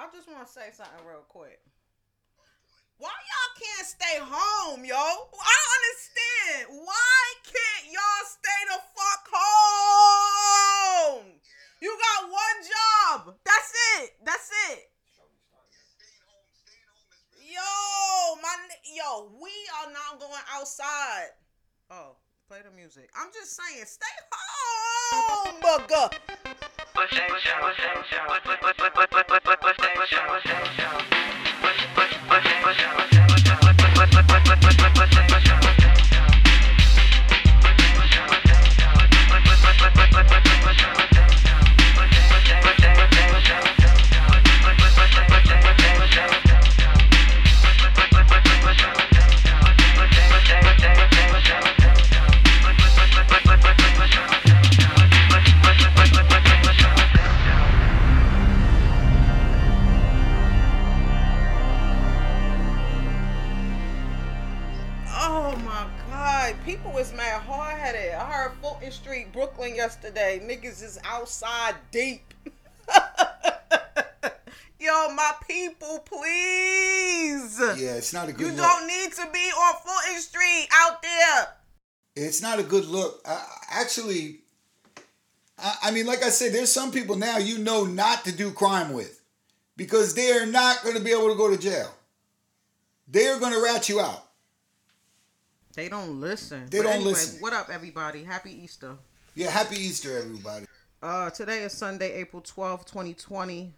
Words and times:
I 0.00 0.08
just 0.16 0.32
want 0.32 0.40
to 0.40 0.50
say 0.50 0.72
something 0.72 1.04
real 1.04 1.28
quick. 1.28 1.60
Why 2.96 3.12
y'all 3.12 3.52
can't 3.60 3.86
stay 3.86 4.16
home, 4.16 4.80
yo? 4.80 4.96
I 4.96 5.52
don't 5.60 5.72
understand. 5.76 6.88
Why 6.88 7.20
can't 7.44 7.92
y'all 7.92 8.24
stay 8.24 8.60
the 8.72 8.80
fuck 8.96 9.28
home? 9.28 11.26
You 11.82 11.92
got 11.92 12.32
one 12.32 12.58
job. 12.64 13.36
That's 13.44 13.72
it. 14.00 14.16
That's 14.24 14.48
it. 14.72 14.88
Yo, 17.44 18.40
my 18.40 18.56
yo, 18.96 19.28
we 19.36 19.52
are 19.84 19.92
not 19.92 20.18
going 20.18 20.44
outside. 20.56 21.36
Oh, 21.90 22.16
play 22.48 22.60
the 22.64 22.74
music. 22.74 23.10
I'm 23.20 23.28
just 23.34 23.54
saying, 23.54 23.84
stay 23.84 24.16
home, 24.32 25.60
bugger. 25.60 26.08
Oh 27.02 27.06
Brooklyn 70.12 70.38
yesterday. 70.40 70.40
Niggas 70.70 70.82
is 70.82 70.98
outside 71.04 71.74
deep. 71.90 72.22
Yo, 74.80 75.10
my 75.14 75.32
people, 75.46 75.98
please. 76.06 77.58
Yeah, 77.60 77.96
it's 77.96 78.12
not 78.14 78.28
a 78.30 78.32
good 78.32 78.40
You 78.40 78.48
look. 78.48 78.56
don't 78.56 78.86
need 78.86 79.12
to 79.12 79.28
be 79.32 79.38
on 79.50 79.74
Fulton 79.84 80.20
Street 80.20 80.68
out 80.72 81.02
there. 81.02 81.48
It's 82.16 82.40
not 82.40 82.58
a 82.58 82.62
good 82.62 82.86
look. 82.86 83.20
Uh, 83.26 83.44
actually, 83.70 84.38
I, 85.58 85.74
I 85.84 85.90
mean, 85.90 86.06
like 86.06 86.22
I 86.22 86.30
said, 86.30 86.52
there's 86.54 86.72
some 86.72 86.92
people 86.92 87.16
now 87.16 87.36
you 87.36 87.58
know 87.58 87.84
not 87.84 88.24
to 88.24 88.32
do 88.32 88.52
crime 88.52 88.92
with 88.94 89.20
because 89.76 90.14
they 90.14 90.32
are 90.32 90.46
not 90.46 90.82
going 90.82 90.96
to 90.96 91.02
be 91.02 91.10
able 91.12 91.28
to 91.28 91.34
go 91.36 91.50
to 91.50 91.58
jail. 91.58 91.92
They're 93.06 93.38
going 93.38 93.52
to 93.52 93.62
rat 93.62 93.88
you 93.90 94.00
out. 94.00 94.28
They 95.74 95.88
don't 95.90 96.20
listen. 96.20 96.66
They 96.70 96.78
But 96.78 96.84
don't 96.84 96.92
anyway, 96.94 97.10
listen. 97.10 97.40
What 97.40 97.52
up, 97.52 97.68
everybody? 97.70 98.24
Happy 98.24 98.50
Easter. 98.64 98.96
Yeah, 99.40 99.48
happy 99.48 99.76
Easter, 99.76 100.18
everybody. 100.18 100.66
Uh, 101.02 101.30
today 101.30 101.62
is 101.62 101.72
Sunday, 101.72 102.12
April 102.12 102.42
twelfth, 102.42 102.84
2020. 102.84 103.72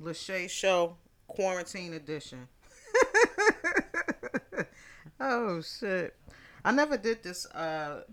Lachey 0.00 0.48
Show, 0.48 0.96
Quarantine 1.26 1.92
Edition. 1.92 2.48
oh, 5.20 5.60
shit. 5.60 6.16
I 6.64 6.72
never 6.72 6.96
did 6.96 7.22
this, 7.22 7.44
uh, 7.48 8.04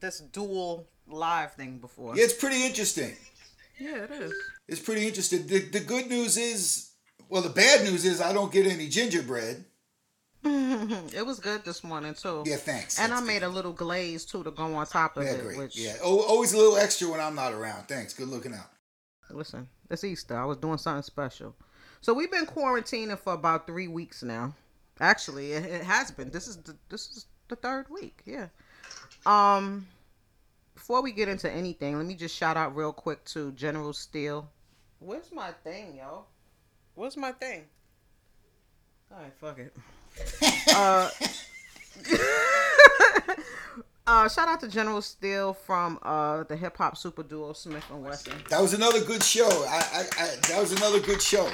this 0.00 0.20
dual 0.20 0.86
live 1.06 1.52
thing 1.52 1.76
before. 1.76 2.16
Yeah, 2.16 2.24
it's 2.24 2.32
pretty 2.32 2.64
interesting. 2.64 3.12
Yeah, 3.78 4.04
it 4.04 4.10
is. 4.12 4.32
It's 4.66 4.80
pretty 4.80 5.06
interesting. 5.06 5.46
The, 5.46 5.58
the 5.58 5.80
good 5.80 6.06
news 6.08 6.38
is, 6.38 6.92
well, 7.28 7.42
the 7.42 7.50
bad 7.50 7.84
news 7.84 8.06
is 8.06 8.22
I 8.22 8.32
don't 8.32 8.50
get 8.50 8.66
any 8.66 8.88
gingerbread. 8.88 9.62
it 11.14 11.24
was 11.26 11.40
good 11.40 11.64
this 11.64 11.82
morning, 11.82 12.14
too. 12.14 12.42
Yeah, 12.46 12.56
thanks. 12.56 12.98
And 13.00 13.12
I 13.12 13.16
That's 13.16 13.26
made 13.26 13.42
a 13.42 13.48
little 13.48 13.72
glaze, 13.72 14.24
too, 14.24 14.44
to 14.44 14.50
go 14.50 14.74
on 14.74 14.86
top 14.86 15.16
of 15.16 15.24
Yeah, 15.24 15.32
it. 15.32 15.42
great. 15.42 15.58
Which, 15.58 15.76
Yeah, 15.76 15.96
oh, 16.02 16.20
always 16.22 16.52
a 16.52 16.56
little 16.56 16.76
extra 16.76 17.08
when 17.08 17.20
I'm 17.20 17.34
not 17.34 17.52
around. 17.52 17.88
Thanks. 17.88 18.14
Good 18.14 18.28
looking 18.28 18.54
out. 18.54 18.70
Listen, 19.30 19.68
it's 19.90 20.04
Easter. 20.04 20.38
I 20.38 20.44
was 20.44 20.56
doing 20.58 20.78
something 20.78 21.02
special. 21.02 21.54
So 22.00 22.14
we've 22.14 22.30
been 22.30 22.46
quarantining 22.46 23.18
for 23.18 23.32
about 23.32 23.66
three 23.66 23.88
weeks 23.88 24.22
now. 24.22 24.54
Actually, 25.00 25.52
it, 25.52 25.64
it 25.64 25.82
has 25.82 26.10
been. 26.10 26.30
This 26.30 26.46
is 26.46 26.56
the 26.58 26.76
this 26.88 27.08
is 27.10 27.26
the 27.48 27.56
third 27.56 27.86
week. 27.90 28.22
Yeah. 28.24 28.46
Um. 29.26 29.88
Before 30.74 31.02
we 31.02 31.10
get 31.10 31.28
into 31.28 31.50
anything, 31.50 31.96
let 31.96 32.06
me 32.06 32.14
just 32.14 32.36
shout 32.36 32.56
out 32.56 32.76
real 32.76 32.92
quick 32.92 33.24
to 33.26 33.50
General 33.52 33.92
Steele. 33.92 34.48
Where's 35.00 35.32
my 35.32 35.50
thing, 35.64 35.96
yo? 35.96 36.26
Where's 36.94 37.16
my 37.16 37.32
thing? 37.32 37.64
All 39.10 39.18
right, 39.18 39.32
fuck 39.40 39.58
it. 39.58 39.74
Uh, 40.74 41.10
uh, 44.06 44.28
shout 44.28 44.48
out 44.48 44.60
to 44.60 44.68
General 44.68 45.02
Steele 45.02 45.52
from 45.54 45.98
uh 46.02 46.44
the 46.44 46.56
hip 46.56 46.76
hop 46.76 46.96
super 46.96 47.22
duo 47.22 47.52
Smif-N-Wessun. 47.52 48.48
That 48.48 48.60
was 48.60 48.74
another 48.74 49.02
good 49.04 49.22
show. 49.22 49.48
I, 49.48 49.82
I, 49.92 50.22
I 50.22 50.36
that 50.48 50.58
was 50.60 50.72
another 50.72 51.00
good 51.00 51.20
show. 51.22 51.48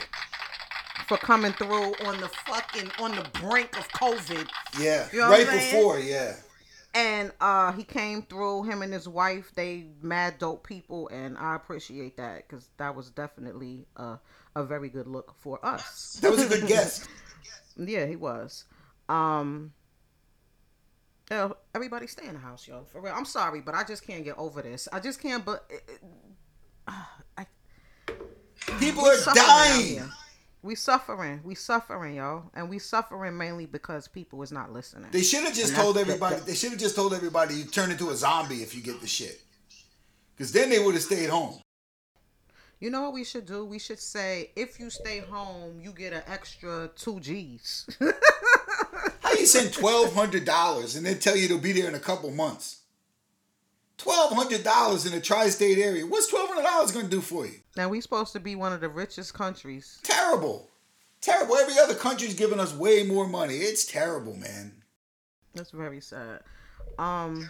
for 1.06 1.16
coming 1.18 1.52
through 1.52 1.94
on 2.06 2.20
the 2.20 2.28
fucking 2.46 2.90
on 2.98 3.14
the 3.14 3.26
brink 3.40 3.76
of 3.78 3.88
COVID. 3.90 4.48
Yeah, 4.80 5.06
You 5.12 5.20
know 5.20 5.30
right 5.30 5.46
before. 5.48 5.98
Yeah, 5.98 6.34
And 6.94 7.32
uh 7.40 7.72
he 7.72 7.84
came 7.84 8.22
through 8.22 8.64
him 8.64 8.82
and 8.82 8.92
his 8.92 9.08
wife, 9.08 9.52
they 9.54 9.86
mad 10.02 10.38
dope 10.38 10.66
people 10.66 11.08
and 11.08 11.36
I 11.38 11.54
appreciate 11.54 12.16
that 12.18 12.48
cuz 12.48 12.68
that 12.76 12.94
was 12.94 13.10
definitely 13.10 13.86
a 13.96 14.18
a 14.54 14.62
very 14.64 14.90
good 14.90 15.06
look 15.06 15.34
for 15.40 15.64
us. 15.64 16.18
that 16.20 16.30
was 16.30 16.42
a 16.42 16.48
good 16.48 16.66
guess. 16.66 17.06
Yeah, 17.76 18.06
he 18.06 18.16
was. 18.16 18.64
Um 19.08 19.72
yeah, 21.30 21.50
everybody 21.74 22.06
stay 22.06 22.26
in 22.26 22.34
the 22.34 22.40
house, 22.40 22.68
yo. 22.68 22.84
For 22.84 23.00
real. 23.00 23.14
I'm 23.14 23.24
sorry, 23.24 23.60
but 23.60 23.74
I 23.74 23.84
just 23.84 24.06
can't 24.06 24.24
get 24.24 24.36
over 24.36 24.60
this. 24.60 24.88
I 24.92 25.00
just 25.00 25.20
can't 25.20 25.44
but 25.44 25.64
it, 25.70 25.82
it- 25.88 26.02
I 27.38 27.46
People 28.78 29.04
are 29.04 29.16
dying. 29.34 30.02
We 30.62 30.76
suffering. 30.76 31.40
We 31.42 31.56
suffering, 31.56 32.14
yo. 32.16 32.50
And 32.54 32.70
we 32.70 32.78
suffering 32.78 33.36
mainly 33.36 33.66
because 33.66 34.06
people 34.06 34.42
is 34.42 34.52
not 34.52 34.72
listening. 34.72 35.10
They 35.10 35.22
should 35.22 35.42
have 35.42 35.54
just 35.54 35.72
And 35.72 35.82
told 35.82 35.98
everybody. 35.98 36.36
They 36.36 36.54
should 36.54 36.70
have 36.70 36.78
just 36.80 36.94
told 36.94 37.14
everybody 37.14 37.54
you 37.56 37.64
turn 37.64 37.90
into 37.90 38.10
a 38.10 38.14
zombie 38.14 38.62
if 38.62 38.74
you 38.74 38.80
get 38.80 39.00
the 39.00 39.08
shit. 39.08 39.42
Because 40.36 40.52
then 40.52 40.70
they 40.70 40.78
would 40.78 40.94
have 40.94 41.02
stayed 41.02 41.30
home. 41.30 41.60
You 42.82 42.90
know 42.90 43.02
what 43.02 43.12
we 43.12 43.22
should 43.22 43.46
do? 43.46 43.64
We 43.64 43.78
should 43.78 44.00
say 44.00 44.50
if 44.56 44.80
you 44.80 44.90
stay 44.90 45.20
home, 45.20 45.80
you 45.80 45.92
get 45.92 46.12
an 46.12 46.24
extra 46.26 46.90
two 46.96 47.20
G's. 47.20 47.88
How 49.20 49.34
you 49.34 49.46
send 49.46 49.72
twelve 49.72 50.12
hundred 50.12 50.44
dollars 50.44 50.96
and 50.96 51.06
then 51.06 51.20
tell 51.20 51.36
you 51.36 51.46
they'll 51.46 51.58
be 51.58 51.70
there 51.70 51.86
in 51.86 51.94
a 51.94 52.00
couple 52.00 52.32
months? 52.32 52.80
Twelve 53.98 54.32
hundred 54.32 54.64
dollars 54.64 55.06
in 55.06 55.12
a 55.12 55.20
tri-state 55.20 55.78
area. 55.78 56.04
What's 56.04 56.26
twelve 56.26 56.48
hundred 56.48 56.64
dollars 56.64 56.90
going 56.90 57.04
to 57.04 57.10
do 57.10 57.20
for 57.20 57.46
you? 57.46 57.60
now 57.76 57.88
we 57.88 58.00
supposed 58.00 58.32
to 58.32 58.40
be 58.40 58.56
one 58.56 58.72
of 58.72 58.80
the 58.80 58.88
richest 58.88 59.32
countries. 59.32 60.00
Terrible, 60.02 60.68
terrible. 61.20 61.54
Every 61.54 61.78
other 61.78 61.94
country's 61.94 62.34
giving 62.34 62.58
us 62.58 62.74
way 62.74 63.04
more 63.04 63.28
money. 63.28 63.58
It's 63.58 63.84
terrible, 63.84 64.34
man. 64.34 64.72
That's 65.54 65.70
very 65.70 66.00
sad. 66.00 66.40
Um, 66.98 67.48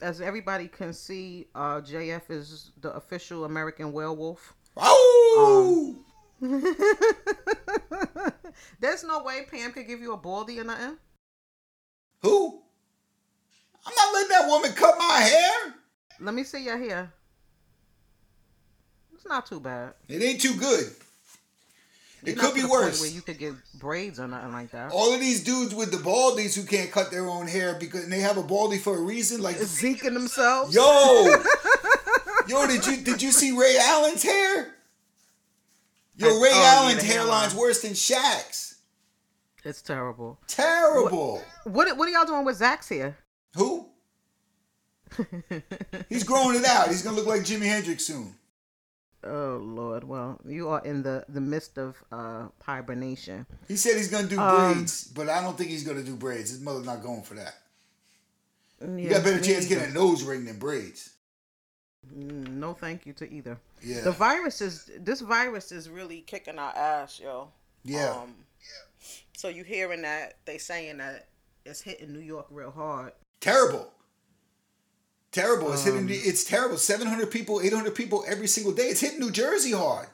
as 0.00 0.20
everybody 0.20 0.68
can 0.68 0.92
see, 0.92 1.46
uh, 1.54 1.80
JF 1.80 2.30
is 2.30 2.72
the 2.80 2.92
official 2.94 3.44
American 3.44 3.92
werewolf. 3.92 4.54
Oh, 4.76 5.96
There's 8.80 9.04
no 9.04 9.22
way 9.22 9.46
Pam 9.50 9.72
could 9.72 9.86
give 9.86 10.00
you 10.00 10.12
a 10.12 10.16
baldy 10.16 10.58
or 10.60 10.64
nothing. 10.64 10.96
who? 12.22 12.62
I'm 13.84 13.94
not 13.94 14.12
letting 14.14 14.28
that 14.30 14.48
woman 14.48 14.72
cut 14.72 14.96
my 14.98 15.20
hair. 15.20 15.74
Let 16.20 16.34
me 16.34 16.44
see 16.44 16.64
your 16.64 16.78
hair. 16.78 17.12
It's 19.14 19.26
not 19.26 19.46
too 19.46 19.60
bad. 19.60 19.94
It 20.08 20.22
ain't 20.22 20.40
too 20.40 20.54
good. 20.54 20.92
It 22.24 22.38
could 22.38 22.54
be 22.54 22.60
to 22.60 22.66
the 22.66 22.68
point 22.68 22.82
worse. 22.84 23.00
Where 23.00 23.10
you 23.10 23.22
could 23.22 23.38
get 23.38 23.54
braids 23.78 24.20
or 24.20 24.28
nothing 24.28 24.52
like 24.52 24.70
that. 24.72 24.92
All 24.92 25.14
of 25.14 25.20
these 25.20 25.42
dudes 25.42 25.74
with 25.74 25.90
the 25.90 25.96
baldies 25.98 26.54
who 26.54 26.64
can't 26.64 26.90
cut 26.90 27.10
their 27.10 27.28
own 27.28 27.46
hair 27.46 27.76
because 27.78 28.04
and 28.04 28.12
they 28.12 28.20
have 28.20 28.36
a 28.36 28.42
baldy 28.42 28.78
for 28.78 28.96
a 28.96 29.00
reason. 29.00 29.42
Like, 29.42 29.56
Zeking 29.56 30.14
themselves. 30.14 30.74
yo, 30.74 30.82
yo, 32.46 32.66
did 32.66 32.86
you 32.86 32.98
did 32.98 33.22
you 33.22 33.32
see 33.32 33.52
Ray 33.52 33.78
Allen's 33.80 34.22
hair? 34.22 34.74
Yo, 36.16 36.28
Ray 36.40 36.50
oh, 36.52 36.82
Allen's 36.82 37.02
hairline's 37.02 37.52
hairline. 37.52 37.56
worse 37.56 37.82
than 37.82 37.92
Shaq's. 37.92 38.76
It's 39.64 39.82
terrible. 39.82 40.38
Terrible. 40.46 41.42
What 41.64 41.96
what 41.96 42.08
are 42.08 42.12
y'all 42.12 42.26
doing 42.26 42.44
with 42.44 42.56
Zach's 42.56 42.88
hair? 42.88 43.16
Who? 43.56 43.86
He's 46.08 46.24
growing 46.24 46.56
it 46.56 46.64
out. 46.64 46.88
He's 46.88 47.02
gonna 47.02 47.16
look 47.16 47.26
like 47.26 47.42
Jimi 47.42 47.66
Hendrix 47.66 48.06
soon. 48.06 48.34
Oh 49.22 49.60
Lord, 49.62 50.04
well, 50.04 50.40
you 50.46 50.68
are 50.70 50.82
in 50.84 51.02
the 51.02 51.24
the 51.28 51.40
midst 51.40 51.76
of 51.78 52.02
uh 52.10 52.48
hibernation. 52.62 53.46
He 53.68 53.76
said 53.76 53.96
he's 53.96 54.10
gonna 54.10 54.28
do 54.28 54.40
Um, 54.40 54.74
braids, 54.74 55.04
but 55.04 55.28
I 55.28 55.42
don't 55.42 55.58
think 55.58 55.70
he's 55.70 55.84
gonna 55.84 56.02
do 56.02 56.16
braids. 56.16 56.50
His 56.50 56.60
mother's 56.60 56.86
not 56.86 57.02
going 57.02 57.22
for 57.22 57.34
that. 57.34 57.54
Yeah, 58.80 58.96
You 58.96 59.08
got 59.10 59.20
a 59.20 59.24
better 59.24 59.40
chance 59.42 59.66
either. 59.66 59.74
getting 59.80 59.90
a 59.90 59.94
nose 59.94 60.22
ring 60.22 60.46
than 60.46 60.58
braids. 60.58 61.10
Mm, 62.16 62.48
no, 62.52 62.72
thank 62.72 63.04
you 63.04 63.12
to 63.14 63.30
either. 63.30 63.58
Yeah. 63.82 64.00
The 64.00 64.12
virus 64.12 64.62
is 64.62 64.90
this 64.98 65.20
virus 65.20 65.70
is 65.70 65.90
really 65.90 66.22
kicking 66.22 66.58
our 66.58 66.74
ass, 66.74 67.20
yo. 67.20 67.48
Yeah. 67.84 68.10
Um, 68.22 68.34
so 69.36 69.48
you 69.48 69.64
hearing 69.64 70.00
that 70.02 70.38
they 70.46 70.56
saying 70.56 70.96
that 70.98 71.28
it's 71.66 71.82
hitting 71.82 72.12
New 72.12 72.20
York 72.20 72.46
real 72.50 72.70
hard. 72.70 73.12
Terrible. 73.40 73.92
Terrible. 75.32 75.72
It's 75.72 75.84
hitting. 75.84 76.00
Um, 76.00 76.08
It's 76.10 76.44
terrible. 76.44 76.76
Seven 76.76 77.06
hundred 77.06 77.30
people, 77.30 77.60
eight 77.60 77.72
hundred 77.72 77.94
people 77.94 78.24
every 78.26 78.48
single 78.48 78.72
day. 78.72 78.84
It's 78.88 79.00
hitting 79.00 79.20
New 79.20 79.30
Jersey 79.30 79.72
hard. 79.72 80.08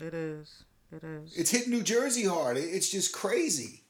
It 0.00 0.12
is. 0.14 0.64
It 0.90 1.04
is. 1.04 1.36
It's 1.36 1.50
hitting 1.50 1.70
New 1.70 1.82
Jersey 1.82 2.24
hard. 2.26 2.56
It's 2.56 2.88
just 2.90 3.12
crazy. 3.12 3.84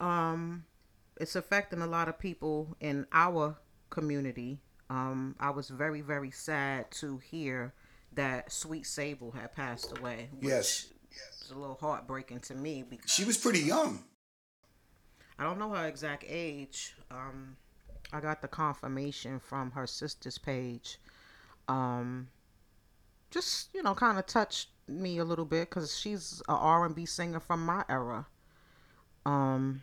um, 0.00 0.64
it's 1.20 1.34
affecting 1.34 1.80
a 1.82 1.86
lot 1.86 2.08
of 2.08 2.18
people 2.18 2.76
in 2.80 3.06
our 3.12 3.56
community. 3.90 4.60
Um, 4.90 5.34
I 5.40 5.50
was 5.50 5.68
very 5.68 6.00
very 6.00 6.30
sad 6.30 6.90
to 6.92 7.18
hear 7.18 7.74
that 8.14 8.52
Sweet 8.52 8.86
Sable 8.86 9.32
had 9.32 9.52
passed 9.52 9.98
away. 9.98 10.28
Which 10.38 10.48
Yes. 10.50 10.92
It's 11.40 11.50
a 11.50 11.54
little 11.58 11.76
heartbreaking 11.80 12.40
to 12.40 12.54
me 12.54 12.84
because 12.88 13.10
She 13.10 13.24
was 13.24 13.36
pretty 13.36 13.60
young. 13.60 14.04
I 15.38 15.44
don't 15.44 15.58
know 15.58 15.70
her 15.70 15.86
exact 15.88 16.24
age. 16.28 16.94
Um, 17.10 17.56
I 18.12 18.20
got 18.20 18.40
the 18.40 18.48
confirmation 18.48 19.38
from 19.38 19.70
her 19.72 19.86
sister's 19.86 20.38
page. 20.38 20.98
Um, 21.68 22.28
just 23.30 23.68
you 23.74 23.82
know, 23.82 23.94
kind 23.94 24.18
of 24.18 24.26
touched 24.26 24.68
me 24.86 25.18
a 25.18 25.24
little 25.24 25.44
bit 25.44 25.68
because 25.68 25.96
she's 25.98 26.42
a 26.48 26.52
R 26.52 26.86
and 26.86 26.94
B 26.94 27.04
singer 27.04 27.40
from 27.40 27.64
my 27.64 27.84
era. 27.88 28.26
Um, 29.26 29.82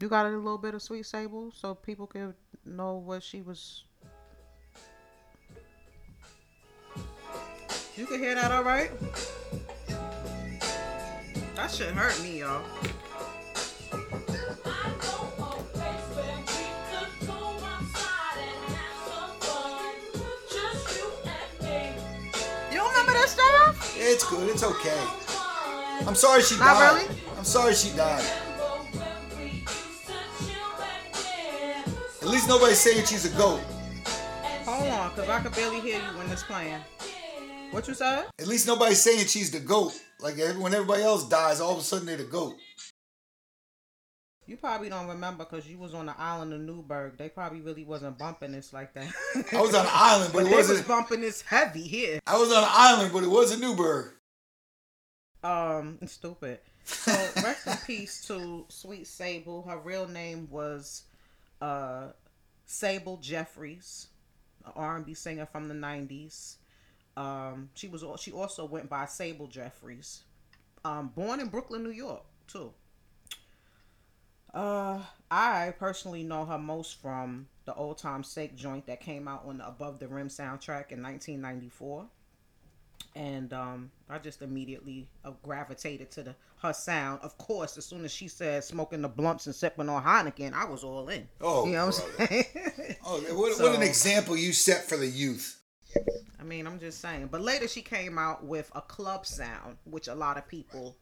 you 0.00 0.08
got 0.08 0.26
a 0.26 0.30
little 0.30 0.58
bit 0.58 0.74
of 0.74 0.82
Sweet 0.82 1.06
Sable 1.06 1.50
so 1.50 1.74
people 1.74 2.06
could 2.06 2.34
know 2.64 2.94
what 2.94 3.22
she 3.22 3.42
was. 3.42 3.84
You 7.96 8.06
can 8.06 8.18
hear 8.18 8.34
that, 8.34 8.50
all 8.50 8.64
right? 8.64 8.90
That 11.54 11.70
shit 11.70 11.94
hurt 11.94 12.20
me, 12.22 12.40
y'all. 12.40 12.62
It's 24.06 24.28
good. 24.28 24.50
It's 24.50 24.62
okay. 24.62 25.02
I'm 26.06 26.14
sorry 26.14 26.42
she 26.42 26.58
Not 26.58 26.74
died. 26.74 27.02
really? 27.08 27.20
I'm 27.38 27.44
sorry 27.44 27.72
she 27.74 27.88
died. 27.96 28.22
At 32.20 32.28
least 32.28 32.46
nobody's 32.46 32.78
saying 32.78 33.06
she's 33.06 33.24
a 33.24 33.36
goat. 33.38 33.60
Hold 34.66 34.88
on, 34.88 35.10
cause 35.14 35.28
I 35.28 35.40
could 35.40 35.54
barely 35.54 35.80
hear 35.80 35.96
you 35.96 36.18
when 36.18 36.28
it's 36.30 36.42
playing. 36.42 36.80
What 37.70 37.88
you 37.88 37.94
said? 37.94 38.26
At 38.38 38.46
least 38.46 38.66
nobody's 38.66 39.00
saying 39.00 39.26
she's 39.26 39.50
the 39.50 39.60
goat. 39.60 39.98
Like 40.20 40.36
when 40.36 40.74
everybody 40.74 41.02
else 41.02 41.26
dies, 41.26 41.60
all 41.62 41.72
of 41.72 41.78
a 41.78 41.82
sudden 41.82 42.04
they're 42.06 42.18
the 42.18 42.24
goat. 42.24 42.56
You 44.46 44.56
probably 44.58 44.90
don't 44.90 45.08
remember 45.08 45.44
because 45.44 45.66
you 45.66 45.78
was 45.78 45.94
on 45.94 46.06
the 46.06 46.14
island 46.20 46.52
of 46.52 46.60
Newburgh. 46.60 47.16
They 47.16 47.28
probably 47.30 47.60
really 47.62 47.84
wasn't 47.84 48.18
bumping 48.18 48.52
this 48.52 48.72
like 48.72 48.92
that. 48.94 49.08
I 49.52 49.60
was 49.60 49.74
on 49.74 49.86
an 49.86 49.92
island, 49.92 50.32
but 50.34 50.40
but 50.42 50.46
it 50.46 50.50
they 50.50 50.56
was 50.56 50.68
wasn't. 50.68 50.88
bumping 50.88 51.20
this 51.22 51.40
heavy 51.40 51.82
here. 51.82 52.20
I 52.26 52.36
was 52.38 52.52
on 52.52 52.62
an 52.62 52.68
island, 52.70 53.12
but 53.12 53.24
it 53.24 53.30
wasn't 53.30 53.62
Newburgh. 53.62 54.12
Um, 55.42 55.98
stupid. 56.06 56.60
So 56.84 57.12
rest 57.42 57.66
in 57.66 57.76
peace 57.86 58.26
to 58.26 58.66
Sweet 58.68 59.06
Sable. 59.06 59.62
Her 59.62 59.78
real 59.78 60.06
name 60.08 60.48
was 60.50 61.04
uh 61.62 62.08
Sable 62.66 63.16
Jeffries, 63.18 64.08
an 64.66 64.72
R&B 64.76 65.14
singer 65.14 65.46
from 65.46 65.68
the 65.68 65.74
'90s. 65.74 66.56
Um, 67.16 67.70
she 67.74 67.88
was 67.88 68.04
she 68.20 68.32
also 68.32 68.64
went 68.66 68.90
by 68.90 69.06
Sable 69.06 69.46
Jeffries. 69.46 70.22
Um, 70.84 71.08
born 71.14 71.40
in 71.40 71.48
Brooklyn, 71.48 71.82
New 71.82 71.90
York, 71.90 72.24
too. 72.46 72.72
Uh, 74.54 75.00
I 75.30 75.74
personally 75.78 76.22
know 76.22 76.44
her 76.44 76.58
most 76.58 77.02
from 77.02 77.48
the 77.64 77.74
Old 77.74 77.98
Time 77.98 78.22
Sake 78.22 78.56
joint 78.56 78.86
that 78.86 79.00
came 79.00 79.26
out 79.26 79.44
on 79.46 79.58
the 79.58 79.66
Above 79.66 79.98
the 79.98 80.06
Rim 80.06 80.28
soundtrack 80.28 80.92
in 80.92 81.02
1994 81.02 82.06
and 83.16 83.52
um, 83.52 83.90
I 84.08 84.18
just 84.18 84.42
immediately 84.42 85.08
uh, 85.24 85.32
gravitated 85.42 86.10
to 86.12 86.22
the 86.22 86.34
her 86.62 86.72
sound. 86.72 87.20
Of 87.22 87.36
course, 87.38 87.76
as 87.76 87.84
soon 87.84 88.04
as 88.04 88.12
she 88.12 88.28
said 88.28 88.64
smoking 88.64 89.02
the 89.02 89.08
blunts 89.08 89.46
and 89.46 89.54
sipping 89.54 89.88
on 89.88 90.02
Heineken, 90.02 90.52
I 90.52 90.64
was 90.64 90.82
all 90.82 91.08
in. 91.08 91.28
Oh, 91.40 91.66
you 91.66 91.72
know 91.72 91.86
what 91.86 92.06
I'm 92.18 92.26
saying? 92.26 92.44
Oh, 93.06 93.20
what, 93.34 93.60
what 93.60 93.74
an 93.74 93.82
example 93.82 94.34
you 94.34 94.54
set 94.54 94.88
for 94.88 94.96
the 94.96 95.06
youth. 95.06 95.60
I 96.40 96.42
mean, 96.42 96.66
I'm 96.66 96.80
just 96.80 97.02
saying. 97.02 97.28
But 97.30 97.42
later, 97.42 97.68
she 97.68 97.82
came 97.82 98.18
out 98.18 98.44
with 98.44 98.70
a 98.74 98.80
club 98.80 99.26
sound, 99.26 99.76
which 99.84 100.08
a 100.08 100.14
lot 100.14 100.38
of 100.38 100.48
people 100.48 100.96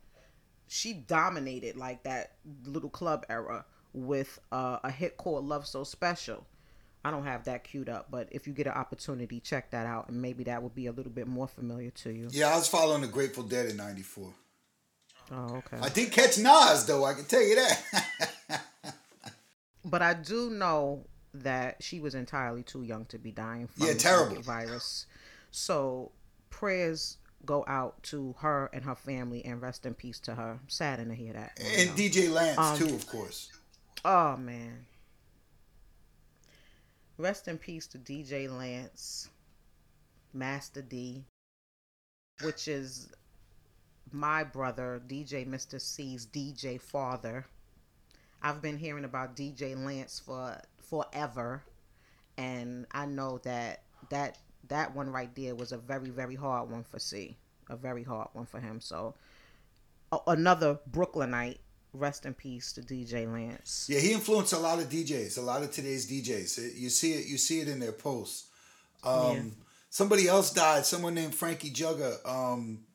she 0.75 0.95
dominated 0.95 1.77
like 1.77 2.03
that 2.05 2.33
little 2.65 2.89
club 2.89 3.27
era 3.29 3.67
with 3.93 4.39
uh, 4.51 4.79
a 4.83 4.91
hit 4.91 5.19
called 5.19 5.45
"Love 5.45 5.67
So 5.67 5.85
Special." 5.85 6.47
I 7.05 7.11
don't 7.11 7.25
have 7.25 7.45
that 7.45 7.65
queued 7.65 7.89
up, 7.89 8.07
but 8.11 8.29
if 8.31 8.47
you 8.47 8.53
get 8.53 8.67
an 8.69 8.73
opportunity, 8.75 9.39
check 9.41 9.71
that 9.73 9.87
out, 9.87 10.09
and 10.09 10.23
maybe 10.23 10.45
that 10.45 10.63
would 10.63 10.75
be 10.75 10.87
a 10.87 10.93
little 10.93 11.11
bit 11.13 11.27
more 11.27 11.49
familiar 11.49 11.91
to 11.91 12.11
you. 12.11 12.29
Yeah, 12.31 12.53
I 12.53 12.57
was 12.57 12.69
following 12.69 13.03
the 13.03 13.09
Grateful 13.09 13.43
Dead 13.43 13.67
in 13.67 13.77
'94. 13.77 14.33
Oh, 15.31 15.57
okay. 15.57 15.79
I 15.83 15.89
did 15.91 16.11
catch 16.11 16.39
Nas 16.39 16.87
though. 16.87 17.05
I 17.05 17.15
can 17.15 17.25
tell 17.27 17.43
you 17.43 17.57
that. 17.57 18.63
But 19.85 20.01
I 20.01 20.15
do 20.15 20.49
know 20.51 21.07
that 21.35 21.83
she 21.83 21.99
was 22.01 22.15
entirely 22.15 22.63
too 22.63 22.83
young 22.83 23.05
to 23.07 23.19
be 23.19 23.33
dying 23.33 23.67
from 23.67 23.87
Yeah, 23.87 23.95
terrible. 23.95 24.37
the 24.37 24.43
virus. 24.43 25.07
So 25.51 26.13
prayers 26.51 27.19
go 27.45 27.65
out 27.67 28.03
to 28.05 28.35
her 28.39 28.71
and 28.73 28.85
her 28.85 28.95
family 28.95 29.45
and 29.45 29.61
rest 29.61 29.85
in 29.87 29.95
peace 29.95 30.19
to 30.21 30.35
her. 30.35 30.61
Saddened 30.69 31.11
to 31.11 31.17
hear 31.17 31.33
that. 31.33 31.59
and 31.61 31.91
know. 31.91 31.95
DJ 31.97 32.33
Lance 32.33 32.59
Um, 32.59 32.79
too, 32.79 32.95
of 32.95 33.07
course. 33.07 33.51
Oh 34.05 34.37
man. 34.37 34.87
Rest 37.19 37.47
in 37.49 37.59
peace 37.59 37.87
to 37.89 37.99
DJ 37.99 38.51
Lance, 38.51 39.29
Master 40.33 40.83
D, 40.83 41.25
which 42.43 42.67
is 42.69 43.09
my 44.11 44.43
brother, 44.45 45.01
DJ 45.07 45.47
Mr. 45.47 45.81
C's 45.81 46.27
DJ 46.27 46.81
father. 46.81 47.47
I've 48.43 48.61
been 48.61 48.79
hearing 48.79 49.05
about 49.05 49.37
DJ 49.37 49.77
Lance 49.77 50.21
for 50.25 50.61
forever, 50.81 51.63
and 52.37 52.87
I 52.93 53.07
know 53.07 53.39
that 53.45 53.83
that 54.11 54.39
that 54.73 54.95
one 54.95 55.11
right 55.11 55.33
there 55.35 55.55
was 55.55 55.71
a 55.73 55.79
very 55.79 56.11
very 56.11 56.35
hard 56.35 56.71
one 56.71 56.85
for 56.85 56.99
C, 56.99 57.37
a 57.69 57.77
very 57.77 58.03
hard 58.03 58.29
one 58.33 58.47
for 58.47 58.61
him. 58.61 58.81
So 58.81 59.15
another 60.27 60.79
Brooklynite. 60.87 61.61
Rest 61.95 62.25
in 62.25 62.33
peace 62.33 62.73
to 62.73 62.81
DJ 62.81 63.31
Lance. 63.31 63.87
Yeah, 63.87 64.01
he 64.01 64.15
influenced 64.15 64.55
a 64.55 64.59
lot 64.59 64.79
of 64.79 64.89
DJs, 64.89 65.37
a 65.37 65.43
lot 65.43 65.63
of 65.63 65.73
today's 65.73 66.11
DJs. 66.11 66.81
You 66.81 66.89
see 66.89 67.13
it, 67.13 67.27
you 67.27 67.37
see 67.37 67.61
it 67.61 67.69
in 67.69 67.81
their 67.81 67.93
posts. 67.93 68.47
Um, 69.05 69.37
Yeah. 69.37 69.43
Somebody 69.91 70.27
else 70.27 70.51
died. 70.55 70.87
Someone 70.87 71.15
named 71.15 71.35
Frankie 71.35 71.71
Jugga. 71.71 72.17
Um, 72.27 72.87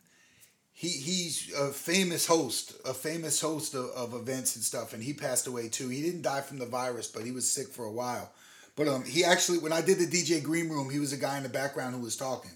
he 0.74 0.88
he's 0.88 1.54
a 1.54 1.68
famous 1.68 2.26
host, 2.26 2.74
a 2.86 2.94
famous 2.96 3.40
host 3.40 3.76
of, 3.76 3.86
of 3.92 4.16
events 4.16 4.56
and 4.56 4.66
stuff, 4.66 4.94
and 4.94 5.04
he 5.04 5.14
passed 5.14 5.46
away 5.46 5.70
too. 5.70 5.90
He 5.90 6.02
didn't 6.02 6.24
die 6.24 6.42
from 6.42 6.58
the 6.58 6.66
virus, 6.66 7.08
but 7.08 7.24
he 7.24 7.32
was 7.32 7.48
sick 7.48 7.68
for 7.68 7.86
a 7.86 7.92
while. 7.92 8.32
But 8.78 8.88
um, 8.88 9.04
he 9.04 9.26
actually, 9.26 9.58
when 9.58 9.74
I 9.74 9.82
did 9.82 9.98
the 9.98 10.06
DJ 10.06 10.42
Green 10.42 10.70
Room, 10.70 10.90
he 10.90 11.00
was 11.00 11.12
a 11.12 11.18
guy 11.18 11.36
in 11.36 11.44
the 11.44 11.50
background 11.50 11.96
who 11.96 12.02
was 12.02 12.16
talking. 12.16 12.52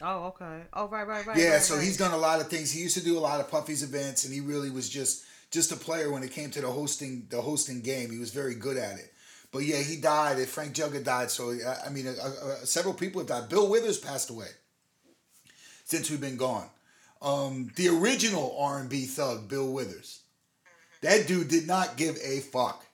Oh, 0.00 0.26
okay. 0.28 0.62
Oh, 0.72 0.88
right, 0.88 1.06
right, 1.06 1.26
right. 1.26 1.36
Yeah, 1.36 1.54
right, 1.54 1.60
so 1.62 1.74
right. 1.74 1.84
he's 1.84 1.96
done 1.98 2.12
a 2.12 2.16
lot 2.16 2.40
of 2.40 2.48
things. 2.48 2.70
He 2.70 2.80
used 2.80 2.96
to 2.96 3.04
do 3.04 3.18
a 3.18 3.20
lot 3.20 3.40
of 3.40 3.50
Puffy's 3.50 3.82
events, 3.82 4.24
and 4.24 4.32
he 4.32 4.40
really 4.40 4.70
was 4.70 4.88
just 4.88 5.24
just 5.50 5.70
a 5.70 5.76
player 5.76 6.10
when 6.10 6.22
it 6.22 6.30
came 6.30 6.50
to 6.52 6.60
the 6.62 6.68
hosting 6.68 7.26
the 7.28 7.42
hosting 7.42 7.82
game. 7.82 8.10
He 8.10 8.18
was 8.18 8.30
very 8.30 8.54
good 8.54 8.76
at 8.76 8.98
it. 8.98 9.12
But 9.52 9.64
yeah, 9.64 9.82
he 9.82 9.96
died. 9.96 10.38
and 10.38 10.48
Frank 10.48 10.74
Jugga 10.74 11.04
died. 11.04 11.30
So 11.30 11.50
I- 11.50 11.86
I 11.86 11.88
mean, 11.90 12.06
uh, 12.06 12.12
uh, 12.22 12.64
several 12.64 12.94
people 12.94 13.20
have 13.20 13.28
died. 13.28 13.48
Bill 13.50 13.68
Withers 13.68 13.98
passed 13.98 14.30
away 14.30 14.48
since 15.84 16.08
we've 16.08 16.20
been 16.20 16.36
gone. 16.38 16.70
Um, 17.20 17.70
the 17.76 17.88
original 17.88 18.56
R 18.58 18.78
and 18.78 18.88
B 18.88 19.04
thug, 19.06 19.48
Bill 19.48 19.70
Withers. 19.72 20.20
That 21.02 21.26
dude 21.26 21.48
did 21.48 21.66
not 21.66 21.96
give 21.96 22.16
a 22.24 22.40
fuck. 22.40 22.86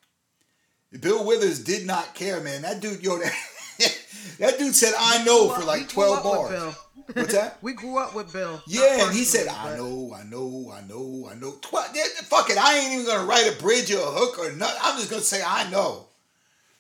Bill 1.00 1.25
Withers 1.25 1.62
did 1.62 1.87
not 1.87 2.14
care, 2.14 2.40
man. 2.40 2.62
That 2.62 2.80
dude, 2.80 3.02
yo, 3.02 3.18
that, 3.78 4.02
that 4.38 4.59
dude 4.59 4.75
said, 4.75 4.95
"I 4.99 5.23
know" 5.25 5.49
Grew 5.49 5.57
for 5.57 5.64
like 5.64 5.88
twelve 5.88 6.18
up 6.18 6.23
bars. 6.25 6.50
Bill. 6.50 6.75
What's 7.14 7.33
that? 7.33 7.57
we 7.62 7.73
grew 7.73 7.99
up 7.99 8.14
with 8.14 8.33
Bill. 8.33 8.62
Yeah, 8.66 9.07
and 9.07 9.16
he 9.16 9.25
said, 9.25 9.49
"I 9.49 9.76
know, 9.76 10.14
I 10.14 10.25
know, 10.25 10.73
I 10.75 10.83
know, 10.83 11.28
I 11.30 11.35
know." 11.35 11.52
Tw- 11.52 12.25
fuck 12.25 12.50
it, 12.50 12.59
I 12.59 12.78
ain't 12.78 12.92
even 12.95 13.07
gonna 13.07 13.26
write 13.26 13.47
a 13.50 13.61
bridge 13.62 13.90
or 13.92 13.99
a 13.99 14.11
hook 14.11 14.38
or 14.38 14.52
nothing. 14.52 14.80
I'm 14.83 14.97
just 14.99 15.11
gonna 15.11 15.23
say 15.23 15.42
I 15.47 15.71
know. 15.71 16.07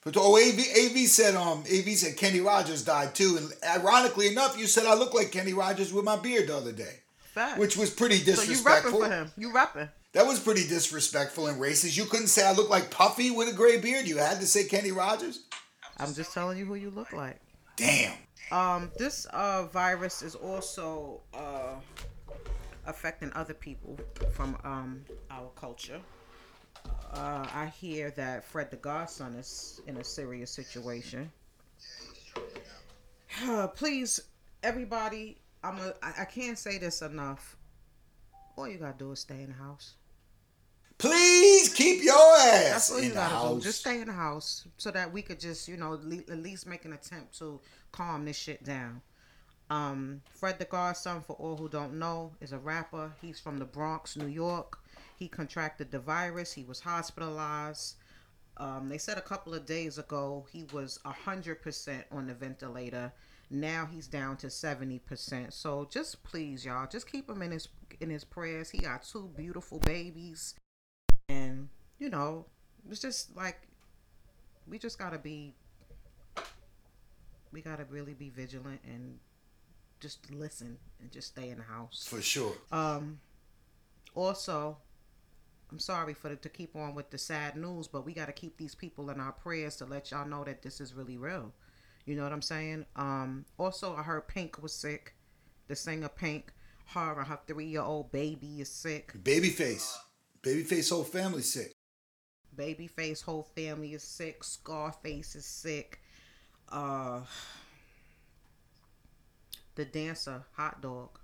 But 0.04 0.16
oh, 0.16 0.36
AV, 0.36 0.58
AV 0.58 1.06
said, 1.06 1.34
um, 1.34 1.64
AV 1.70 1.88
said 1.90 2.16
Kenny 2.16 2.40
Rogers 2.40 2.82
died 2.84 3.14
too, 3.14 3.36
and 3.36 3.52
ironically 3.78 4.28
enough, 4.28 4.58
you 4.58 4.66
said 4.66 4.86
I 4.86 4.94
look 4.94 5.12
like 5.12 5.32
Kenny 5.32 5.52
Rogers 5.52 5.92
with 5.92 6.04
my 6.04 6.16
beard 6.16 6.48
the 6.48 6.56
other 6.56 6.72
day, 6.72 7.00
Facts. 7.34 7.58
which 7.58 7.76
was 7.76 7.90
pretty 7.90 8.16
so 8.16 8.30
you 8.42 8.48
disrespectful. 8.48 9.00
repping 9.00 9.04
for 9.04 9.10
him. 9.10 9.32
You 9.36 9.50
repping. 9.50 9.88
That 10.18 10.26
was 10.26 10.40
pretty 10.40 10.66
disrespectful 10.66 11.46
and 11.46 11.60
racist. 11.60 11.96
You 11.96 12.04
couldn't 12.04 12.26
say 12.26 12.44
I 12.44 12.50
look 12.50 12.68
like 12.68 12.90
Puffy 12.90 13.30
with 13.30 13.48
a 13.48 13.52
gray 13.52 13.78
beard. 13.78 14.08
You 14.08 14.16
had 14.16 14.40
to 14.40 14.46
say 14.48 14.64
Kenny 14.64 14.90
Rogers. 14.90 15.44
I'm 15.96 16.12
just 16.12 16.34
telling 16.34 16.58
you 16.58 16.64
who 16.64 16.74
you 16.74 16.90
look 16.90 17.12
like. 17.12 17.40
Damn. 17.76 18.14
Um, 18.50 18.90
this 18.98 19.26
uh 19.26 19.66
virus 19.66 20.22
is 20.22 20.34
also 20.34 21.20
uh 21.34 21.76
affecting 22.86 23.32
other 23.34 23.54
people 23.54 23.96
from 24.32 24.58
um 24.64 25.04
our 25.30 25.50
culture. 25.54 26.00
Uh, 27.12 27.46
I 27.54 27.66
hear 27.80 28.10
that 28.16 28.44
Fred 28.44 28.72
the 28.72 28.76
Godson 28.76 29.36
is 29.36 29.80
in 29.86 29.98
a 29.98 30.04
serious 30.04 30.50
situation. 30.50 31.30
Please, 33.76 34.18
everybody, 34.64 35.38
I'm 35.62 35.78
a, 35.78 35.94
I, 36.02 36.22
I 36.22 36.24
can't 36.24 36.58
say 36.58 36.78
this 36.78 37.02
enough. 37.02 37.56
All 38.56 38.66
you 38.66 38.78
gotta 38.78 38.98
do 38.98 39.12
is 39.12 39.20
stay 39.20 39.42
in 39.42 39.50
the 39.50 39.54
house. 39.54 39.94
Please 40.98 41.72
keep 41.72 42.02
your 42.02 42.14
ass 42.36 42.88
That's 42.88 42.98
in 42.98 43.04
you 43.04 43.12
the 43.14 43.20
house. 43.22 43.54
do. 43.54 43.60
Just 43.60 43.80
stay 43.80 44.00
in 44.00 44.08
the 44.08 44.12
house 44.12 44.66
so 44.78 44.90
that 44.90 45.12
we 45.12 45.22
could 45.22 45.38
just, 45.38 45.68
you 45.68 45.76
know, 45.76 45.98
le- 46.02 46.16
at 46.30 46.38
least 46.42 46.66
make 46.66 46.84
an 46.84 46.92
attempt 46.92 47.38
to 47.38 47.60
calm 47.92 48.24
this 48.24 48.36
shit 48.36 48.64
down. 48.64 49.00
Um, 49.70 50.22
Fred 50.34 50.58
the 50.58 50.64
Godson, 50.64 51.20
for 51.20 51.34
all 51.34 51.56
who 51.56 51.68
don't 51.68 51.98
know, 51.98 52.32
is 52.40 52.52
a 52.52 52.58
rapper. 52.58 53.12
He's 53.20 53.38
from 53.38 53.58
the 53.58 53.64
Bronx, 53.64 54.16
New 54.16 54.26
York. 54.26 54.78
He 55.16 55.28
contracted 55.28 55.90
the 55.90 55.98
virus. 56.00 56.52
He 56.52 56.64
was 56.64 56.80
hospitalized. 56.80 57.96
Um, 58.56 58.88
they 58.88 58.98
said 58.98 59.18
a 59.18 59.22
couple 59.22 59.54
of 59.54 59.66
days 59.66 59.98
ago 59.98 60.46
he 60.50 60.64
was 60.72 60.98
hundred 61.04 61.62
percent 61.62 62.04
on 62.10 62.26
the 62.26 62.34
ventilator. 62.34 63.12
Now 63.50 63.88
he's 63.92 64.08
down 64.08 64.36
to 64.38 64.50
seventy 64.50 64.98
percent. 64.98 65.52
So 65.54 65.86
just 65.92 66.24
please, 66.24 66.64
y'all, 66.64 66.88
just 66.90 67.10
keep 67.10 67.28
him 67.30 67.40
in 67.42 67.52
his 67.52 67.68
in 68.00 68.10
his 68.10 68.24
prayers. 68.24 68.70
He 68.70 68.78
got 68.78 69.04
two 69.04 69.30
beautiful 69.36 69.78
babies, 69.78 70.54
you 71.98 72.10
know, 72.10 72.46
it's 72.90 73.00
just 73.00 73.36
like 73.36 73.58
we 74.68 74.78
just 74.78 74.98
gotta 74.98 75.18
be. 75.18 75.54
We 77.50 77.62
gotta 77.62 77.84
really 77.84 78.12
be 78.12 78.28
vigilant 78.28 78.80
and 78.84 79.18
just 80.00 80.30
listen 80.30 80.76
and 81.00 81.10
just 81.10 81.28
stay 81.28 81.50
in 81.50 81.58
the 81.58 81.64
house. 81.64 82.06
For 82.08 82.20
sure. 82.20 82.52
Um, 82.70 83.20
also, 84.14 84.76
I'm 85.70 85.78
sorry 85.78 86.14
for 86.14 86.28
the, 86.28 86.36
to 86.36 86.48
keep 86.48 86.76
on 86.76 86.94
with 86.94 87.10
the 87.10 87.18
sad 87.18 87.56
news, 87.56 87.88
but 87.88 88.04
we 88.04 88.12
got 88.12 88.26
to 88.26 88.32
keep 88.32 88.56
these 88.56 88.74
people 88.74 89.10
in 89.10 89.20
our 89.20 89.32
prayers 89.32 89.76
to 89.76 89.86
let 89.86 90.10
y'all 90.10 90.26
know 90.26 90.44
that 90.44 90.62
this 90.62 90.80
is 90.80 90.94
really 90.94 91.16
real. 91.16 91.52
You 92.04 92.16
know 92.16 92.22
what 92.22 92.32
I'm 92.32 92.42
saying? 92.42 92.86
Um, 92.96 93.44
also, 93.58 93.94
I 93.94 94.02
heard 94.02 94.28
Pink 94.28 94.62
was 94.62 94.72
sick. 94.72 95.14
The 95.66 95.76
singer 95.76 96.08
Pink, 96.08 96.52
her 96.86 97.18
and 97.18 97.28
her 97.28 97.38
three 97.46 97.66
year 97.66 97.82
old 97.82 98.10
baby 98.10 98.60
is 98.60 98.70
sick. 98.70 99.12
Babyface. 99.22 99.94
Babyface 100.42 100.88
whole 100.90 101.04
family 101.04 101.42
sick. 101.42 101.72
Babyface 102.58 103.22
whole 103.22 103.44
family 103.54 103.94
is 103.94 104.02
sick. 104.02 104.42
Scarface 104.42 105.36
is 105.36 105.46
sick. 105.46 106.00
Uh, 106.68 107.20
the 109.76 109.84
dancer 109.84 110.44
Hot 110.56 110.82
Dog. 110.82 111.20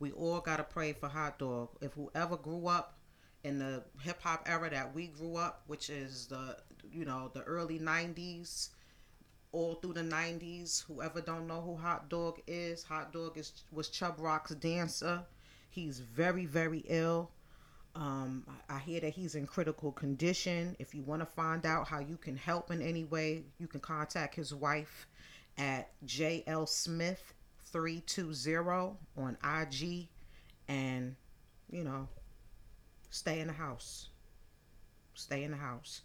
We 0.00 0.10
all 0.10 0.40
gotta 0.40 0.64
pray 0.64 0.92
for 0.92 1.08
Hot 1.08 1.38
Dog. 1.38 1.68
If 1.80 1.92
whoever 1.92 2.36
grew 2.36 2.66
up 2.66 2.98
in 3.44 3.58
the 3.60 3.84
hip 4.00 4.20
hop 4.20 4.42
era 4.46 4.68
that 4.70 4.92
we 4.92 5.06
grew 5.06 5.36
up, 5.36 5.62
which 5.68 5.88
is 5.88 6.26
the 6.26 6.56
you 6.90 7.04
know 7.04 7.30
the 7.32 7.42
early 7.42 7.78
'90s, 7.78 8.70
all 9.52 9.76
through 9.76 9.92
the 9.92 10.02
'90s. 10.02 10.84
Whoever 10.86 11.20
don't 11.20 11.46
know 11.46 11.60
who 11.60 11.76
Hot 11.76 12.08
Dog 12.08 12.40
is, 12.48 12.82
Hot 12.82 13.12
Dog 13.12 13.38
is 13.38 13.52
was 13.70 13.88
Chubb 13.88 14.16
Rock's 14.18 14.54
dancer. 14.56 15.22
He's 15.70 16.00
very 16.00 16.46
very 16.46 16.80
ill. 16.88 17.30
Um, 17.94 18.44
I 18.70 18.78
hear 18.78 19.00
that 19.00 19.12
he's 19.12 19.34
in 19.34 19.46
critical 19.46 19.92
condition. 19.92 20.76
If 20.78 20.94
you 20.94 21.02
want 21.02 21.20
to 21.20 21.26
find 21.26 21.66
out 21.66 21.86
how 21.86 21.98
you 21.98 22.16
can 22.16 22.36
help 22.36 22.70
in 22.70 22.80
any 22.80 23.04
way, 23.04 23.44
you 23.58 23.66
can 23.66 23.80
contact 23.80 24.34
his 24.34 24.54
wife 24.54 25.06
at 25.58 25.90
JL 26.06 26.66
Smith 26.68 27.34
320 27.70 28.96
on 29.16 29.36
IG 29.44 30.08
and 30.68 31.14
you 31.72 31.82
know, 31.82 32.06
stay 33.10 33.40
in 33.40 33.48
the 33.48 33.52
house. 33.52 34.10
Stay 35.14 35.42
in 35.42 35.50
the 35.50 35.56
house. 35.56 36.02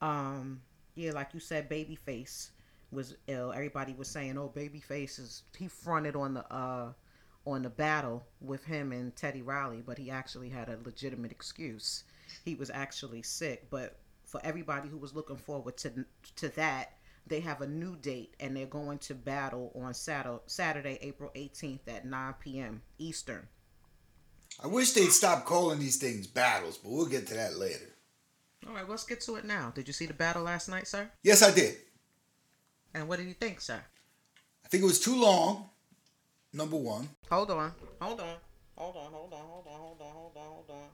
Um, 0.00 0.60
yeah, 0.94 1.12
like 1.12 1.34
you 1.34 1.40
said, 1.40 1.68
Babyface 1.68 2.50
was 2.92 3.16
ill. 3.26 3.52
Everybody 3.52 3.94
was 3.94 4.08
saying, 4.08 4.38
"Oh, 4.38 4.52
Babyface 4.54 5.18
is 5.18 5.42
he 5.56 5.66
fronted 5.66 6.14
on 6.14 6.34
the 6.34 6.52
uh 6.52 6.92
on 7.52 7.62
the 7.62 7.70
battle 7.70 8.24
with 8.40 8.64
him 8.64 8.92
and 8.92 9.14
Teddy 9.16 9.42
Riley, 9.42 9.82
but 9.84 9.98
he 9.98 10.10
actually 10.10 10.50
had 10.50 10.68
a 10.68 10.78
legitimate 10.84 11.32
excuse. 11.32 12.04
He 12.44 12.54
was 12.54 12.70
actually 12.70 13.22
sick, 13.22 13.68
but 13.70 13.96
for 14.24 14.40
everybody 14.44 14.88
who 14.88 14.98
was 14.98 15.14
looking 15.14 15.36
forward 15.36 15.76
to 15.78 16.04
to 16.36 16.48
that, 16.50 16.92
they 17.26 17.40
have 17.40 17.60
a 17.62 17.66
new 17.66 17.96
date 17.96 18.34
and 18.40 18.56
they're 18.56 18.66
going 18.66 18.98
to 18.98 19.14
battle 19.14 19.72
on 19.74 19.94
Saturday, 19.94 20.40
Saturday 20.46 20.98
April 21.00 21.30
18th 21.34 21.80
at 21.88 22.04
9 22.04 22.34
p.m. 22.40 22.82
Eastern. 22.98 23.48
I 24.62 24.66
wish 24.66 24.92
they'd 24.92 25.10
stop 25.10 25.44
calling 25.44 25.78
these 25.78 25.96
things 25.96 26.26
battles, 26.26 26.78
but 26.78 26.90
we'll 26.90 27.06
get 27.06 27.26
to 27.28 27.34
that 27.34 27.56
later. 27.56 27.94
All 28.66 28.74
right, 28.74 28.88
let's 28.88 29.04
get 29.04 29.20
to 29.22 29.36
it 29.36 29.44
now. 29.44 29.70
Did 29.74 29.86
you 29.86 29.94
see 29.94 30.06
the 30.06 30.14
battle 30.14 30.42
last 30.42 30.68
night, 30.68 30.86
sir? 30.86 31.10
Yes, 31.22 31.42
I 31.42 31.52
did. 31.54 31.76
And 32.94 33.08
what 33.08 33.18
did 33.18 33.28
you 33.28 33.34
think, 33.34 33.60
sir? 33.60 33.80
I 34.64 34.68
think 34.68 34.82
it 34.82 34.86
was 34.86 35.00
too 35.00 35.20
long. 35.20 35.70
Number 36.52 36.76
one. 36.76 37.08
Hold 37.30 37.50
on. 37.50 37.72
Hold 38.00 38.20
on. 38.20 38.36
Hold 38.76 38.96
on. 38.96 39.12
Hold 39.12 39.32
on. 39.34 39.40
Hold 39.40 39.66
on. 39.66 39.72
Hold 39.80 40.00
on. 40.00 40.12
Hold 40.12 40.36
on. 40.36 40.42
Hold 40.46 40.70
on. 40.70 40.88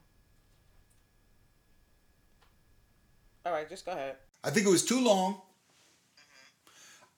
All 3.45 3.51
right, 3.53 3.69
just 3.69 3.85
go 3.85 3.91
ahead. 3.91 4.15
I 4.43 4.49
think 4.49 4.65
it 4.65 4.69
was 4.71 4.83
too 4.83 4.99
long. 4.99 5.39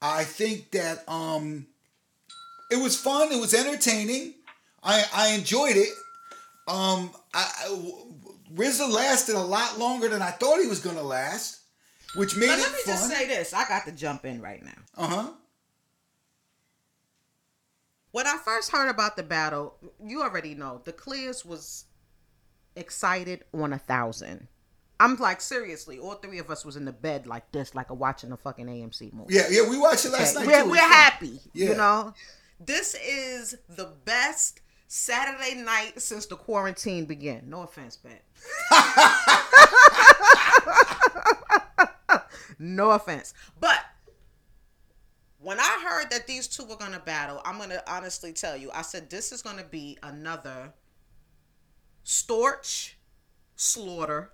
I 0.01 0.24
think 0.25 0.72
that 0.72 1.08
um 1.10 1.67
it 2.70 2.75
was 2.75 2.98
fun, 3.00 3.32
it 3.32 3.39
was 3.39 3.53
entertaining. 3.53 4.34
I 4.84 5.03
I 5.13 5.27
enjoyed 5.29 5.77
it. 5.77 5.89
Um 6.67 7.12
I, 7.34 7.50
I 7.65 7.91
RZA 8.53 8.89
lasted 8.91 9.36
a 9.36 9.39
lot 9.41 9.79
longer 9.79 10.08
than 10.10 10.22
I 10.22 10.32
thought 10.32 10.60
he 10.62 10.67
was 10.67 10.79
gonna 10.79 11.01
last, 11.01 11.62
which 12.15 12.36
made 12.36 12.48
But 12.48 12.60
it 12.60 12.62
let 12.62 12.72
me 12.74 12.77
fun. 12.79 12.94
just 12.94 13.10
say 13.10 13.27
this. 13.27 13.53
I 13.53 13.67
got 13.67 13.86
to 13.86 13.91
jump 13.94 14.25
in 14.25 14.41
right 14.41 14.63
now. 14.63 14.72
uh-huh. 14.98 15.29
When 18.17 18.25
I 18.25 18.38
first 18.43 18.71
heard 18.71 18.89
about 18.89 19.15
the 19.15 19.21
battle, 19.21 19.75
you 20.03 20.24
already 20.24 20.55
know 20.55 20.81
the 20.86 20.91
Clears 20.91 21.45
was 21.45 21.86
excited 22.75 23.43
on 23.53 23.74
a 23.74 23.77
thousand. 23.77 24.47
I'm 25.00 25.17
like 25.17 25.39
seriously, 25.39 26.00
all 26.00 26.15
three 26.15 26.39
of 26.39 26.50
us 26.50 26.65
was 26.65 26.75
in 26.75 26.86
the 26.86 26.91
bed 26.91 27.27
like 27.27 27.51
this, 27.51 27.75
like 27.75 27.91
a 27.91 27.93
watching 27.93 28.31
a 28.31 28.38
fucking 28.38 28.65
AMC 28.65 29.13
movie. 29.13 29.36
Yeah, 29.36 29.43
yeah, 29.51 29.69
we 29.69 29.77
watched 29.77 30.05
it 30.05 30.13
last 30.13 30.36
Okay, 30.36 30.47
night. 30.47 30.55
We're, 30.55 30.63
too. 30.63 30.69
We're 30.71 30.77
happy, 30.77 31.39
Yeah. 31.53 31.69
you 31.69 31.75
know. 31.75 32.15
This 32.59 32.95
is 32.95 33.55
the 33.69 33.93
best 34.03 34.62
Saturday 34.88 35.53
night 35.62 36.01
since 36.01 36.25
the 36.25 36.38
quarantine 36.38 37.05
began. 37.05 37.47
No 37.47 37.62
offense, 37.62 37.97
bet. 37.97 38.24
no 42.57 42.89
offense, 42.89 43.36
but 43.59 43.77
when 45.48 45.62
I 45.62 45.88
heard 45.88 46.10
that 46.10 46.27
these 46.27 46.46
two 46.46 46.66
were 46.66 46.75
gonna 46.75 47.00
battle, 47.00 47.39
I'm 47.46 47.58
gonna 47.58 47.82
honestly 47.88 48.34
tell 48.34 48.58
you, 48.58 48.70
I 48.74 48.82
said 48.82 49.10
this 49.10 49.32
is 49.32 49.42
gonna 49.42 49.63
be 49.63 49.98
another 50.04 50.74
Storch 52.06 52.96
slaughter. 53.56 54.34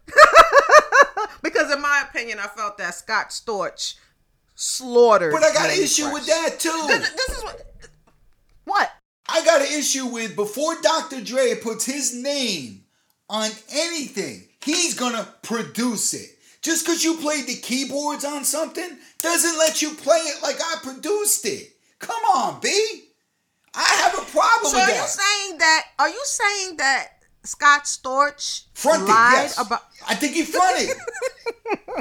because 1.43 1.71
in 1.71 1.79
my 1.83 2.03
opinion, 2.09 2.39
I 2.39 2.47
felt 2.47 2.79
that 2.79 2.95
Scott 2.95 3.29
Storch 3.29 3.93
slaughtered. 4.55 5.33
But 5.33 5.43
I 5.43 5.53
got 5.53 5.69
an 5.69 5.83
issue 5.83 6.09
Fresh. 6.09 6.13
with 6.13 6.25
that 6.25 6.55
too. 6.57 6.83
This, 6.87 7.09
this 7.11 7.37
is 7.37 7.43
what. 7.43 7.61
What? 8.63 8.91
I 9.29 9.45
got 9.45 9.61
an 9.61 9.67
issue 9.67 10.07
with 10.07 10.35
before 10.35 10.81
Dr. 10.81 11.21
Dre 11.21 11.53
puts 11.61 11.85
his 11.85 12.15
name 12.15 12.85
on 13.29 13.51
anything, 13.71 14.47
he's 14.65 14.95
gonna 14.95 15.27
produce 15.43 16.15
it. 16.15 16.39
Just 16.63 16.85
because 16.85 17.03
you 17.03 17.17
played 17.17 17.45
the 17.45 17.55
keyboards 17.55 18.23
on 18.23 18.45
something 18.45 18.97
doesn't 19.19 19.57
let 19.59 19.81
you 19.81 19.93
play 19.95 20.17
it 20.17 20.41
like 20.41 20.55
I 20.61 20.77
produced 20.81 21.45
it. 21.45 21.73
Come 21.99 22.23
on, 22.35 22.59
B. 22.61 22.69
I 23.75 24.01
have 24.03 24.13
a 24.13 24.31
problem 24.31 24.71
So 24.71 24.77
with 24.77 24.89
are 24.89 24.95
you 24.95 25.07
saying 25.07 25.57
that? 25.57 25.83
Are 25.99 26.09
you 26.09 26.21
saying 26.23 26.77
that 26.77 27.07
Scott 27.43 27.83
Storch 27.83 28.63
Fronted, 28.73 29.09
lied 29.09 29.33
yes. 29.33 29.65
about? 29.65 29.81
I 30.07 30.15
think 30.15 30.35
he 30.35 30.43
fronted. 30.43 30.89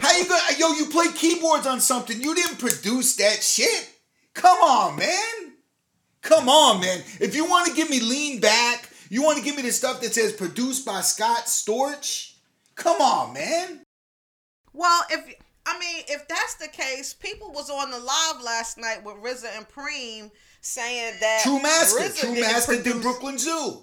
How 0.01 0.17
you 0.17 0.27
gonna 0.27 0.43
yo, 0.59 0.73
you 0.75 0.87
play 0.87 1.07
keyboards 1.15 1.67
on 1.67 1.81
something. 1.81 2.21
You 2.21 2.35
didn't 2.35 2.59
produce 2.59 3.17
that 3.17 3.43
shit. 3.43 3.91
Come 4.35 4.59
on, 4.59 4.97
man. 4.97 5.53
Come 6.21 6.49
on, 6.49 6.81
man. 6.81 7.03
If 7.21 7.35
you 7.35 7.47
want 7.47 7.67
to 7.67 7.75
give 7.75 7.91
me 7.91 8.01
lean 8.01 8.39
back, 8.39 8.89
you 9.09 9.23
want 9.23 9.39
to 9.39 9.45
give 9.45 9.57
me 9.57 9.63
the 9.63 9.73
stuff 9.73 10.01
that 10.03 10.15
says 10.15 10.33
produced 10.33 10.87
by 10.87 11.01
Scott 11.01 11.47
Storch. 11.47 12.35
Come 12.77 13.01
on, 13.01 13.35
man. 13.35 13.81
Well, 14.73 15.05
if 15.11 15.35
I 15.67 15.79
mean, 15.79 16.05
if 16.09 16.27
that's 16.29 16.55
the 16.55 16.69
case, 16.69 17.15
people 17.15 17.53
was 17.53 17.71
on 17.71 17.91
the 17.91 17.99
live 17.99 18.43
last 18.43 18.79
night 18.79 19.05
with 19.05 19.17
RZA 19.17 19.57
and 19.57 19.69
Preem 19.69 20.31
saying 20.61 21.15
that 21.21 21.41
True 21.43 21.63
Master. 21.63 22.01
RZA 22.01 22.21
True 22.21 22.41
Master 22.41 22.83
did 22.83 23.03
Brooklyn 23.03 23.39
Zoo. 23.39 23.83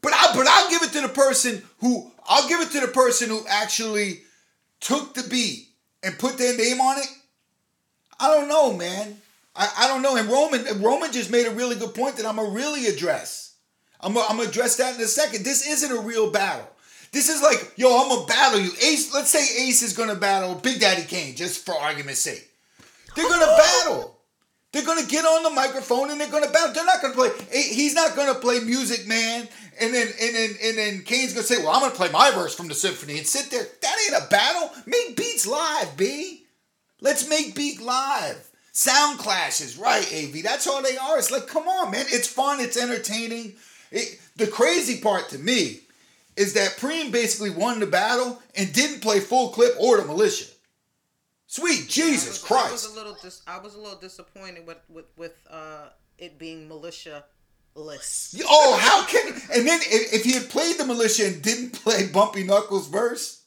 But 0.00 0.12
I 0.14 0.34
but 0.34 0.46
I'll 0.46 0.70
give 0.70 0.82
it 0.82 0.92
to 0.92 1.00
the 1.00 1.08
person 1.08 1.62
who 1.78 2.10
I'll 2.26 2.48
give 2.48 2.60
it 2.60 2.70
to 2.72 2.80
the 2.80 2.88
person 2.88 3.28
who 3.28 3.44
actually 3.48 4.22
took 4.80 5.14
the 5.14 5.22
beat 5.28 5.68
and 6.02 6.18
put 6.18 6.38
their 6.38 6.56
name 6.56 6.80
on 6.80 6.98
it. 6.98 7.06
I 8.18 8.28
don't 8.28 8.48
know, 8.48 8.72
man. 8.72 9.16
I, 9.54 9.72
I 9.78 9.88
don't 9.88 10.02
know. 10.02 10.16
And 10.16 10.28
Roman 10.28 10.82
Roman 10.82 11.12
just 11.12 11.30
made 11.30 11.46
a 11.46 11.50
really 11.50 11.76
good 11.76 11.94
point 11.94 12.16
that 12.16 12.26
I'm 12.26 12.36
gonna 12.36 12.50
really 12.50 12.86
address. 12.86 13.54
I'm 14.00 14.14
gonna, 14.14 14.26
I'm 14.28 14.36
gonna 14.38 14.48
address 14.48 14.76
that 14.76 14.96
in 14.96 15.00
a 15.00 15.06
second. 15.06 15.44
This 15.44 15.66
isn't 15.66 15.96
a 15.96 16.00
real 16.00 16.30
battle. 16.30 16.68
This 17.12 17.28
is 17.28 17.42
like, 17.42 17.72
yo, 17.76 18.00
I'm 18.00 18.08
gonna 18.08 18.26
battle 18.26 18.58
you. 18.58 18.70
Ace, 18.82 19.12
let's 19.12 19.30
say 19.30 19.64
Ace 19.64 19.82
is 19.82 19.92
gonna 19.92 20.14
battle 20.14 20.54
Big 20.54 20.80
Daddy 20.80 21.02
Kane, 21.02 21.36
just 21.36 21.64
for 21.64 21.74
argument's 21.74 22.20
sake. 22.20 22.48
They're 23.14 23.28
gonna 23.28 23.44
oh. 23.46 23.56
battle. 23.84 24.18
They're 24.72 24.86
gonna 24.86 25.06
get 25.06 25.26
on 25.26 25.42
the 25.42 25.50
microphone 25.50 26.10
and 26.10 26.18
they're 26.18 26.30
gonna 26.30 26.50
battle. 26.50 26.72
They're 26.72 26.86
not 26.86 27.02
gonna 27.02 27.14
play. 27.14 27.30
He's 27.52 27.94
not 27.94 28.16
gonna 28.16 28.34
play 28.34 28.60
Music 28.60 29.06
Man, 29.06 29.46
and 29.78 29.92
then 29.92 30.08
and 30.20 30.34
then 30.34 30.50
and 30.62 30.78
then 30.78 31.02
Kane's 31.02 31.34
gonna 31.34 31.46
say, 31.46 31.58
"Well, 31.58 31.70
I'm 31.70 31.82
gonna 31.82 31.94
play 31.94 32.10
my 32.10 32.30
verse 32.30 32.54
from 32.54 32.68
the 32.68 32.74
symphony," 32.74 33.18
and 33.18 33.26
sit 33.26 33.50
there. 33.50 33.66
That 33.82 33.96
ain't 34.08 34.24
a 34.24 34.28
battle. 34.28 34.70
Make 34.86 35.14
beats 35.14 35.46
live, 35.46 35.94
b. 35.98 36.46
Let's 37.02 37.28
make 37.28 37.54
beat 37.54 37.82
live. 37.82 38.48
Sound 38.72 39.18
clashes, 39.18 39.76
right, 39.76 40.10
AV? 40.14 40.42
That's 40.42 40.66
all 40.66 40.82
they 40.82 40.96
are. 40.96 41.18
It's 41.18 41.30
like, 41.30 41.46
come 41.46 41.68
on, 41.68 41.90
man. 41.90 42.06
It's 42.08 42.26
fun. 42.26 42.58
It's 42.58 42.78
entertaining. 42.78 43.56
It, 43.90 44.18
the 44.36 44.46
crazy 44.46 44.98
part 44.98 45.28
to 45.28 45.38
me 45.38 45.81
is 46.36 46.54
that 46.54 46.76
Preem 46.78 47.10
basically 47.12 47.50
won 47.50 47.80
the 47.80 47.86
battle 47.86 48.40
and 48.56 48.72
didn't 48.72 49.00
play 49.00 49.20
full 49.20 49.50
clip 49.50 49.74
or 49.78 49.98
the 50.00 50.06
militia. 50.06 50.46
Sweet 51.46 51.88
Jesus 51.88 52.28
I 52.28 52.30
was, 52.30 52.42
Christ! 52.42 52.68
I 52.68 52.72
was 52.72 52.84
a 52.86 52.94
little 52.94 53.16
dis- 53.22 53.42
I 53.46 53.58
was 53.58 53.74
a 53.74 53.78
little 53.78 53.98
disappointed 53.98 54.66
with 54.66 54.78
with 54.88 55.04
with 55.16 55.34
uh, 55.50 55.88
it 56.16 56.38
being 56.38 56.66
militia 56.66 57.24
list. 57.74 58.40
Oh, 58.46 58.78
how 58.80 59.04
can? 59.06 59.34
And 59.54 59.66
then 59.68 59.80
if, 59.82 60.14
if 60.14 60.24
he 60.24 60.32
had 60.32 60.48
played 60.48 60.78
the 60.78 60.86
militia 60.86 61.26
and 61.26 61.42
didn't 61.42 61.72
play 61.72 62.06
Bumpy 62.06 62.44
Knuckles 62.44 62.88
verse, 62.88 63.42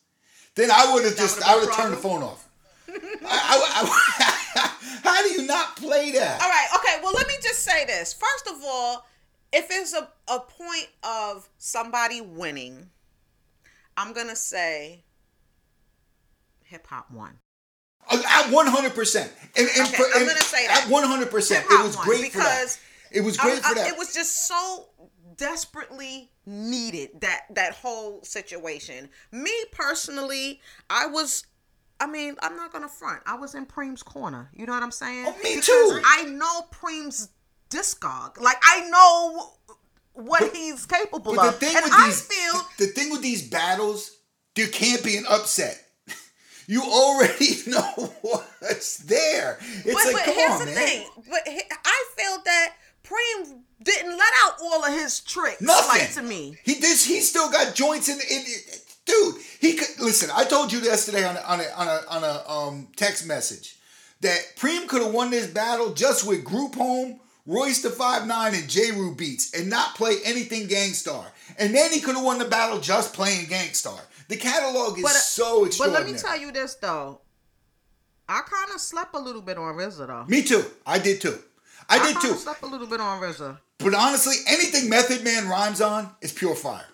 then 0.54 0.70
I 0.72 0.94
would 0.94 1.04
have 1.06 1.18
just 1.18 1.42
I 1.48 1.56
would 1.56 1.66
have 1.68 1.76
turned 1.76 1.94
the 1.94 1.98
phone 1.98 2.22
off. 2.22 2.48
I, 2.88 2.94
I- 3.26 4.32
I- 4.56 4.72
how 5.04 5.24
do 5.24 5.30
you 5.42 5.48
not 5.48 5.76
play 5.76 6.12
that? 6.12 6.42
All 6.42 6.48
right, 6.50 6.68
okay. 6.76 7.00
Well, 7.04 7.14
let 7.14 7.28
me 7.28 7.34
just 7.42 7.60
say 7.64 7.86
this. 7.86 8.14
First 8.14 8.48
of 8.48 8.62
all, 8.64 9.06
if 9.56 9.68
it's 9.70 9.94
a, 9.94 10.10
a 10.28 10.40
point 10.40 10.88
of 11.04 11.50
somebody 11.58 12.22
winning, 12.22 12.90
I'm 13.98 14.14
gonna 14.14 14.36
say 14.36 15.04
hip 16.64 16.86
hop 16.88 17.10
won. 17.12 17.40
Uh, 18.10 18.22
at 18.28 18.52
one 18.52 18.68
hundred 18.68 18.94
percent, 18.94 19.32
and, 19.58 19.68
and, 19.78 19.88
Okay, 19.88 19.98
for, 19.98 20.04
I'm 20.16 20.28
gonna 20.28 20.40
say 20.42 20.68
that. 20.68 20.84
at 20.86 20.92
one 20.92 21.04
hundred 21.04 21.32
percent, 21.32 21.66
it 21.66 21.70
Hip-hop 21.72 21.86
was 21.86 21.96
great 21.96 22.32
for 22.32 22.38
that. 22.40 22.60
because 22.60 22.80
It 23.12 23.22
was 23.22 23.40
I- 23.40 23.44
great 23.44 23.66
I- 23.66 23.70
for 23.70 23.76
that. 23.76 23.88
It 23.88 23.98
was 23.98 24.14
just 24.14 24.48
so 24.48 24.90
desperately 25.38 26.32
needed 26.46 27.10
that 27.22 27.46
that 27.52 27.74
whole 27.74 28.24
situation. 28.24 29.10
Me 29.32 29.52
personally, 29.72 30.62
I 30.90 31.08
was. 31.08 31.46
I 32.00 32.08
mean, 32.08 32.36
I'm 32.42 32.58
not 32.58 32.74
gonna 32.74 32.90
front. 32.90 33.22
I 33.26 33.36
was 33.38 33.56
in 33.56 33.66
Preem's 33.66 34.04
corner. 34.04 34.50
You 34.54 34.66
know 34.66 34.74
what 34.74 34.84
I'm 34.84 34.92
saying? 34.92 35.26
Oh, 35.28 35.32
me 35.44 35.56
Because 35.56 35.66
too. 35.66 36.02
I 36.06 36.24
know 36.26 36.64
Preem's 36.70 37.30
discog. 37.70 38.40
Like 38.40 38.58
I 38.64 38.90
know 38.90 39.54
what 40.14 40.56
he's 40.56 40.86
capable 40.86 41.36
But 41.36 41.42
the 41.42 41.48
of, 41.50 41.58
thing 41.58 41.76
and 41.76 41.84
with 41.84 41.94
I 41.94 42.06
these, 42.08 42.22
feel 42.22 42.54
the, 42.78 42.86
the 42.86 42.92
thing 42.92 43.12
with 43.12 43.22
these 43.22 43.48
battles, 43.50 44.18
there 44.56 44.68
can't 44.68 45.04
be 45.04 45.18
an 45.18 45.26
upset. 45.30 45.82
You 46.68 46.82
already 46.82 47.58
know 47.68 48.12
what's 48.24 48.98
there. 48.98 49.60
It's 49.62 49.94
but, 49.94 49.94
like, 49.94 50.14
but 50.16 50.26
come 50.26 50.34
here's 50.34 50.52
on, 50.52 50.60
the 50.62 50.66
man. 50.66 50.76
thing. 50.76 51.08
But 51.30 51.42
I 51.48 52.06
feel 52.18 52.38
that 52.44 52.74
Preem 53.04 53.60
didn't 53.84 54.18
let 54.18 54.34
out 54.44 54.54
all 54.64 54.84
of 54.84 54.92
his 54.92 55.20
tricks. 55.20 55.62
Nothing 55.62 56.00
Like 56.02 56.14
to 56.14 56.24
me. 56.24 56.58
He 56.64 56.74
did. 56.76 56.98
He 56.98 57.20
still 57.22 57.52
got 57.52 57.76
joints 57.76 58.10
in. 58.10 58.18
in 58.32 58.44
dude, 59.06 59.36
he 59.60 59.74
could 59.74 60.00
listen. 60.00 60.32
I 60.34 60.44
told 60.46 60.74
you 60.74 60.80
yesterday 60.80 61.24
on 61.24 61.38
a, 61.38 61.42
on 61.42 61.60
a 61.60 61.66
on 61.78 61.88
a 61.88 62.02
on 62.10 62.24
a 62.24 62.50
um 62.50 62.88
text 62.96 63.28
message 63.28 63.78
that 64.22 64.40
Preem 64.58 64.88
could 64.88 65.04
have 65.04 65.14
won 65.14 65.30
this 65.30 65.46
battle 65.46 65.94
just 65.94 66.26
with 66.28 66.44
Group 66.44 66.74
Home, 66.76 67.20
Royce 67.46 67.82
the 67.82 67.90
Five 67.92 68.26
Nine, 68.26 68.56
and 68.56 68.68
Jeru 68.68 69.14
beats, 69.16 69.54
and 69.54 69.70
not 69.70 69.96
play 69.96 70.16
anything 70.26 70.68
Gang 70.68 70.94
Starr. 70.94 71.32
And 71.60 71.76
then 71.76 71.92
he 71.92 72.00
could 72.00 72.16
have 72.16 72.24
won 72.26 72.40
the 72.40 72.46
battle 72.46 72.80
just 72.80 73.14
playing 73.14 73.46
Gang 73.48 73.74
Starr. 73.74 74.00
The 74.30 74.38
catalog 74.38 74.98
is 74.98 75.04
But, 75.04 75.12
uh, 75.12 75.20
so 75.20 75.70
But 75.78 75.90
let 75.92 76.06
me 76.08 76.14
tell 76.14 76.40
you 76.40 76.52
this 76.52 76.76
though. 76.76 77.22
I 78.28 78.42
kind 78.42 78.74
of 78.74 78.82
slept 78.82 79.14
a 79.16 79.20
little 79.20 79.44
bit 79.44 79.58
on 79.58 79.76
RZA 79.76 80.08
though. 80.08 80.26
Me 80.28 80.42
too. 80.42 80.66
I 80.86 80.98
did 80.98 81.22
too. 81.22 81.38
I 81.88 82.00
did 82.00 82.16
kinda 82.20 82.22
too. 82.22 82.34
Slept 82.34 82.64
a 82.64 82.68
little 82.68 82.88
bit 82.88 83.00
on 83.00 83.22
RZA. 83.22 83.60
But 83.78 83.94
honestly, 83.94 84.36
anything 84.48 84.90
Method 84.90 85.24
Man 85.24 85.48
rhymes 85.48 85.82
on 85.82 86.10
is 86.22 86.32
pure 86.32 86.56
fire. 86.56 86.88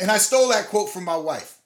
And 0.00 0.10
I 0.10 0.18
stole 0.18 0.48
that 0.48 0.66
quote 0.68 0.90
from 0.90 1.04
my 1.04 1.16
wife. 1.16 1.58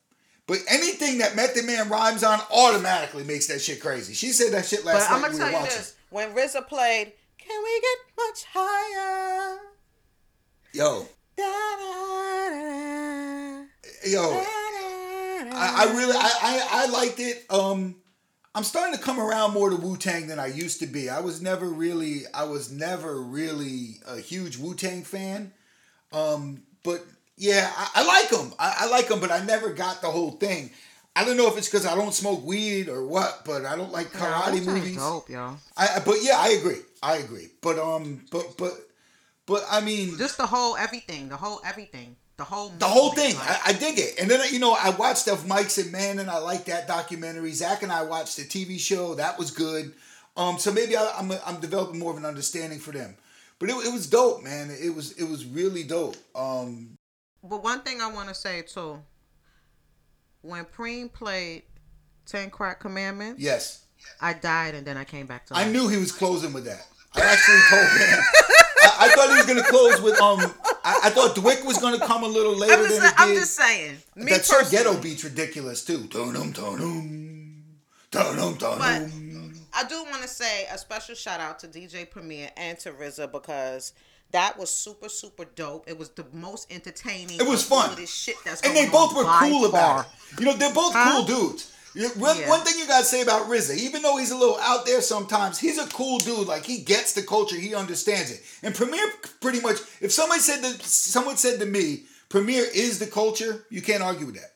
But 0.46 0.58
anything 0.68 1.18
that 1.18 1.35
Method 1.37 1.64
Man 1.64 1.88
rhymes 1.88 2.22
on 2.22 2.40
automatically 2.54 3.24
makes 3.24 3.46
that 3.46 3.61
shit 3.62 3.80
crazy. 3.80 4.12
She 4.12 4.32
said 4.32 4.52
that 4.52 4.66
shit 4.66 4.85
last 4.85 4.94
But 4.94 5.00
last 5.00 5.11
I'm 5.12 5.20
night 5.22 5.32
gonna 5.32 5.32
we 5.32 5.38
tell 5.38 5.48
you 5.50 5.54
watching. 5.64 5.78
this: 5.78 5.94
when 6.11 6.35
RZA 6.35 6.68
played, 6.68 7.12
"Can 7.46 7.62
we 7.64 7.81
get 7.81 7.98
much 8.16 8.44
higher?" 8.52 9.59
Yo, 10.74 11.07
Da-da-da-da, 12.22 13.64
yo, 14.07 14.22
da-da-da. 14.31 15.57
I, 15.57 15.85
I 15.87 15.92
really, 15.96 16.14
I, 16.16 16.31
I, 16.42 16.68
I 16.70 16.87
liked 16.87 17.20
it. 17.20 17.44
Um, 17.50 17.96
I'm 18.55 18.64
starting 18.64 18.96
to 18.96 19.02
come 19.02 19.18
around 19.20 19.52
more 19.52 19.70
to 19.70 19.76
Wu 19.76 19.96
Tang 19.96 20.26
than 20.26 20.38
I 20.38 20.46
used 20.46 20.81
to 20.81 20.87
be. 20.87 21.09
I 21.09 21.20
was 21.20 21.40
never 21.42 21.66
really, 21.66 22.22
I 22.35 22.44
was 22.44 22.70
never 22.70 23.20
really 23.20 23.96
a 24.07 24.16
huge 24.18 24.57
Wu 24.59 24.74
Tang 24.74 25.02
fan. 25.02 25.52
Um, 26.12 26.62
but 26.85 27.05
yeah, 27.37 27.70
I, 27.76 27.90
I 27.96 28.05
like 28.07 28.28
them. 28.31 28.52
I, 28.59 28.74
I 28.81 28.87
like 28.88 29.09
them, 29.09 29.20
but 29.20 29.31
I 29.31 29.44
never 29.44 29.70
got 29.72 30.00
the 30.02 30.09
whole 30.09 30.33
thing. 30.33 30.70
I 31.14 31.24
don't 31.24 31.37
know 31.37 31.48
if 31.48 31.59
it's 31.59 31.68
because 31.68 31.85
I 31.87 31.94
don't 31.94 32.14
smoke 32.14 32.44
weed 32.44 32.88
or 32.88 33.07
what, 33.07 33.42
but 33.44 33.66
I 33.66 33.76
don't 33.76 33.92
like 33.92 34.09
karate 34.12 34.52
Wu-Tang's 34.55 34.66
movies. 34.66 34.96
Dope, 34.96 35.28
yo. 35.28 35.57
I, 35.76 35.88
I- 35.96 36.02
but 36.05 36.16
yeah, 36.22 36.37
I 36.38 36.48
agree. 36.50 36.78
I 37.02 37.16
agree. 37.16 37.48
But 37.60 37.78
um, 37.78 38.24
but 38.30 38.56
but 38.56 38.72
but 39.46 39.64
I 39.70 39.80
mean, 39.80 40.16
Just 40.18 40.36
the 40.36 40.46
whole 40.46 40.76
everything, 40.76 41.28
the 41.28 41.36
whole 41.36 41.60
everything, 41.64 42.16
the 42.36 42.44
whole 42.44 42.68
the 42.78 42.86
whole 42.86 43.10
thing. 43.12 43.34
like- 43.36 43.48
I, 43.48 43.70
I 43.70 43.72
dig 43.72 43.98
it. 43.98 44.20
And 44.20 44.30
then 44.30 44.40
you 44.52 44.58
know, 44.60 44.76
I 44.78 44.90
watched 44.90 45.28
of 45.28 45.40
Mics 45.44 45.82
and 45.82 45.90
Men, 45.92 46.18
and 46.18 46.30
I 46.30 46.38
like 46.38 46.66
that 46.66 46.86
documentary. 46.86 47.52
Zach 47.52 47.82
and 47.82 47.90
I 47.92 48.02
watched 48.04 48.36
the 48.36 48.44
TV 48.44 48.78
show. 48.78 49.14
That 49.16 49.38
was 49.38 49.50
good. 49.50 49.92
Um, 50.36 50.58
so 50.58 50.72
maybe 50.72 50.96
I, 50.96 51.12
I'm 51.18 51.30
I'm 51.44 51.60
developing 51.60 51.98
more 51.98 52.12
of 52.12 52.16
an 52.18 52.24
understanding 52.24 52.78
for 52.78 52.92
them. 52.92 53.16
But 53.58 53.70
it, 53.70 53.74
it 53.86 53.92
was 53.92 54.06
dope, 54.08 54.42
man. 54.42 54.70
It 54.70 54.94
was 54.94 55.12
it 55.12 55.24
was 55.28 55.44
really 55.44 55.82
dope. 55.82 56.16
Um, 56.34 56.96
But 57.42 57.62
one 57.62 57.80
thing 57.82 58.00
I 58.00 58.10
want 58.12 58.28
to 58.28 58.34
say 58.34 58.62
too, 58.62 59.02
when 60.42 60.64
Preem 60.64 61.12
played 61.12 61.62
Ten 62.26 62.50
Crack 62.50 62.80
Commandments, 62.80 63.40
yes, 63.42 63.84
I 64.20 64.32
died 64.32 64.74
and 64.74 64.86
then 64.86 64.96
I 64.96 65.04
came 65.04 65.26
back 65.26 65.46
to 65.46 65.56
I 65.56 65.68
knew 65.70 65.88
he 65.88 65.96
was 65.98 66.12
closing 66.12 66.52
with 66.52 66.64
that. 66.64 66.86
I 67.14 67.20
actually 67.20 67.61
told 67.68 67.88
him. 67.98 68.18
I, 68.85 68.96
I 69.01 69.09
thought 69.14 69.29
he 69.31 69.37
was 69.37 69.46
gonna 69.46 69.62
close 69.62 70.01
with 70.01 70.20
um. 70.20 70.40
I, 70.85 71.01
I 71.05 71.11
thought 71.11 71.37
DWYCK 71.37 71.64
was 71.64 71.79
gonna 71.79 71.98
come 72.05 72.25
a 72.25 72.27
little 72.29 72.57
later 72.57 72.75
I'm 72.75 72.81
just, 72.88 73.01
than 73.01 73.09
it 73.11 73.14
I'm 73.18 73.29
did. 73.29 73.38
just 73.40 73.55
saying. 73.55 73.96
Me 74.16 74.31
that 74.33 74.44
Sir 74.44 74.64
Ghetto 74.70 74.96
beat's 75.01 75.22
ridiculous 75.25 75.85
too. 75.85 76.05
Dun-dum, 76.09 76.53
dun-dum, 76.53 77.62
dun-dum, 78.11 78.57
But 78.59 78.79
dun-dum. 78.79 79.55
I 79.75 79.85
do 79.85 80.03
want 80.11 80.22
to 80.22 80.29
say 80.29 80.66
a 80.72 80.77
special 80.79 81.14
shout 81.14 81.40
out 81.40 81.59
to 81.61 81.68
DJ 81.68 82.09
Premier 82.11 82.51
and 82.57 82.79
to 82.81 82.90
RZA 82.92 83.31
because 83.33 83.92
that 84.33 84.59
was 84.59 84.70
super 84.75 85.09
super 85.09 85.44
dope. 85.44 85.85
It 85.88 85.98
was 85.98 86.09
the 86.11 86.27
most 86.33 86.72
entertaining. 86.72 87.38
It 87.40 87.46
was 87.46 87.62
fun. 87.64 87.94
This 87.96 88.12
shit 88.12 88.37
that's 88.44 88.62
and 88.62 88.77
they 88.77 88.88
both 88.88 89.14
were 89.14 89.25
cool 89.25 89.66
about 89.66 90.07
it. 90.07 90.40
You 90.40 90.46
know, 90.46 90.55
they're 90.55 90.72
both 90.75 90.92
Huh? 90.94 91.12
cool 91.25 91.25
dudes. 91.25 91.72
You- 91.94 92.09
One, 92.11 92.38
Yeah. 92.38 92.48
one 92.48 92.64
thing 92.64 92.78
you 92.78 92.87
gotta 92.87 93.05
say 93.05 93.20
about 93.22 93.48
RZA, 93.48 93.76
even 93.76 94.02
though 94.02 94.16
he's 94.16 94.31
a 94.31 94.37
little 94.37 94.59
out 94.61 94.87
there 94.87 95.02
sometimes, 95.02 95.59
he's 95.59 95.78
a 95.78 95.87
cool 95.88 96.18
dude. 96.18 96.46
Like 96.48 96.64
he 96.64 96.78
gets 96.78 97.12
the 97.12 97.22
culture, 97.22 97.57
he 97.57 97.74
understands 97.74 98.31
it. 98.31 98.42
And 98.62 98.74
Premier 98.74 99.02
pretty 99.40 99.61
much, 99.61 99.78
if 100.00 100.11
somebody 100.12 100.40
said 100.40 100.62
that, 100.62 100.83
someone 100.83 101.37
said 101.37 101.61
to 101.61 101.66
me, 101.66 102.05
Premier 102.31 102.64
is 102.74 102.98
the 102.98 103.07
culture, 103.07 103.66
you 103.68 103.83
can't 103.83 104.02
argue 104.02 104.26
with 104.26 104.37
that. 104.37 104.55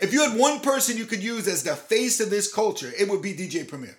If 0.00 0.12
you 0.12 0.20
had 0.28 0.38
one 0.38 0.60
person 0.60 0.96
you 0.96 1.06
could 1.06 1.22
use 1.22 1.46
as 1.48 1.62
the 1.62 1.76
face 1.76 2.20
of 2.20 2.30
this 2.30 2.52
culture, 2.52 2.92
it 2.98 3.08
would 3.08 3.22
be 3.22 3.34
DJ 3.34 3.64
Premier. 3.66 3.96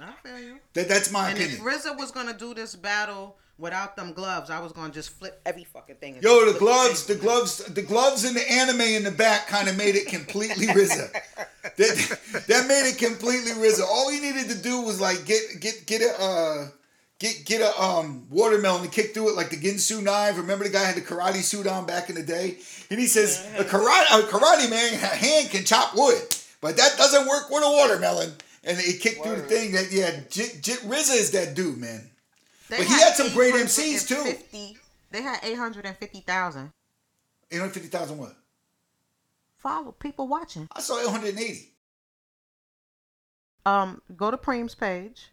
I 0.00 0.12
feel 0.22 0.38
you. 0.38 0.58
That, 0.74 0.88
that's 0.88 1.10
my 1.10 1.30
And 1.30 1.38
if 1.38 1.54
opinion. 1.54 1.66
RZA 1.80 1.98
was 1.98 2.10
gonna 2.12 2.36
do 2.36 2.54
this 2.54 2.76
battle 2.76 3.36
without 3.58 3.96
them 3.96 4.12
gloves, 4.12 4.50
I 4.50 4.60
was 4.60 4.72
gonna 4.72 4.92
just 4.92 5.10
flip 5.10 5.40
every 5.44 5.64
fucking 5.64 5.96
thing. 5.96 6.18
Yo, 6.22 6.50
the 6.50 6.58
gloves, 6.58 7.06
the 7.06 7.16
gloves, 7.16 7.58
the 7.58 7.82
gloves 7.82 8.24
and 8.24 8.36
the 8.36 8.50
anime 8.50 8.80
in 8.80 9.04
the 9.04 9.10
back 9.10 9.48
kind 9.48 9.68
of 9.68 9.76
made 9.76 9.96
it 9.96 10.06
completely 10.06 10.66
RZA. 10.66 11.12
That, 11.76 12.44
that 12.48 12.66
made 12.66 12.88
it 12.88 12.98
completely 12.98 13.52
RZA. 13.52 13.82
All 13.82 14.10
he 14.10 14.20
needed 14.20 14.48
to 14.48 14.62
do 14.62 14.80
was 14.80 15.00
like 15.00 15.24
get 15.26 15.42
get 15.60 15.86
get 15.86 16.02
a 16.02 16.22
uh, 16.22 16.68
get 17.18 17.44
get 17.44 17.60
a 17.60 17.82
um 17.82 18.26
watermelon 18.30 18.82
and 18.82 18.92
kick 18.92 19.12
through 19.12 19.30
it 19.30 19.36
like 19.36 19.50
the 19.50 19.56
Ginsu 19.56 20.02
knife. 20.02 20.36
Remember 20.36 20.64
the 20.64 20.70
guy 20.70 20.84
had 20.84 20.96
the 20.96 21.00
karate 21.00 21.42
suit 21.42 21.66
on 21.66 21.86
back 21.86 22.08
in 22.08 22.14
the 22.14 22.22
day, 22.22 22.58
and 22.90 22.98
he 22.98 23.06
says 23.06 23.46
a 23.58 23.64
karate 23.64 24.18
a 24.18 24.22
karate 24.22 24.70
man 24.70 24.94
hand 24.94 25.50
can 25.50 25.64
chop 25.64 25.94
wood, 25.94 26.22
but 26.60 26.76
that 26.76 26.96
doesn't 26.96 27.28
work 27.28 27.50
with 27.50 27.62
a 27.64 27.70
watermelon. 27.70 28.32
And 28.64 28.76
he 28.76 28.98
kicked 28.98 29.22
through 29.22 29.36
the 29.36 29.42
thing. 29.42 29.72
That 29.72 29.92
yeah, 29.92 30.10
J, 30.30 30.48
J, 30.60 30.72
RZA 30.72 31.20
is 31.20 31.30
that 31.30 31.54
dude, 31.54 31.78
man. 31.78 32.10
They 32.68 32.78
but 32.78 32.86
he 32.86 32.92
had 32.92 33.14
some 33.14 33.32
great 33.32 33.54
MCs, 33.54 34.06
too. 34.06 34.14
850 34.14 34.78
They 35.10 35.22
had 35.22 35.40
eight 35.42 35.56
hundred 35.56 35.86
and 35.86 35.96
fifty 35.96 36.20
thousand. 36.20 36.72
Eight 37.50 37.58
hundred 37.58 37.72
fifty 37.72 37.88
thousand 37.88 38.18
what? 38.18 38.34
follow 39.58 39.92
people 39.92 40.28
watching. 40.28 40.68
I 40.72 40.80
saw 40.80 41.00
eight 41.00 41.08
hundred 41.08 41.38
eighty. 41.38 41.72
Um, 43.66 44.00
go 44.16 44.30
to 44.30 44.38
Preem's 44.38 44.74
page, 44.74 45.28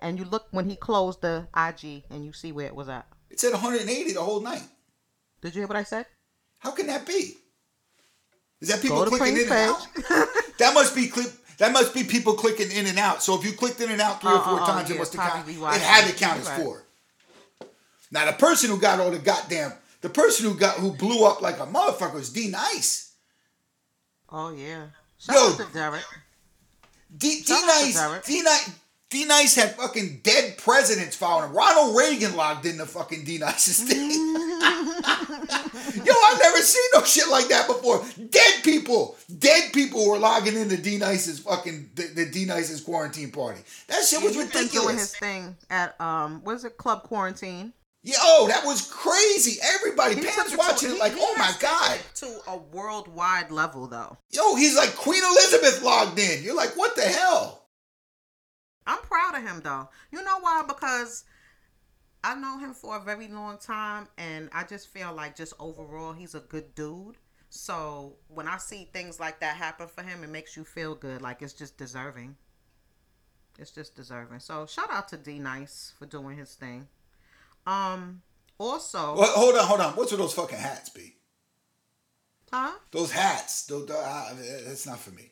and 0.00 0.18
you 0.18 0.24
look 0.24 0.48
when 0.50 0.68
he 0.68 0.74
closed 0.74 1.20
the 1.20 1.46
IG, 1.56 2.04
and 2.10 2.24
you 2.24 2.32
see 2.32 2.50
where 2.50 2.66
it 2.66 2.74
was 2.74 2.88
at. 2.88 3.06
It 3.30 3.38
said 3.38 3.52
180 3.52 4.12
the 4.14 4.20
whole 4.20 4.40
night. 4.40 4.62
Did 5.42 5.54
you 5.54 5.60
hear 5.60 5.68
what 5.68 5.76
I 5.76 5.84
said? 5.84 6.06
How 6.58 6.72
can 6.72 6.88
that 6.88 7.06
be? 7.06 7.34
Is 8.60 8.68
that 8.68 8.82
people 8.82 9.04
clicking 9.04 9.36
in 9.36 9.46
Preem's 9.46 9.50
and 9.50 9.70
out? 9.70 10.28
that 10.58 10.74
must 10.74 10.96
be 10.96 11.06
click. 11.06 11.30
That 11.58 11.72
must 11.72 11.92
be 11.92 12.04
people 12.04 12.34
clicking 12.34 12.70
in 12.70 12.86
and 12.86 12.98
out. 12.98 13.22
So 13.22 13.36
if 13.38 13.44
you 13.44 13.52
clicked 13.52 13.80
in 13.80 13.90
and 13.90 14.00
out 14.00 14.20
three 14.20 14.30
or 14.30 14.36
Oh, 14.38 14.44
four 14.44 14.60
oh, 14.62 14.66
times, 14.66 14.90
it 14.90 14.98
must 14.98 15.12
have 15.14 15.30
counted. 15.30 15.50
It 15.50 15.80
had 15.80 16.08
to 16.08 16.14
count 16.14 16.40
as 16.40 16.48
right. 16.48 16.60
four. 16.62 16.84
Now 18.10 18.26
the 18.26 18.32
person 18.32 18.70
who 18.70 18.78
got 18.80 19.00
all 19.00 19.10
the 19.10 19.18
goddamn, 19.18 19.72
the 20.00 20.08
person 20.08 20.46
who 20.46 20.56
got 20.56 20.76
who 20.76 20.92
blew 20.92 21.26
up 21.26 21.42
like 21.42 21.58
a 21.58 21.66
motherfucker 21.66 22.14
was 22.14 22.30
D 22.32 22.48
Nice. 22.48 23.12
Oh 24.30 24.52
yeah. 24.52 24.86
Shout 25.18 25.36
Yo. 25.36 25.48
out 25.48 25.56
to 25.58 25.66
Derek. 25.74 26.02
D, 27.16 27.40
D 27.40 27.42
Shout 27.44 27.58
out 27.64 27.68
to 27.68 28.12
Nice, 28.12 28.26
D 28.26 28.42
Nice, 28.42 28.70
D 29.10 29.24
Nice 29.24 29.54
had 29.54 29.74
fucking 29.74 30.20
dead 30.22 30.58
presidents 30.58 31.16
following 31.16 31.48
him. 31.48 31.56
Ronald 31.56 31.96
Reagan 31.96 32.36
logged 32.36 32.66
into 32.66 32.84
fucking 32.84 33.24
D 33.24 33.38
Nice's 33.38 33.82
thing. 33.82 34.10
Yo, 34.10 36.12
I've 36.26 36.38
never 36.40 36.58
seen 36.58 36.84
no 36.94 37.02
shit 37.04 37.28
like 37.28 37.48
that 37.48 37.66
before. 37.66 38.04
Dead 38.28 38.62
people, 38.62 39.16
dead 39.38 39.72
people 39.72 40.06
were 40.08 40.18
logging 40.18 40.56
into 40.56 40.76
D 40.76 40.98
Nice's 40.98 41.38
fucking 41.40 41.90
the, 41.94 42.02
the 42.14 42.26
D 42.26 42.44
Nice's 42.44 42.82
quarantine 42.82 43.30
party. 43.30 43.60
That 43.86 44.04
shit 44.04 44.22
was 44.22 44.34
doing 44.34 44.46
his 44.48 44.54
ridiculous. 44.54 45.16
thing 45.16 45.56
at 45.70 45.98
um, 46.00 46.42
what 46.44 46.56
is 46.56 46.64
it, 46.66 46.76
Club 46.76 47.02
Quarantine? 47.04 47.72
Yo, 48.02 48.46
that 48.48 48.62
was 48.64 48.88
crazy. 48.92 49.58
Everybody, 49.74 50.16
He 50.16 50.20
Pam's 50.22 50.52
to- 50.52 50.56
watching 50.58 50.90
it 50.92 50.98
like, 50.98 51.14
he 51.14 51.18
oh 51.20 51.34
my 51.38 51.52
god. 51.60 51.98
To 52.16 52.38
a 52.46 52.56
worldwide 52.56 53.50
level, 53.50 53.86
though. 53.86 54.16
Yo, 54.30 54.54
he's 54.54 54.76
like 54.76 54.94
Queen 54.96 55.22
Elizabeth 55.24 55.82
logged 55.82 56.18
in. 56.18 56.42
You're 56.44 56.54
like, 56.54 56.76
what 56.76 56.94
the 56.94 57.02
hell? 57.02 57.64
I'm 58.88 59.02
proud 59.02 59.36
of 59.36 59.42
him 59.42 59.60
though. 59.62 59.88
You 60.10 60.24
know 60.24 60.38
why? 60.40 60.64
Because 60.66 61.24
I 62.24 62.34
know 62.34 62.58
him 62.58 62.72
for 62.72 62.96
a 62.96 63.00
very 63.00 63.28
long 63.28 63.58
time 63.58 64.08
and 64.16 64.48
I 64.52 64.64
just 64.64 64.88
feel 64.88 65.12
like 65.12 65.36
just 65.36 65.52
overall 65.60 66.12
he's 66.14 66.34
a 66.34 66.40
good 66.40 66.74
dude. 66.74 67.16
So 67.50 68.16
when 68.28 68.48
I 68.48 68.56
see 68.58 68.88
things 68.92 69.20
like 69.20 69.40
that 69.40 69.56
happen 69.56 69.88
for 69.88 70.02
him, 70.02 70.24
it 70.24 70.30
makes 70.30 70.56
you 70.56 70.64
feel 70.64 70.94
good. 70.94 71.22
Like 71.22 71.42
it's 71.42 71.52
just 71.52 71.76
deserving. 71.76 72.36
It's 73.58 73.70
just 73.70 73.94
deserving. 73.94 74.40
So 74.40 74.66
shout 74.66 74.90
out 74.90 75.08
to 75.08 75.16
D 75.18 75.38
Nice 75.38 75.92
for 75.98 76.06
doing 76.06 76.36
his 76.38 76.54
thing. 76.54 76.88
Um 77.66 78.22
also 78.58 79.16
Well, 79.16 79.32
hold 79.34 79.54
on, 79.54 79.66
hold 79.66 79.80
on. 79.80 79.92
What's 79.92 80.12
with 80.12 80.20
those 80.20 80.34
fucking 80.34 80.58
hats, 80.58 80.88
B? 80.88 81.14
huh? 82.50 82.72
Those 82.90 83.12
hats, 83.12 83.66
those, 83.66 83.90
uh, 83.90 84.34
that's 84.66 84.86
not 84.86 84.98
for 84.98 85.10
me. 85.10 85.30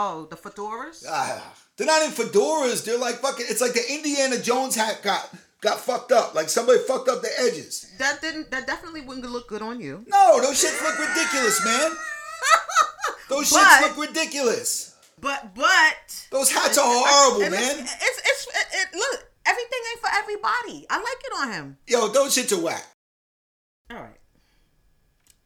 Oh, 0.00 0.26
the 0.30 0.36
fedoras? 0.36 1.04
Ah, 1.08 1.42
they're 1.76 1.84
not 1.86 2.02
in 2.02 2.12
fedoras. 2.12 2.84
They're 2.84 2.96
like 2.98 3.16
fucking. 3.16 3.46
It's 3.48 3.60
like 3.60 3.72
the 3.72 3.82
Indiana 3.92 4.38
Jones 4.40 4.76
hat 4.76 5.00
got 5.02 5.28
got 5.60 5.80
fucked 5.80 6.12
up. 6.12 6.36
Like 6.36 6.48
somebody 6.48 6.78
fucked 6.86 7.08
up 7.08 7.20
the 7.20 7.30
edges. 7.40 7.90
That 7.98 8.20
didn't 8.20 8.52
that 8.52 8.68
definitely 8.68 9.00
wouldn't 9.00 9.28
look 9.28 9.48
good 9.48 9.60
on 9.60 9.80
you. 9.80 10.04
No, 10.06 10.40
those 10.40 10.62
shits 10.64 10.80
look 10.84 10.96
ridiculous, 11.00 11.64
man. 11.64 11.90
Those 13.28 13.50
But- 13.50 13.58
shits 13.58 13.80
look 13.96 14.08
ridiculous. 14.08 14.94
But 15.20 15.52
but 15.56 16.26
Those 16.30 16.52
hats 16.52 16.78
are 16.78 16.84
horrible, 16.86 17.50
man. 17.50 17.52
It's, 17.80 17.80
it's, 17.80 18.20
it's 18.24 18.46
it, 18.46 18.66
it, 18.72 18.88
look, 18.94 19.28
everything 19.46 19.80
ain't 19.90 20.00
for 20.00 20.10
everybody. 20.14 20.86
I 20.88 20.98
like 20.98 21.24
it 21.24 21.32
on 21.40 21.52
him. 21.52 21.76
Yo, 21.88 22.06
those 22.06 22.36
shits 22.36 22.56
are 22.56 22.62
whack. 22.62 22.86
All 23.90 23.96
right. 23.98 24.14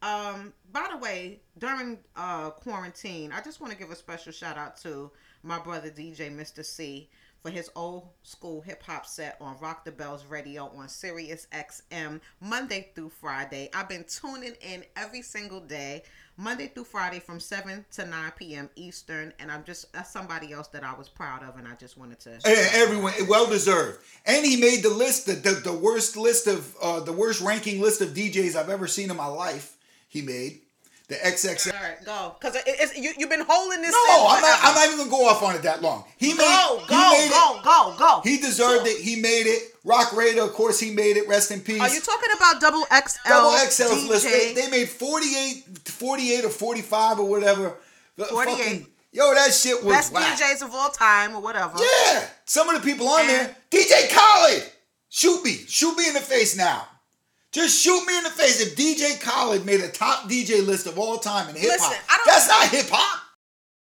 Um. 0.03 0.53
By 0.73 0.87
the 0.91 0.97
way, 0.97 1.39
during 1.59 1.99
uh 2.15 2.49
quarantine, 2.49 3.31
I 3.31 3.41
just 3.41 3.61
want 3.61 3.71
to 3.71 3.77
give 3.79 3.91
a 3.91 3.95
special 3.95 4.31
shout 4.31 4.57
out 4.57 4.75
to 4.77 5.11
my 5.43 5.59
brother 5.59 5.89
DJ 5.91 6.35
Mr. 6.35 6.65
C 6.65 7.09
for 7.43 7.51
his 7.51 7.69
old 7.75 8.07
school 8.23 8.61
hip 8.61 8.81
hop 8.81 9.05
set 9.05 9.37
on 9.39 9.55
Rock 9.59 9.85
the 9.85 9.91
Bells 9.91 10.25
Radio 10.25 10.71
on 10.75 10.87
Sirius 10.89 11.45
XM 11.51 12.21
Monday 12.41 12.89
through 12.95 13.09
Friday. 13.09 13.69
I've 13.75 13.89
been 13.89 14.05
tuning 14.05 14.55
in 14.61 14.83
every 14.95 15.21
single 15.21 15.59
day, 15.59 16.03
Monday 16.37 16.71
through 16.73 16.85
Friday 16.85 17.19
from 17.19 17.39
7 17.39 17.85
to 17.91 18.05
9 18.05 18.31
p.m. 18.37 18.69
Eastern, 18.75 19.31
and 19.39 19.51
I'm 19.51 19.63
just 19.65 19.93
that's 19.93 20.09
somebody 20.09 20.53
else 20.53 20.69
that 20.69 20.83
I 20.83 20.95
was 20.95 21.07
proud 21.07 21.43
of 21.43 21.57
and 21.57 21.67
I 21.67 21.75
just 21.75 21.97
wanted 21.99 22.19
to 22.21 22.39
Eh, 22.45 22.69
Everyone, 22.73 23.13
well 23.27 23.45
deserved. 23.45 23.99
And 24.25 24.43
he 24.43 24.59
made 24.59 24.81
the 24.81 24.89
list, 24.89 25.27
the, 25.27 25.33
the, 25.33 25.51
the 25.51 25.73
worst 25.73 26.17
list 26.17 26.47
of, 26.47 26.75
uh, 26.81 27.01
the 27.01 27.13
worst 27.13 27.41
ranking 27.41 27.79
list 27.79 28.01
of 28.01 28.09
DJs 28.09 28.55
I've 28.55 28.69
ever 28.69 28.87
seen 28.87 29.11
in 29.11 29.17
my 29.17 29.27
life. 29.27 29.77
He 30.07 30.21
made 30.21 30.61
the 31.09 31.15
XXL. 31.15 31.73
All 31.73 31.81
right, 31.83 32.05
go. 32.05 32.35
Because 32.39 32.55
you, 32.95 33.11
you've 33.17 33.29
been 33.29 33.45
holding 33.47 33.81
this. 33.81 33.91
No, 33.91 34.27
I'm 34.29 34.41
not. 34.41 34.59
I'm 34.63 34.75
not 34.75 34.85
even 34.87 34.97
gonna 34.99 35.09
go 35.09 35.27
off 35.27 35.43
on 35.43 35.55
it 35.55 35.61
that 35.63 35.81
long. 35.81 36.05
He 36.17 36.29
made. 36.29 36.37
Go, 36.37 36.79
he 36.79 36.87
go, 36.87 37.11
made 37.11 37.29
go, 37.29 37.57
it. 37.59 37.63
go, 37.63 37.95
go. 37.97 38.21
He 38.23 38.37
deserved 38.39 38.87
it. 38.87 39.01
He 39.01 39.17
made 39.17 39.45
it. 39.47 39.63
Roc 39.83 40.07
Raida, 40.09 40.45
of 40.45 40.53
course, 40.53 40.79
he 40.79 40.91
made 40.91 41.17
it. 41.17 41.27
Rest 41.27 41.51
in 41.51 41.59
peace. 41.59 41.81
Are 41.81 41.89
you 41.89 41.99
talking 41.99 42.29
about 42.37 42.61
double 42.61 42.83
XL? 42.85 43.27
Double 43.27 43.49
XL's 43.51 44.03
DJ? 44.05 44.09
list. 44.09 44.25
They, 44.25 44.53
they 44.53 44.69
made 44.71 44.87
48, 44.87 45.79
48 45.89 46.45
or 46.45 46.49
45 46.49 47.19
or 47.19 47.29
whatever. 47.29 47.75
48. 48.17 48.55
fucking- 48.57 48.87
yo, 49.11 49.33
that 49.33 49.53
shit 49.53 49.83
was 49.83 49.93
best 49.93 50.13
whack. 50.13 50.37
DJs 50.39 50.63
of 50.63 50.73
all 50.73 50.89
time 50.89 51.35
or 51.35 51.41
whatever. 51.41 51.73
Yeah, 51.77 52.25
some 52.45 52.69
of 52.69 52.81
the 52.81 52.89
people 52.89 53.09
on 53.09 53.21
And- 53.21 53.29
there. 53.29 53.55
DJ 53.71 54.09
Khaled, 54.09 54.63
shoot 55.09 55.43
me, 55.43 55.51
shoot 55.67 55.97
me 55.97 56.07
in 56.07 56.13
the 56.13 56.21
face 56.21 56.55
now. 56.55 56.87
Just 57.53 57.81
shoot 57.83 58.03
me 58.07 58.17
in 58.17 58.23
the 58.23 58.31
face 58.31 58.59
if 58.61 58.75
DJ 58.75 59.21
Khaled 59.21 59.63
made 59.65 59.79
a 59.79 59.87
top 59.89 60.27
DJ 60.29 60.65
list 60.65 60.87
of 60.87 60.97
all 60.97 61.17
time 61.19 61.47
in 61.49 61.55
hip 61.55 61.69
hop. 61.79 61.91
Listen, 61.91 62.03
I 62.09 62.17
don't- 62.17 62.25
That's 62.25 62.47
not 62.47 62.67
hip 62.69 62.89
hop. 62.89 63.19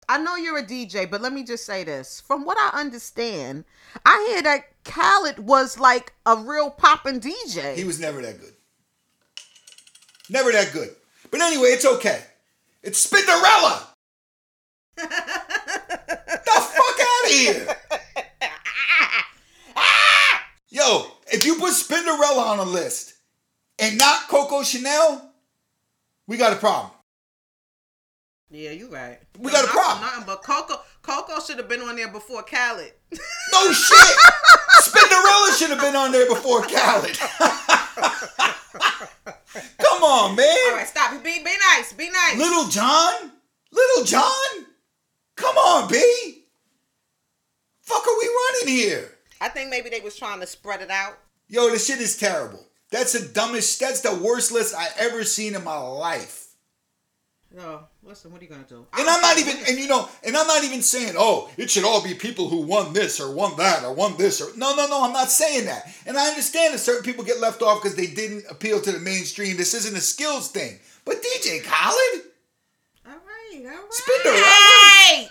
I 0.09 0.17
know 0.17 0.37
you're 0.37 0.57
a 0.59 0.63
DJ, 0.63 1.05
but 1.05 1.21
let 1.21 1.33
me 1.35 1.43
just 1.43 1.67
say 1.67 1.85
this. 1.85 2.23
From 2.27 2.45
what 2.47 2.57
I 2.57 2.79
understand, 2.79 3.65
I 4.07 4.25
hear 4.29 4.41
that 4.43 4.69
Khaled 4.85 5.41
was 5.41 5.79
like 5.79 6.15
a 6.25 6.35
real 6.37 6.71
poppin' 6.71 7.21
DJ. 7.21 7.75
He 7.75 7.85
was 7.85 7.99
never 8.01 8.23
that 8.23 8.41
good. 8.41 8.55
Never 10.31 10.51
that 10.53 10.73
good. 10.73 10.95
But 11.31 11.43
anyway, 11.43 11.71
it's 11.71 11.85
okay. 11.85 12.23
It's 12.83 13.05
Spinderella. 13.07 13.87
the 14.97 15.05
fuck 15.05 17.01
out 17.01 17.25
of 17.25 17.31
here. 17.31 17.77
Ah! 19.77 20.47
Yo, 20.71 21.11
if 21.33 21.45
you 21.45 21.57
put 21.57 21.73
Spinderella 21.73 22.47
on 22.47 22.59
a 22.61 22.65
list 22.65 23.15
and 23.79 23.99
not 23.99 24.29
Coco 24.29 24.63
Chanel, 24.63 25.31
we 26.27 26.37
got 26.37 26.53
a 26.53 26.57
problem. 26.57 26.91
yeah, 28.51 28.71
you 28.73 28.89
right. 28.89 29.19
We 29.39 29.51
got 29.51 29.65
a 29.65 29.69
problem. 29.69 30.03
Nothing, 30.05 30.25
but 30.27 30.43
Coco, 30.43 30.81
Coco 31.03 31.41
should 31.41 31.59
have 31.59 31.69
been 31.69 31.81
on 31.83 31.97
there 31.97 32.09
before 32.13 32.43
Khaled. 32.43 32.93
No 33.53 33.73
shit. 33.73 34.17
Spinderella 34.83 35.59
should 35.59 35.71
have 35.71 35.81
been 35.81 35.97
on 35.97 36.13
there 36.13 36.29
before 36.29 36.61
Khaled. 36.63 37.19
Come 39.79 40.03
on, 40.03 40.37
man. 40.37 40.57
All 40.69 40.77
right, 40.77 40.87
stop. 40.87 41.13
Be 41.25 41.39
be 41.43 41.55
nice. 41.77 41.93
Be 41.95 42.11
nice. 42.11 42.37
Little 42.37 42.69
John? 42.69 43.33
Little 43.73 44.05
John? 44.05 44.67
Come 45.37 45.57
on, 45.57 45.91
B. 45.91 46.45
Fuck 47.83 48.07
are 48.07 48.19
we 48.21 48.29
running 48.29 48.77
here? 48.77 49.11
I 49.41 49.49
think 49.49 49.71
maybe 49.71 49.89
they 49.89 50.01
was 50.01 50.15
trying 50.17 50.41
to 50.41 50.47
spread 50.47 50.83
it 50.83 50.91
out. 50.91 51.19
Yo, 51.49 51.71
this 51.71 51.87
shit 51.87 52.01
is 52.01 52.17
terrible. 52.19 52.67
That's 52.91 53.13
the 53.13 53.29
dumbest, 53.29 53.81
that's 53.81 54.01
the 54.01 54.15
worst 54.15 54.51
list 54.53 54.75
I 54.75 54.89
ever 54.99 55.25
seen 55.25 55.55
in 55.55 55.65
my 55.65 55.77
life. 55.77 56.49
No, 57.55 57.85
listen, 58.03 58.31
what 58.31 58.43
are 58.43 58.45
you 58.45 58.51
gonna 58.51 58.65
do? 58.69 58.87
And 58.97 59.09
I'm 59.09 59.23
not 59.23 59.39
even, 59.39 59.57
and 59.69 59.79
you 59.79 59.89
know, 59.89 60.07
and 60.23 60.37
I'm 60.37 60.47
not 60.47 60.65
even 60.65 60.83
saying, 60.83 61.15
oh, 61.17 61.51
it 61.57 61.71
should 61.71 61.85
all 61.85 62.03
be 62.03 62.13
people 62.13 62.49
who 62.49 62.61
won 62.61 62.93
this 62.93 63.21
or 63.21 63.35
won 63.35 63.57
that 63.57 63.85
or 63.85 63.95
won 63.95 64.17
this 64.19 64.43
or 64.43 64.55
no, 64.57 64.77
no, 64.77 64.87
no. 64.87 65.03
I'm 65.03 65.15
not 65.15 65.31
saying 65.31 65.65
that. 65.65 65.91
And 66.07 66.19
I 66.19 66.29
understand 66.29 66.75
that 66.75 66.79
certain 66.79 67.05
people 67.05 67.25
get 67.25 67.41
left 67.41 67.63
off 67.63 67.83
because 67.83 67.97
they 67.97 68.07
didn't 68.07 68.45
appeal 68.51 68.81
to 68.83 68.93
the 68.93 68.99
mainstream. 68.99 69.57
This 69.57 69.73
isn't 69.73 69.97
a 69.97 70.01
skills 70.01 70.51
thing. 70.51 70.79
But 71.07 71.23
DJ 71.23 71.63
Khaled, 71.65 72.23
All 73.07 73.13
right, 73.13 73.65
all 73.65 73.71
right. 73.71 73.91
Spinderella. 73.93 75.07
Hey! 75.07 75.29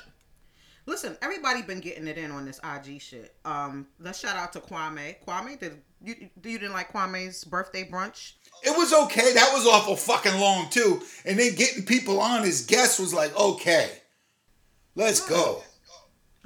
Listen, 0.88 1.18
everybody 1.22 1.62
been 1.62 1.82
getting 1.82 2.08
it 2.08 2.18
in 2.18 2.32
on 2.32 2.46
this 2.46 2.60
IG 2.64 3.00
shit. 3.00 3.36
Um, 3.46 3.88
let's 4.00 4.20
shout 4.20 4.38
out 4.38 4.54
to 4.54 4.60
Kwame. 4.60 5.18
Kwame, 5.28 5.60
did 5.60 5.82
you 6.02 6.16
you 6.44 6.60
didn't 6.60 6.74
like 6.74 6.92
Kwame's 6.92 7.44
birthday 7.44 7.88
brunch? 7.88 8.34
It 8.64 8.76
was 8.76 8.94
okay. 8.94 9.34
That 9.34 9.52
was 9.54 9.66
awful 9.66 9.96
fucking 9.96 10.40
long 10.40 10.70
too. 10.70 11.02
And 11.26 11.38
then 11.38 11.56
getting 11.56 11.86
people 11.86 12.20
on 12.20 12.44
as 12.44 12.66
guests 12.66 13.00
was 13.00 13.14
like, 13.14 13.38
okay, 13.40 13.90
let's 14.96 15.28
go. 15.28 15.64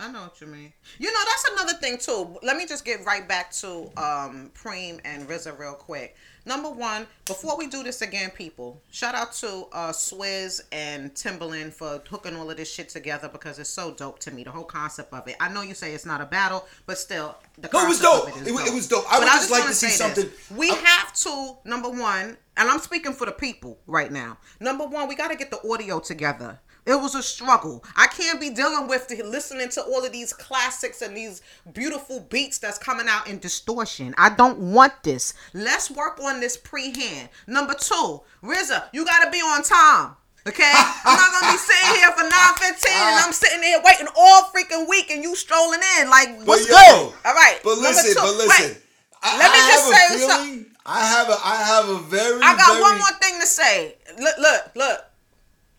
I 0.02 0.12
know 0.12 0.22
what 0.24 0.42
you 0.42 0.48
mean. 0.48 0.74
You 0.98 1.14
know, 1.14 1.20
that's 1.26 1.50
another 1.54 1.74
thing 1.78 1.98
too. 2.00 2.40
Let 2.42 2.58
me 2.58 2.66
just 2.66 2.84
get 2.84 3.06
right 3.06 3.28
back 3.28 3.52
to 3.54 3.84
um 3.98 4.52
Preem 4.60 5.00
and 5.06 5.28
RZA 5.28 5.58
real 5.60 5.74
quick. 5.74 6.16
Number 6.44 6.72
one, 6.72 7.06
before 7.28 7.56
we 7.56 7.68
do 7.68 7.84
this 7.84 8.02
again, 8.02 8.32
people, 8.32 8.82
shout 8.90 9.14
out 9.14 9.32
to 9.34 9.68
uh 9.72 9.92
Swizz 9.92 10.62
and 10.72 11.14
Timbaland 11.14 11.74
for 11.74 12.02
hooking 12.10 12.36
all 12.36 12.50
of 12.50 12.58
this 12.58 12.72
shit 12.74 12.90
together 12.90 13.30
because 13.30 13.60
it's 13.60 13.70
so 13.70 13.92
dope 13.94 14.18
to 14.20 14.32
me. 14.32 14.44
The 14.44 14.50
whole 14.50 14.64
concept 14.64 15.14
of 15.14 15.28
it. 15.28 15.36
I 15.40 15.50
know 15.54 15.62
you 15.62 15.76
say 15.76 15.94
it's 15.94 16.06
not 16.08 16.20
a 16.20 16.26
battle, 16.26 16.66
but 16.88 16.98
still, 16.98 17.38
the 17.60 17.70
No, 17.72 17.86
it 17.86 17.88
was 17.88 18.00
dope. 18.00 18.36
of 18.36 18.48
It 18.48 18.52
wa- 18.52 18.62
is 18.62 18.72
it 18.72 18.74
was 18.74 18.88
dope. 18.88 19.06
I 19.14 19.20
would 19.20 19.26
But 19.26 19.34
just 19.34 19.52
like 19.52 19.62
wanna 19.62 19.74
see 19.76 19.90
something- 19.90 20.26
this. 20.32 20.50
We 20.50 20.72
I- 20.72 20.76
have 20.76 21.14
to 21.14 21.58
number 21.64 21.90
one, 21.90 22.38
and 22.58 22.70
I'm 22.70 22.80
speaking 22.80 23.14
for 23.14 23.26
the 23.28 23.32
people 23.34 23.78
right 23.86 24.12
now. 24.12 24.40
Number 24.60 24.88
one, 24.88 25.08
we 25.08 25.14
got 25.14 25.28
to 25.30 25.36
get 25.36 25.52
the 25.52 25.62
audio 25.72 26.00
together 26.00 26.60
It 26.86 26.96
was 26.96 27.14
a 27.14 27.22
struggle. 27.22 27.84
I 27.96 28.08
can't 28.08 28.40
be 28.42 28.50
dealing 28.50 28.88
with 28.88 29.08
the, 29.08 29.22
listening 29.24 29.70
to 29.70 29.82
all 29.84 30.04
of 30.04 30.12
these 30.12 30.34
classics 30.34 31.02
and 31.04 31.16
these 31.16 31.42
beautiful 31.74 32.22
beats 32.22 32.58
that's 32.58 32.80
coming 32.80 33.06
out 33.08 33.28
in 33.28 33.38
distortion. 33.38 34.16
I 34.18 34.30
don't 34.32 34.58
want 34.58 35.04
this. 35.04 35.34
Let's 35.54 35.92
work 35.92 36.20
on 36.24 36.40
this 36.40 36.58
pre-hand. 36.58 37.30
Number 37.46 37.76
two, 37.76 38.22
RZA, 38.44 38.86
you 38.94 39.06
gotta 39.06 39.30
be 39.30 39.38
on 39.38 39.62
time. 39.64 40.16
Okay, 40.48 40.64
I'm 41.06 41.16
not 41.18 41.40
gonna 41.40 41.54
be 41.54 41.58
sitting 41.60 41.96
here 42.02 42.12
for 42.14 42.24
nine 42.24 42.56
fifteen, 42.58 42.98
and 42.98 43.26
I'm 43.26 43.32
sitting 43.32 43.62
there 43.62 43.80
waiting 43.86 44.08
all 44.18 44.42
freaking 44.50 44.90
week, 44.90 45.12
and 45.12 45.22
you 45.22 45.36
strolling 45.36 45.82
in 46.02 46.10
like, 46.10 46.30
what's 46.46 46.68
yo, 46.68 46.74
good? 46.74 47.14
All 47.26 47.34
right, 47.36 47.60
But 47.64 47.78
listen, 47.78 48.16
but 48.16 48.34
listen. 48.38 48.70
wait. 48.72 48.82
I, 49.22 49.38
Let 49.38 49.52
me 49.52 49.60
I 49.60 49.68
just 49.70 49.88
say 49.88 50.18
feeling. 50.18 50.30
something. 50.30 50.66
I 50.84 51.06
have 51.06 51.30
a 51.30 51.38
I 51.46 51.56
have 51.58 51.90
a 51.90 52.00
very 52.00 52.42
I 52.42 52.58
got 52.58 52.70
very, 52.72 52.82
one 52.82 52.98
more 52.98 53.14
thing 53.22 53.40
to 53.40 53.46
say. 53.46 53.96
Look, 54.20 54.36
look, 54.40 54.72
look. 54.76 55.06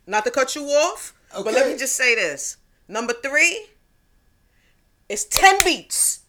Not 0.06 0.24
to 0.24 0.30
cut 0.30 0.54
you 0.54 0.62
off, 0.64 1.14
but 1.32 1.46
let 1.54 1.66
me 1.70 1.78
just 1.78 1.96
say 1.96 2.14
this. 2.14 2.56
Number 2.88 3.12
three 3.12 3.66
is 5.08 5.24
10 5.26 5.64
beats. 5.64 6.20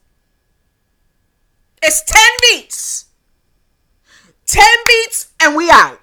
It's 1.81 2.01
10 2.03 2.21
beats. 2.41 3.05
10 4.45 4.63
beats 4.87 5.31
and 5.41 5.55
we 5.55 5.69
out. 5.69 5.99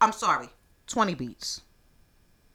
I'm 0.00 0.12
sorry. 0.12 0.48
20 0.86 1.14
beats. 1.14 1.60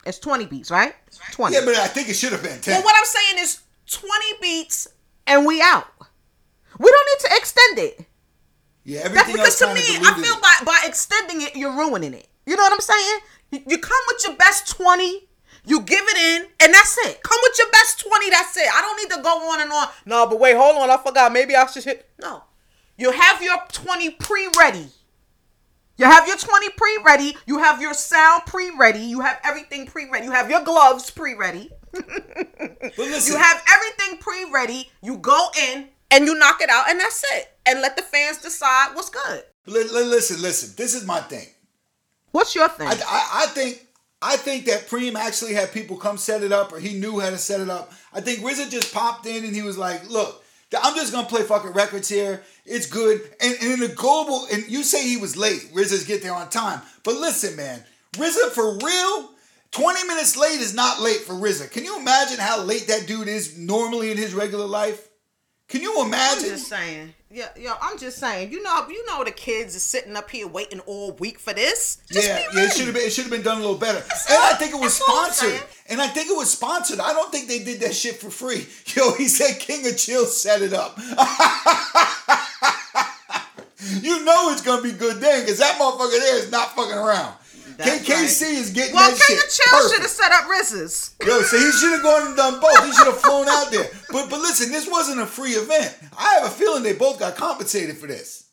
It's 0.06 0.20
20 0.20 0.46
beats, 0.46 0.72
right? 0.72 0.94
20. 1.32 1.54
Yeah, 1.54 1.62
but 1.66 1.76
I 1.76 1.88
think 1.88 2.08
it 2.10 2.16
should 2.16 2.32
have 2.32 2.42
been 2.42 2.60
ten. 2.62 2.76
Well, 2.76 2.84
what 2.84 2.96
I'm 2.98 3.06
saying 3.06 3.44
is 3.44 3.60
20 3.92 4.14
beats 4.42 4.88
and 5.26 5.46
we 5.46 5.62
out. 5.62 5.88
We 6.80 6.90
don't 6.90 7.08
need 7.12 7.30
to 7.30 7.36
extend 7.38 7.80
it. 7.80 8.06
yeah, 8.86 9.08
That's 9.10 9.32
because 9.32 9.60
to 9.60 9.74
me, 9.74 9.82
I 9.82 10.14
feel 10.22 10.40
by, 10.40 10.56
by 10.66 10.82
extending 10.86 11.42
it, 11.42 11.56
you're 11.56 11.76
ruining 11.76 12.14
it. 12.14 12.28
You 12.46 12.56
know 12.56 12.64
what 12.64 12.72
I'm 12.72 12.80
saying? 12.80 13.20
You, 13.52 13.78
come 13.78 13.98
with 14.08 14.24
your 14.28 14.36
best 14.36 14.68
20, 14.76 15.28
you 15.66 15.82
give 15.82 16.04
it 16.06 16.18
in, 16.18 16.48
and 16.60 16.74
that's 16.74 16.98
it. 17.00 17.22
Come 17.24 17.40
with 17.44 17.58
your 17.58 17.70
best 17.72 18.00
20, 18.00 18.30
that's 18.30 18.58
it. 18.58 18.68
I 18.74 18.82
don't 18.82 18.98
need 18.98 19.16
to 19.16 19.22
go 19.24 19.52
on 19.52 19.62
and 19.62 19.72
on. 19.72 19.88
No, 20.06 20.28
but 20.28 20.40
wait, 20.40 20.56
hold 20.56 20.78
on. 20.78 20.90
I 20.90 20.98
forgot. 20.98 21.32
Maybe 21.32 21.56
I 21.56 21.66
should 21.68 21.84
hit. 21.86 22.10
No. 22.22 22.44
You 22.98 23.12
have 23.12 23.42
your 23.42 23.58
20 23.72 24.12
pre 24.12 24.50
ready. 24.58 24.88
You 25.98 26.06
have 26.06 26.28
your 26.28 26.38
20 26.38 26.70
pre 26.72 27.00
ready. 27.06 27.36
You 27.46 27.60
have 27.60 27.82
your 27.82 27.94
sound 27.94 28.44
pre 28.46 28.72
ready. 28.78 29.00
You 29.00 29.22
have 29.22 29.40
everything 29.44 29.86
pre 29.88 30.10
ready. 30.10 30.26
You 30.26 30.32
have 30.32 30.50
your 30.50 30.64
gloves 30.64 31.10
pre 31.10 31.34
ready. 31.36 31.70
You 33.28 33.38
have 33.38 33.64
everything 33.74 34.18
pre-ready. 34.20 34.90
You 35.02 35.18
go 35.18 35.48
in 35.70 35.88
and 36.12 36.26
you 36.26 36.36
knock 36.36 36.62
it 36.62 36.70
out, 36.70 36.90
and 36.90 37.00
that's 37.00 37.24
it. 37.34 37.50
And 37.66 37.82
let 37.82 37.96
the 37.96 38.04
fans 38.04 38.38
decide 38.38 38.94
what's 38.94 39.10
good. 39.10 39.44
li- 39.66 39.84
li- 39.84 40.04
listen, 40.04 40.42
listen. 40.42 40.74
This 40.78 40.94
is 40.94 41.06
my 41.06 41.20
thing. 41.22 41.48
What's 42.32 42.56
your 42.56 42.70
thing? 42.70 42.88
I, 42.88 42.92
I, 42.92 43.44
I 43.44 43.46
think 43.48 43.86
I 44.22 44.36
think 44.36 44.66
that 44.66 44.88
Preem 44.88 45.16
actually 45.16 45.54
had 45.54 45.72
people 45.72 45.98
come 45.98 46.18
set 46.18 46.44
it 46.44 46.52
up, 46.52 46.74
or 46.74 46.80
he 46.80 46.94
knew 47.00 47.20
how 47.20 47.30
to 47.30 47.38
set 47.38 47.60
it 47.62 47.70
up. 47.70 47.92
I 48.14 48.22
think 48.22 48.40
RZA 48.40 48.70
just 48.72 48.94
popped 48.94 49.26
in 49.26 49.46
and 49.46 49.56
he 49.56 49.62
was 49.62 49.78
like, 49.78 50.10
"Look, 50.10 50.44
I'm 50.82 50.96
just 50.96 51.12
gonna 51.14 51.28
play 51.28 51.44
fucking 51.44 51.72
records 51.74 52.10
here. 52.10 52.44
It's 52.66 52.88
good." 52.88 53.22
And, 53.40 53.56
and 53.62 53.74
in 53.74 53.80
the 53.80 53.90
global, 53.90 54.48
and 54.52 54.68
you 54.68 54.84
say 54.84 55.08
he 55.08 55.18
was 55.18 55.38
late. 55.38 55.70
RZA's 55.74 56.06
get 56.06 56.22
there 56.24 56.34
on 56.34 56.50
time, 56.50 56.82
but 57.04 57.16
listen, 57.16 57.56
man, 57.56 57.84
RZA 58.14 58.52
for 58.52 58.78
real. 58.78 59.32
20 59.72 60.08
minutes 60.08 60.38
late 60.38 60.62
is 60.62 60.74
not 60.74 61.02
late 61.02 61.18
for 61.18 61.34
RZA. 61.34 61.70
Can 61.72 61.84
you 61.84 62.00
imagine 62.00 62.38
how 62.40 62.62
late 62.62 62.88
that 62.88 63.06
dude 63.06 63.28
is 63.28 63.58
normally 63.58 64.12
in 64.12 64.18
his 64.18 64.34
regular 64.34 64.66
life? 64.66 65.10
Can 65.68 65.82
you 65.82 65.94
I'm 66.00 66.08
imagine? 66.08 66.50
just 66.52 66.70
saying. 66.70 67.14
Yeah, 67.30 67.50
yo, 67.58 67.74
I'm 67.82 67.98
just 67.98 68.20
saying. 68.20 68.54
You 68.54 68.64
know, 68.64 68.88
you 68.90 69.06
know 69.06 69.22
the 69.24 69.32
kids 69.32 69.76
is 69.76 69.84
sitting 69.84 70.16
up 70.16 70.30
here 70.30 70.48
waiting 70.48 70.80
all 70.82 71.12
week 71.14 71.40
for 71.40 71.52
this. 71.54 71.98
Just 72.10 72.26
yeah, 72.26 72.40
yeah, 72.54 72.62
it 72.64 72.72
should 72.74 72.86
have 72.86 72.96
been 72.96 73.04
it 73.04 73.12
should 73.12 73.26
have 73.26 73.32
been 73.32 73.42
done 73.42 73.58
a 73.58 73.60
little 73.62 73.76
better. 73.78 73.98
and 74.00 74.38
all- 74.38 74.46
I 74.46 74.54
think 74.54 74.74
it 74.74 74.80
was 74.80 74.98
that's 74.98 75.10
all 75.10 75.18
I'm 75.26 75.32
sponsored. 75.34 75.62
And 75.90 76.02
I 76.02 76.08
think 76.08 76.30
it 76.30 76.38
was 76.38 76.50
sponsored. 76.50 77.00
I 77.02 77.12
don't 77.12 77.30
think 77.30 77.50
they 77.50 77.60
did 77.60 77.82
that 77.82 77.94
shit 77.96 78.16
for 78.22 78.30
free. 78.30 78.66
Yo, 78.96 79.12
he 79.14 79.28
said 79.28 79.60
King 79.60 79.86
of 79.88 79.98
Chill 79.98 80.26
set 80.26 80.62
it 80.62 80.72
up. 80.74 80.98
you 84.02 84.24
know 84.24 84.52
it's 84.52 84.62
gonna 84.62 84.82
be 84.82 84.92
good 84.94 85.18
then, 85.22 85.42
because 85.42 85.60
that 85.60 85.78
motherfucker 85.80 86.12
there 86.20 86.38
is 86.38 86.50
not 86.52 86.76
fucking 86.76 86.94
around. 86.98 87.36
That's 87.78 88.08
KKC 88.08 88.42
right. 88.42 88.52
is 88.58 88.70
getting 88.72 88.96
Well, 88.96 89.10
that 89.10 89.20
King 89.20 89.38
shit. 89.38 89.46
of 89.46 89.52
Chill 89.52 89.90
should 89.90 90.02
have 90.02 90.10
set 90.12 90.32
up 90.32 90.44
RZA's. 90.46 91.16
Yo, 91.26 91.42
so 91.42 91.58
he 91.58 91.72
should 91.72 91.92
have 91.92 92.04
gone 92.04 92.28
and 92.28 92.36
done 92.36 92.60
both. 92.60 92.84
He 92.86 92.92
should 92.92 93.08
have 93.08 93.20
flown 93.22 93.48
out 93.48 93.72
there. 93.72 93.86
But 94.12 94.30
but 94.30 94.40
listen, 94.40 94.72
this 94.72 94.88
wasn't 94.90 95.22
a 95.22 95.26
free 95.26 95.52
event. 95.52 95.96
I 96.18 96.36
have 96.40 96.48
a 96.48 96.50
feeling 96.50 96.84
they 96.84 96.94
both 96.94 97.20
got 97.20 97.36
compensated 97.36 97.98
for 97.98 98.08
this. 98.08 98.46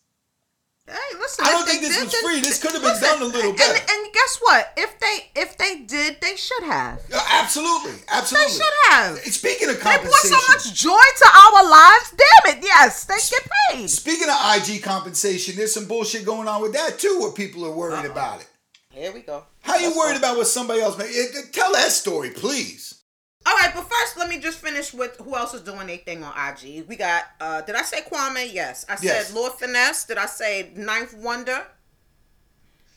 Hey, 0.86 0.92
listen. 1.18 1.46
I 1.46 1.52
don't 1.52 1.66
think 1.66 1.80
this 1.80 1.96
did, 1.96 2.04
was 2.04 2.14
free. 2.16 2.40
This 2.40 2.60
could 2.62 2.72
have 2.72 2.82
been 2.82 3.00
done 3.00 3.22
a 3.22 3.24
little 3.24 3.50
and- 3.50 3.56
better. 3.58 3.72
And, 3.90 4.12
guess 4.12 4.38
what? 4.42 4.70
If 4.76 4.98
they 5.00 5.30
if 5.34 5.56
they 5.56 5.76
did, 5.80 6.20
they 6.20 6.36
should 6.36 6.62
have. 6.64 7.00
Yeah, 7.10 7.20
absolutely, 7.32 7.92
They 7.92 8.48
should 8.48 8.62
have. 8.90 9.16
Speaking 9.18 9.70
of 9.70 9.80
compensation, 9.80 10.30
They 10.30 10.36
brought 10.36 10.60
so 10.60 10.68
much 10.68 10.74
joy 10.74 10.90
to 11.18 11.28
our 11.34 11.70
lives. 11.70 12.10
Damn 12.12 12.56
it! 12.58 12.62
Yes, 12.64 13.04
they 13.04 13.16
get 13.16 13.48
paid. 13.70 13.88
speaking 13.88 14.28
of 14.28 14.36
IG 14.56 14.82
compensation, 14.82 15.56
there's 15.56 15.72
some 15.72 15.86
bullshit 15.86 16.24
going 16.26 16.48
on 16.48 16.60
with 16.62 16.74
that 16.74 16.98
too, 16.98 17.18
where 17.20 17.32
people 17.32 17.64
are 17.64 17.72
worried 17.72 18.04
about 18.04 18.40
it. 18.42 18.46
Here 18.94 19.12
we 19.12 19.20
go. 19.20 19.44
How 19.60 19.76
you 19.76 19.86
Let's 19.88 19.96
worried 19.98 20.12
go. 20.12 20.18
about 20.18 20.36
what 20.36 20.46
somebody 20.46 20.80
else 20.80 20.96
made? 20.96 21.06
Eh, 21.14 21.38
eh, 21.38 21.42
Tell 21.52 21.72
that 21.72 21.90
story, 21.90 22.30
please. 22.30 23.02
All 23.46 23.54
right, 23.56 23.72
but 23.74 23.82
first, 23.90 24.16
let 24.16 24.28
me 24.30 24.38
just 24.38 24.58
finish 24.58 24.94
with 24.94 25.16
who 25.18 25.36
else 25.36 25.52
is 25.52 25.60
doing 25.62 25.86
their 25.86 25.98
thing 25.98 26.24
on 26.24 26.32
IG. 26.34 26.86
We 26.88 26.96
got, 26.96 27.24
uh 27.40 27.60
did 27.62 27.74
I 27.74 27.82
say 27.82 28.00
Kwame? 28.02 28.52
Yes. 28.52 28.86
I 28.88 28.96
Yes. 29.02 29.26
said 29.28 29.34
Lord 29.34 29.52
Finesse. 29.54 30.04
Did 30.04 30.16
I 30.18 30.26
say 30.26 30.70
Ninth 30.76 31.12
Wonder? 31.14 31.66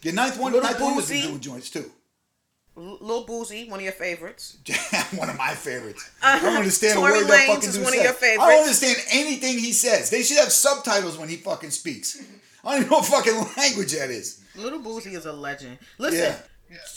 Your 0.03 0.13
ninth 0.13 0.37
Wonder, 0.37 0.57
Little 0.59 0.71
ninth 0.71 0.81
one 0.81 0.93
has 0.93 1.09
been 1.09 1.17
Boosie. 1.17 1.23
doing 1.27 1.39
joints 1.41 1.69
too. 1.69 1.91
L- 2.77 2.97
Lil 3.01 3.25
Boosie, 3.25 3.67
one 3.69 3.79
of 3.79 3.83
your 3.83 3.91
favorites. 3.91 4.57
one 5.15 5.29
of 5.29 5.37
my 5.37 5.53
favorites. 5.55 6.09
I 6.23 6.39
don't 6.39 6.55
understand 6.55 6.93
a 6.93 7.01
Tory 7.01 7.11
word 7.13 7.27
that 7.27 7.39
Lanez 7.39 7.47
fucking 7.55 7.69
is 7.69 7.75
dude 7.75 7.83
one 7.83 7.93
of 7.93 7.99
says. 7.99 8.21
your 8.21 8.41
I 8.41 8.49
don't 8.51 8.59
understand 8.61 8.97
anything 9.11 9.57
he 9.59 9.73
says. 9.73 10.09
They 10.11 10.21
should 10.23 10.37
have 10.37 10.51
subtitles 10.51 11.17
when 11.17 11.27
he 11.27 11.37
fucking 11.37 11.71
speaks. 11.71 12.21
I 12.63 12.71
don't 12.71 12.81
even 12.81 12.89
know 12.91 12.97
what 12.99 13.05
fucking 13.07 13.33
language 13.57 13.91
that 13.93 14.11
is. 14.11 14.39
Little 14.57 14.79
Boosie 14.79 15.13
is 15.13 15.25
a 15.25 15.33
legend. 15.33 15.77
Listen, 15.97 16.35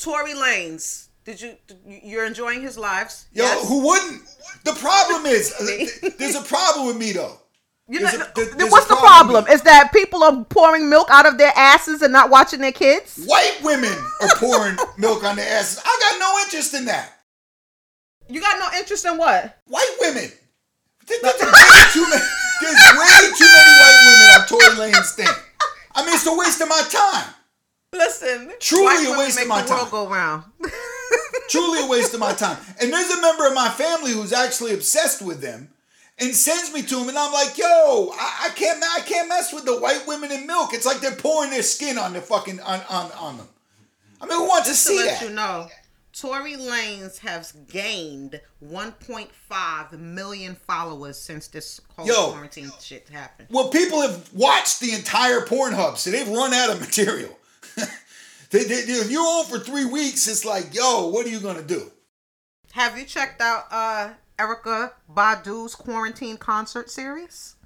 Tory 0.01 0.33
Lanez. 0.35 1.09
Did 1.25 1.41
you? 1.41 1.55
You're 1.87 2.25
enjoying 2.25 2.63
his 2.63 2.79
lives? 2.79 3.27
Yo, 3.33 3.45
Yes? 3.45 3.69
who 3.69 3.87
wouldn't? 3.87 4.23
The 4.65 4.73
problem 4.73 5.27
is, 5.27 5.53
uh, 6.03 6.09
there's 6.19 6.35
a 6.35 6.41
problem 6.43 6.87
with 6.87 6.97
me 6.97 7.13
though. 7.13 7.37
You 7.89 8.01
know, 8.01 8.07
a- 8.09 8.33
there's 8.57 8.71
what's 8.71 8.87
a 8.87 8.91
the 8.91 8.97
problem. 8.97 9.45
problem? 9.45 9.47
Is 9.49 9.63
that 9.63 9.93
people 9.93 10.23
are 10.25 10.45
pouring 10.45 10.89
milk 10.89 11.09
out 11.11 11.27
of 11.27 11.37
their 11.39 11.53
asses 11.57 12.03
and 12.03 12.13
not 12.13 12.31
watching 12.31 12.61
their 12.61 12.73
kids? 12.73 13.23
White 13.27 13.59
women 13.63 13.93
are 14.23 14.29
pouring 14.37 14.77
milk 14.99 15.25
on 15.25 15.37
their 15.37 15.49
asses. 15.59 15.83
I 15.85 15.99
got 16.11 16.19
no 16.21 16.39
interest 16.45 16.73
in 16.75 16.85
that. 16.87 17.13
You 18.29 18.41
got 18.41 18.59
no 18.59 18.79
interest 18.79 19.05
in 19.05 19.19
what? 19.19 19.59
White 19.67 19.97
women. 20.01 20.31
There- 21.07 21.19
There's 21.21 21.41
way 21.43 21.83
too 21.93 22.09
many. 22.09 22.23
There's 22.63 22.77
way 22.97 23.31
too 23.37 23.45
many 23.45 23.73
white 23.81 24.01
women 24.07 24.29
on 24.41 24.47
Tory 24.47 24.91
Lanez 24.93 25.15
thing. 25.17 25.27
I 25.95 26.05
mean, 26.07 26.15
it's 26.15 26.27
a 26.27 26.35
waste 26.37 26.61
of 26.61 26.69
my 26.69 26.81
time. 26.89 27.35
Listen, 27.93 28.53
Truly 28.61 29.07
a 29.13 29.19
waste 29.19 29.41
of 29.41 29.49
my 29.49 29.63
the 29.63 29.71
world 29.71 29.83
time. 29.83 29.91
go 29.91 30.09
round. 30.09 30.45
Truly 31.49 31.83
a 31.83 31.87
waste 31.89 32.15
of 32.15 32.21
my 32.21 32.33
time. 32.33 32.57
And 32.81 32.93
there's 32.93 33.11
a 33.11 33.21
member 33.21 33.47
of 33.49 33.55
my 33.55 33.69
family 33.69 34.13
who's 34.13 34.33
actually 34.33 34.75
obsessed 34.75 35.21
with 35.23 35.41
them 35.41 35.71
and 36.19 36.35
sends 36.35 36.73
me 36.73 36.83
to 36.83 36.99
him, 37.01 37.09
and 37.09 37.19
I'm 37.19 37.33
like, 37.33 37.57
yo, 37.59 38.13
I, 38.15 38.47
I 38.47 38.49
can't, 38.55 38.83
I 38.85 39.01
can't 39.01 39.29
mess 39.29 39.53
with 39.53 39.65
the 39.65 39.81
white 39.81 40.05
women 40.07 40.31
in 40.31 40.47
milk. 40.47 40.73
It's 40.75 40.87
like 40.87 41.01
they're 41.01 41.15
pouring 41.17 41.51
their 41.51 41.63
skin 41.63 41.99
on 41.99 42.13
their 42.13 42.23
fucking 42.23 42.61
on 42.61 42.81
on, 42.91 43.11
on 43.13 43.37
them. 43.39 43.49
I 44.21 44.27
mean, 44.27 44.37
who 44.39 44.47
wants 44.49 44.69
Just 44.69 44.87
to 44.87 44.93
to 44.93 44.99
see 44.99 45.05
let 45.07 45.21
that? 45.21 45.29
you 45.29 45.35
know, 45.35 45.69
Tory 46.13 46.55
Lanez 46.57 47.19
has 47.21 47.53
gained 47.53 48.41
1.5 48.65 49.99
million 49.99 50.55
followers 50.67 51.19
since 51.19 51.49
this 51.49 51.81
whole 51.97 52.07
Yo. 52.07 52.31
quarantine 52.33 52.71
shit 52.81 53.09
happened. 53.09 53.49
Well, 53.51 53.69
people 53.71 54.03
have 54.03 54.31
watched 54.35 54.81
the 54.81 54.93
entire 54.93 55.41
Pornhub, 55.41 55.97
so 55.97 56.11
they've 56.11 56.29
run 56.29 56.53
out 56.53 56.71
of 56.71 56.81
material. 56.87 57.37
They, 57.77 57.85
they, 58.51 58.65
they- 58.83 58.93
if 58.93 59.11
you're 59.11 59.21
on 59.23 59.47
for 59.47 59.59
three 59.59 59.85
weeks, 59.85 60.27
it's 60.29 60.45
like, 60.45 60.75
yo, 60.75 61.09
what 61.09 61.27
are 61.27 61.31
you 61.31 61.41
gonna 61.41 61.63
do? 61.63 61.91
Have 62.73 62.97
you 62.99 63.05
checked 63.05 63.41
out 63.41 63.65
uh 63.71 64.11
Erykah 64.39 64.93
Badu's 65.13 65.75
quarantine 65.75 66.37
concert 66.37 66.91
series? 66.91 67.57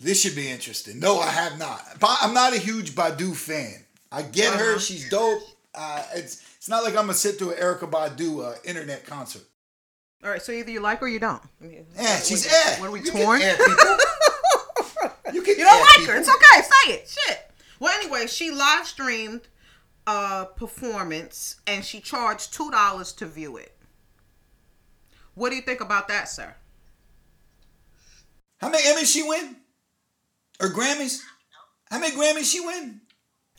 This 0.00 0.20
should 0.20 0.34
be 0.34 0.48
interesting. 0.50 0.98
No, 0.98 1.20
I 1.20 1.28
have 1.28 1.58
not. 1.58 1.80
I'm 2.02 2.34
not 2.34 2.54
a 2.54 2.58
huge 2.58 2.94
Badu 2.94 3.36
fan. 3.36 3.84
I 4.10 4.22
get 4.22 4.52
her; 4.54 4.70
Uh-huh. 4.72 4.78
she's 4.80 5.08
dope. 5.08 5.42
Uh, 5.74 6.02
it's 6.14 6.42
it's 6.56 6.68
not 6.68 6.82
like 6.82 6.94
I'm 6.94 7.02
gonna 7.06 7.14
sit 7.14 7.38
through 7.38 7.52
an 7.52 7.58
Erica 7.58 7.86
Badu 7.86 8.44
uh, 8.44 8.54
internet 8.64 9.06
concert. 9.06 9.42
All 10.24 10.30
right, 10.30 10.42
so 10.42 10.52
either 10.52 10.70
you 10.70 10.80
like 10.80 10.98
her 11.00 11.06
or 11.06 11.08
you 11.08 11.18
don't. 11.18 11.42
Yeah, 11.60 12.16
she's 12.20 12.46
what, 12.46 12.66
eh. 12.66 12.80
What 12.80 12.88
are 12.88 12.92
we 12.92 13.00
You 13.00 13.10
torn? 13.10 13.40
Can 13.40 13.48
air 13.48 13.56
you 15.32 15.42
can 15.42 15.58
You 15.58 15.64
don't 15.64 15.74
air 15.74 15.80
like 15.80 15.98
people. 15.98 16.14
her. 16.14 16.20
It's 16.20 16.28
okay. 16.28 16.62
Say 16.62 16.92
it. 16.94 17.08
Shit. 17.08 17.50
Well, 17.82 17.92
anyway, 17.98 18.28
she 18.28 18.52
live 18.52 18.86
streamed 18.86 19.48
a 20.06 20.46
performance 20.54 21.56
and 21.66 21.84
she 21.84 21.98
charged 22.00 22.54
two 22.54 22.70
dollars 22.70 23.12
to 23.14 23.26
view 23.26 23.56
it. 23.56 23.76
What 25.34 25.50
do 25.50 25.56
you 25.56 25.62
think 25.62 25.80
about 25.80 26.06
that, 26.06 26.28
sir? 26.28 26.54
How 28.60 28.68
many 28.68 28.84
Emmys 28.84 29.12
she 29.12 29.24
win? 29.24 29.56
Or 30.60 30.68
Grammys? 30.68 31.22
How 31.90 31.98
many 31.98 32.14
Grammys 32.14 32.52
she 32.52 32.60
win? 32.60 33.00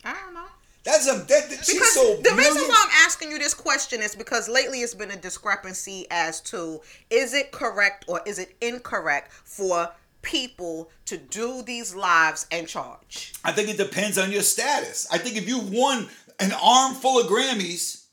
I 0.02 0.14
don't 0.14 0.32
know. 0.32 0.46
That's 0.84 1.06
a 1.06 1.16
that, 1.18 1.26
that- 1.50 1.62
she's 1.62 1.74
Because 1.74 1.92
so 1.92 2.16
the 2.22 2.34
reason 2.34 2.62
why 2.62 2.82
I'm 2.82 3.04
asking 3.04 3.30
you 3.30 3.38
this 3.38 3.52
question 3.52 4.00
is 4.00 4.16
because 4.16 4.48
lately 4.48 4.80
it's 4.80 4.94
been 4.94 5.10
a 5.10 5.16
discrepancy 5.16 6.06
as 6.10 6.40
to 6.42 6.80
is 7.10 7.34
it 7.34 7.52
correct 7.52 8.06
or 8.08 8.22
is 8.24 8.38
it 8.38 8.56
incorrect 8.62 9.32
for 9.32 9.90
people 10.24 10.90
to 11.06 11.16
do 11.16 11.62
these 11.62 11.94
lives 11.94 12.46
and 12.50 12.66
charge? 12.66 13.32
I 13.44 13.52
think 13.52 13.68
it 13.68 13.76
depends 13.76 14.18
on 14.18 14.32
your 14.32 14.42
status. 14.42 15.06
I 15.12 15.18
think 15.18 15.36
if 15.36 15.46
you've 15.48 15.70
won 15.70 16.08
an 16.40 16.52
armful 16.60 17.20
of 17.20 17.26
Grammys, 17.26 18.06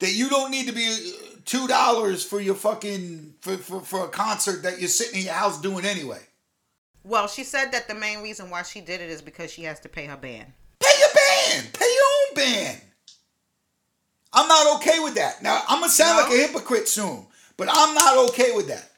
that 0.00 0.12
you 0.12 0.28
don't 0.28 0.50
need 0.50 0.66
to 0.66 0.72
be 0.72 0.86
uh, 0.86 1.26
two 1.44 1.68
dollars 1.68 2.24
for 2.24 2.40
your 2.40 2.54
fucking 2.54 3.34
for, 3.42 3.56
for 3.58 3.80
for 3.82 4.04
a 4.06 4.08
concert 4.08 4.62
that 4.62 4.80
you're 4.80 4.88
sitting 4.88 5.20
in 5.20 5.26
your 5.26 5.34
house 5.34 5.60
doing 5.60 5.84
anyway. 5.84 6.20
Well, 7.04 7.28
she 7.28 7.44
said 7.44 7.70
that 7.72 7.86
the 7.88 7.94
main 7.94 8.22
reason 8.22 8.50
why 8.50 8.62
she 8.62 8.80
did 8.80 9.00
it 9.00 9.08
is 9.10 9.22
because 9.22 9.50
she 9.52 9.62
has 9.64 9.78
to 9.80 9.88
pay 9.88 10.06
her 10.06 10.16
band. 10.16 10.52
Pay 10.80 10.92
your 10.98 11.08
band. 11.14 11.72
Pay 11.72 11.84
your 11.84 12.04
own 12.28 12.34
band. 12.34 12.80
I'm 14.32 14.48
not 14.48 14.76
okay 14.76 14.98
with 15.00 15.14
that. 15.16 15.42
Now 15.42 15.62
I'm 15.68 15.80
gonna 15.80 15.90
sound 15.92 16.16
No? 16.18 16.22
like 16.24 16.32
a 16.32 16.46
hypocrite 16.46 16.88
soon, 16.88 17.26
but 17.56 17.68
I'm 17.70 17.94
not 17.94 18.30
okay 18.30 18.52
with 18.54 18.68
that. 18.68 18.89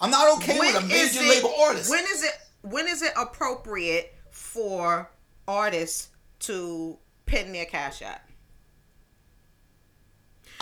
I'm 0.00 0.10
not 0.10 0.36
okay 0.38 0.58
with 0.58 0.76
a 0.76 0.80
major 0.80 1.20
it- 1.22 1.28
label 1.28 1.54
artist. 1.60 1.90
When 1.90 2.04
is 2.04 2.22
it 2.22 2.32
when 2.62 2.88
is 2.88 3.02
it 3.02 3.12
appropriate 3.16 4.14
for 4.30 5.10
artists 5.48 6.08
to 6.40 6.98
pin 7.26 7.52
their 7.52 7.66
cash 7.66 8.02
app? 8.02 8.28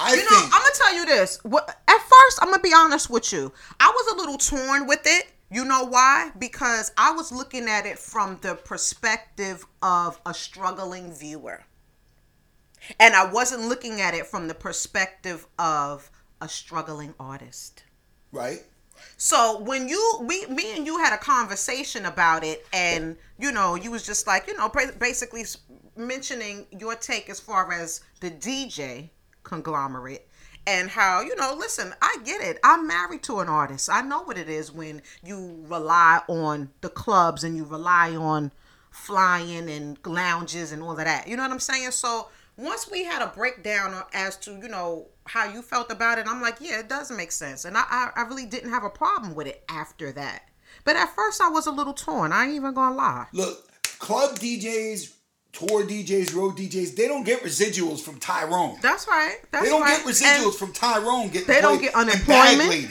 I 0.01 0.15
You 0.15 0.23
know, 0.23 0.29
think 0.29 0.45
I'm 0.45 0.51
gonna 0.63 0.75
tell 0.75 0.95
you 0.95 1.07
this. 1.07 1.39
At 1.45 1.99
first, 2.09 2.39
I'm 2.41 2.51
gonna 2.51 2.63
be 2.63 2.73
honest 2.75 3.11
with 3.11 3.33
you. 3.33 3.53
I 3.81 3.89
was 3.89 4.13
a 4.13 4.17
little 4.17 4.39
torn 4.39 4.87
with 4.87 5.01
it. 5.05 5.33
You 5.51 5.65
know 5.65 5.85
why? 5.85 6.31
Because 6.39 6.93
I 6.97 7.11
was 7.13 7.33
looking 7.33 7.69
at 7.69 7.85
it 7.87 7.99
from 7.99 8.39
the 8.43 8.55
perspective 8.55 9.67
of 9.83 10.21
a 10.27 10.35
struggling 10.35 11.13
viewer, 11.13 11.65
and 13.01 13.15
I 13.17 13.25
wasn't 13.25 13.63
looking 13.63 14.01
at 14.01 14.15
it 14.15 14.27
from 14.27 14.47
the 14.47 14.55
perspective 14.55 15.47
of 15.59 16.11
a 16.41 16.49
struggling 16.49 17.15
artist. 17.19 17.83
right. 18.31 18.63
So 19.21 19.59
when 19.59 19.89
you 19.89 20.21
we 20.23 20.47
me 20.47 20.77
and 20.77 20.87
you 20.87 20.99
had 20.99 21.13
a 21.13 21.19
conversation 21.19 22.07
about 22.07 22.45
it, 22.45 22.65
and 22.73 23.17
you 23.37 23.51
know 23.51 23.75
you 23.75 23.91
was 23.91 24.07
just 24.07 24.29
like 24.29 24.47
you 24.47 24.57
know 24.57 24.71
basically 24.99 25.45
mentioning 25.97 26.67
your 26.71 26.95
take 26.95 27.29
as 27.29 27.41
far 27.41 27.73
as 27.73 28.01
the 28.21 28.31
DJ 28.31 29.11
conglomerate 29.43 30.29
and 30.69 30.89
how 30.89 31.21
you 31.21 31.35
know 31.35 31.53
listen 31.59 31.93
I 32.01 32.19
get 32.25 32.41
it. 32.41 32.61
I'm 32.63 32.87
married 32.87 33.25
to 33.25 33.41
an 33.41 33.49
artist. 33.49 33.91
I 33.91 34.03
know 34.03 34.23
what 34.23 34.39
it 34.39 34.49
is 34.49 34.71
when 34.71 35.03
you 35.25 35.65
rely 35.67 36.21
on 36.29 36.71
the 36.81 36.89
clubs 36.89 37.43
and 37.43 37.57
you 37.57 37.65
rely 37.65 38.15
on 38.15 38.53
flying 38.93 39.69
and 39.69 39.99
lounges 40.07 40.71
and 40.71 40.81
all 40.81 40.93
of 40.93 40.99
that. 40.99 41.27
You 41.27 41.37
know 41.37 41.43
what 41.43 41.51
I'm 41.51 41.59
saying? 41.59 41.91
So 41.91 42.29
once 42.59 42.91
we 42.91 43.05
had 43.05 43.23
a 43.23 43.29
breakdown 43.29 43.95
as 44.13 44.37
to 44.37 44.51
you 44.61 44.69
know 44.69 45.07
how 45.27 45.45
you 45.49 45.63
felt 45.63 45.91
about 45.91 46.19
it 46.19 46.27
i'm 46.29 46.43
like 46.43 46.57
yeah 46.61 46.81
it 46.81 46.89
does 46.89 47.11
make 47.11 47.31
sense 47.33 47.65
and 47.65 47.77
I, 47.79 48.11
I 48.15 48.23
really 48.23 48.45
didn't 48.47 48.71
have 48.71 48.85
a 48.85 48.91
problem 48.91 49.35
with 49.35 49.47
it 49.47 49.63
after 49.71 50.11
that 50.13 50.43
but 50.85 50.97
at 50.97 51.15
first 51.15 51.41
i 51.41 51.49
was 51.49 51.67
a 51.67 51.71
little 51.71 51.95
torn 51.95 52.33
i 52.33 52.45
ain't 52.45 52.55
even 52.55 52.75
gonna 52.75 52.95
lie 52.97 53.27
Look, 53.33 53.65
club 54.01 54.39
DJs, 54.39 55.13
tour 55.53 55.85
DJs, 55.85 56.35
road 56.35 56.57
DJs, 56.57 56.97
they 56.97 57.07
don't 57.09 57.25
get 57.25 57.43
residuals 57.43 58.01
from 58.01 58.19
Tyrone. 58.19 58.77
that's 58.83 59.07
right 59.07 59.37
that's 59.53 59.65
They 59.65 59.71
don't 59.71 59.83
right. 59.83 59.99
get 60.05 60.07
residuals 60.07 60.45
And 60.47 60.55
from 60.55 60.73
Tyrone. 60.73 61.29
Getting 61.29 61.47
They 61.47 61.61
don't 61.61 61.81
get 61.81 61.95
unemployment. 61.95 62.91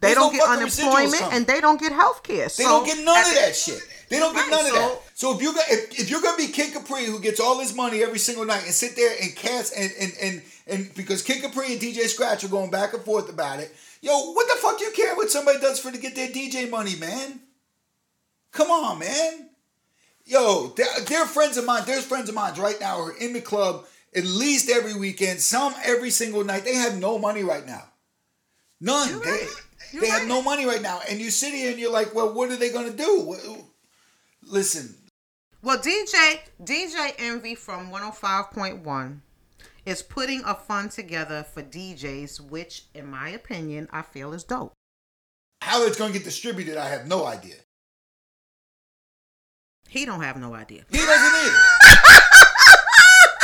They 0.00 0.14
don't 0.14 0.32
no 0.32 0.38
get 0.38 0.48
unemployment 0.48 1.22
and 1.32 1.46
they 1.46 1.60
don't 1.60 1.80
get 1.80 1.92
health 1.92 2.22
care 2.22 2.48
They 2.56 2.64
don't 2.64 2.84
get 2.86 3.04
none 3.04 3.18
of 3.26 3.34
that 3.34 3.54
shit. 3.56 3.80
They 4.08 4.18
don't 4.20 4.32
get 4.34 4.42
Right, 4.42 4.50
none 4.50 4.66
of 4.66 4.72
that. 4.72 5.00
So- 5.18 5.34
if 5.34 5.42
you 5.42 5.52
got 5.54 5.64
if, 5.68 5.98
if 5.98 6.10
you're 6.10 6.22
gonna 6.22 6.36
be 6.36 6.48
Kid 6.48 6.72
Capri 6.72 7.04
who 7.04 7.18
gets 7.20 7.40
all 7.40 7.58
his 7.58 7.74
money 7.74 8.02
every 8.02 8.18
single 8.18 8.44
night 8.44 8.64
and 8.64 8.72
sit 8.72 8.96
there 8.96 9.14
and 9.20 9.34
cast 9.34 9.74
and 9.76 9.90
and 10.00 10.12
and, 10.22 10.42
and 10.66 10.94
because 10.94 11.22
Kid 11.22 11.42
Capri 11.42 11.72
and 11.72 11.80
DJ 11.80 12.06
Scratch 12.06 12.44
are 12.44 12.48
going 12.48 12.70
back 12.70 12.94
and 12.94 13.02
forth 13.02 13.28
about 13.28 13.60
it, 13.60 13.74
yo, 14.00 14.32
what 14.32 14.46
the 14.48 14.60
fuck 14.60 14.80
you 14.80 14.90
care 14.92 15.14
what 15.16 15.30
somebody 15.30 15.58
does 15.60 15.80
for 15.80 15.90
to 15.90 15.98
get 15.98 16.14
their 16.14 16.28
DJ 16.28 16.70
money, 16.70 16.96
man? 16.96 17.40
Come 18.52 18.70
on, 18.70 18.98
man. 18.98 19.50
Yo, 20.24 20.72
they're, 20.76 20.86
they're 21.06 21.26
friends 21.26 21.56
of 21.56 21.64
mine. 21.64 21.82
There's 21.86 22.04
friends 22.04 22.28
of 22.28 22.34
mine 22.34 22.54
right 22.58 22.78
now 22.80 22.96
who 22.96 23.10
are 23.10 23.16
in 23.16 23.32
the 23.32 23.40
club 23.40 23.86
at 24.14 24.24
least 24.24 24.70
every 24.70 24.94
weekend, 24.94 25.40
some 25.40 25.74
every 25.84 26.10
single 26.10 26.44
night. 26.44 26.64
They 26.64 26.74
have 26.74 26.98
no 26.98 27.18
money 27.18 27.42
right 27.42 27.66
now. 27.66 27.84
None. 28.80 29.08
You're 29.08 29.20
they 29.20 29.30
right. 29.30 29.48
You're 29.92 30.02
they 30.02 30.08
have 30.08 30.28
no 30.28 30.42
money 30.42 30.66
right 30.66 30.82
now. 30.82 31.00
And 31.08 31.18
you 31.18 31.30
sit 31.30 31.54
here 31.54 31.70
and 31.70 31.80
you're 31.80 31.92
like, 31.92 32.14
well, 32.14 32.32
what 32.32 32.50
are 32.50 32.56
they 32.56 32.70
gonna 32.70 32.92
do? 32.92 33.36
Listen, 34.42 34.94
Well, 35.62 35.78
DJ 35.78 36.40
DJ 36.62 37.14
Envy 37.18 37.54
from 37.54 37.90
105.1 37.90 39.20
is 39.84 40.02
putting 40.02 40.42
a 40.44 40.54
fund 40.54 40.90
together 40.90 41.42
for 41.42 41.62
DJs, 41.62 42.40
which, 42.48 42.84
in 42.94 43.06
my 43.10 43.30
opinion, 43.30 43.88
I 43.90 44.02
feel 44.02 44.32
is 44.32 44.44
dope. 44.44 44.72
how 45.62 45.84
it's 45.84 45.98
gonna 45.98 46.12
get 46.12 46.24
distributed, 46.24 46.76
I 46.76 46.88
have 46.88 47.06
no 47.06 47.26
idea. 47.26 47.56
He 49.88 50.04
don't 50.04 50.20
have 50.22 50.36
no 50.36 50.54
idea. 50.54 50.84
He 50.90 50.98
doesn't 50.98 51.46
either. 51.46 51.56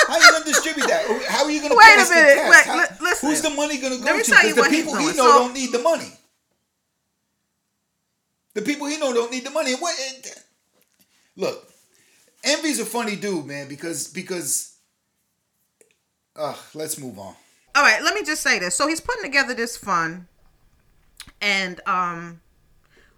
How 0.07 0.16
are 0.16 0.20
you 0.20 0.31
gonna 0.33 0.44
distribute 0.44 0.87
that? 0.87 1.07
How 1.31 1.44
are 1.44 1.50
you 1.50 1.62
gonna 1.62 1.74
Wait 1.74 1.94
a 1.96 2.11
minute. 2.11 2.50
Wait, 2.50 2.66
How- 2.66 2.77
li- 2.77 2.96
listen. 3.00 3.29
Who's 3.31 3.40
the 3.40 3.48
money 3.48 3.79
go 3.79 3.88
me 3.88 3.96
to? 3.96 4.05
tell 4.05 4.46
you 4.46 4.55
Because 4.55 4.70
the 4.70 4.77
people 4.77 4.96
he 4.96 5.07
know 5.07 5.12
So- 5.14 5.38
don't 5.38 5.55
need 5.55 5.72
the 5.72 5.79
money. 5.79 6.12
The 8.53 8.61
people 8.61 8.87
he 8.87 8.98
know 8.98 9.14
don't 9.14 9.31
need 9.33 9.44
the 9.44 9.50
money. 9.50 9.74
What? 9.77 9.96
Eh, 9.98 10.31
look, 11.37 11.66
Envy's 12.44 12.78
a 12.78 12.85
funny 12.85 13.16
dude, 13.16 13.46
man. 13.46 13.68
Because 13.68 14.09
because, 14.09 14.76
ugh, 16.37 16.59
let's 16.74 16.98
move 16.98 17.18
on. 17.18 17.35
All 17.74 17.83
right, 17.83 18.02
let 18.02 18.14
me 18.14 18.22
just 18.22 18.42
say 18.42 18.59
this. 18.59 18.74
So 18.74 18.87
he's 18.87 19.00
putting 19.00 19.24
together 19.24 19.54
this 19.54 19.76
fund, 19.76 20.26
and 21.40 21.80
um, 21.87 22.40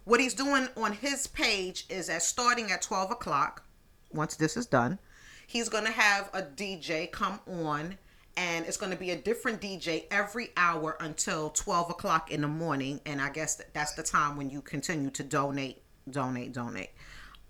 what 0.04 0.18
he's 0.18 0.32
doing 0.32 0.68
on 0.76 0.92
his 0.92 1.26
page 1.26 1.84
is 1.90 2.06
that 2.06 2.22
starting 2.22 2.70
at 2.70 2.80
twelve 2.80 3.10
o'clock, 3.10 3.64
once 4.12 4.36
this 4.36 4.56
is 4.56 4.66
done, 4.66 4.98
he's 5.46 5.68
gonna 5.68 5.90
have 5.90 6.30
a 6.32 6.42
DJ 6.42 7.10
come 7.10 7.40
on, 7.46 7.98
and 8.36 8.64
it's 8.64 8.78
gonna 8.78 8.96
be 8.96 9.10
a 9.10 9.16
different 9.16 9.60
DJ 9.60 10.04
every 10.10 10.50
hour 10.56 10.96
until 11.00 11.50
twelve 11.50 11.90
o'clock 11.90 12.30
in 12.30 12.40
the 12.40 12.48
morning, 12.48 13.00
and 13.04 13.20
I 13.20 13.28
guess 13.28 13.60
that's 13.74 13.92
the 13.92 14.02
time 14.02 14.36
when 14.36 14.48
you 14.48 14.62
continue 14.62 15.10
to 15.10 15.22
donate, 15.22 15.82
donate, 16.08 16.54
donate. 16.54 16.90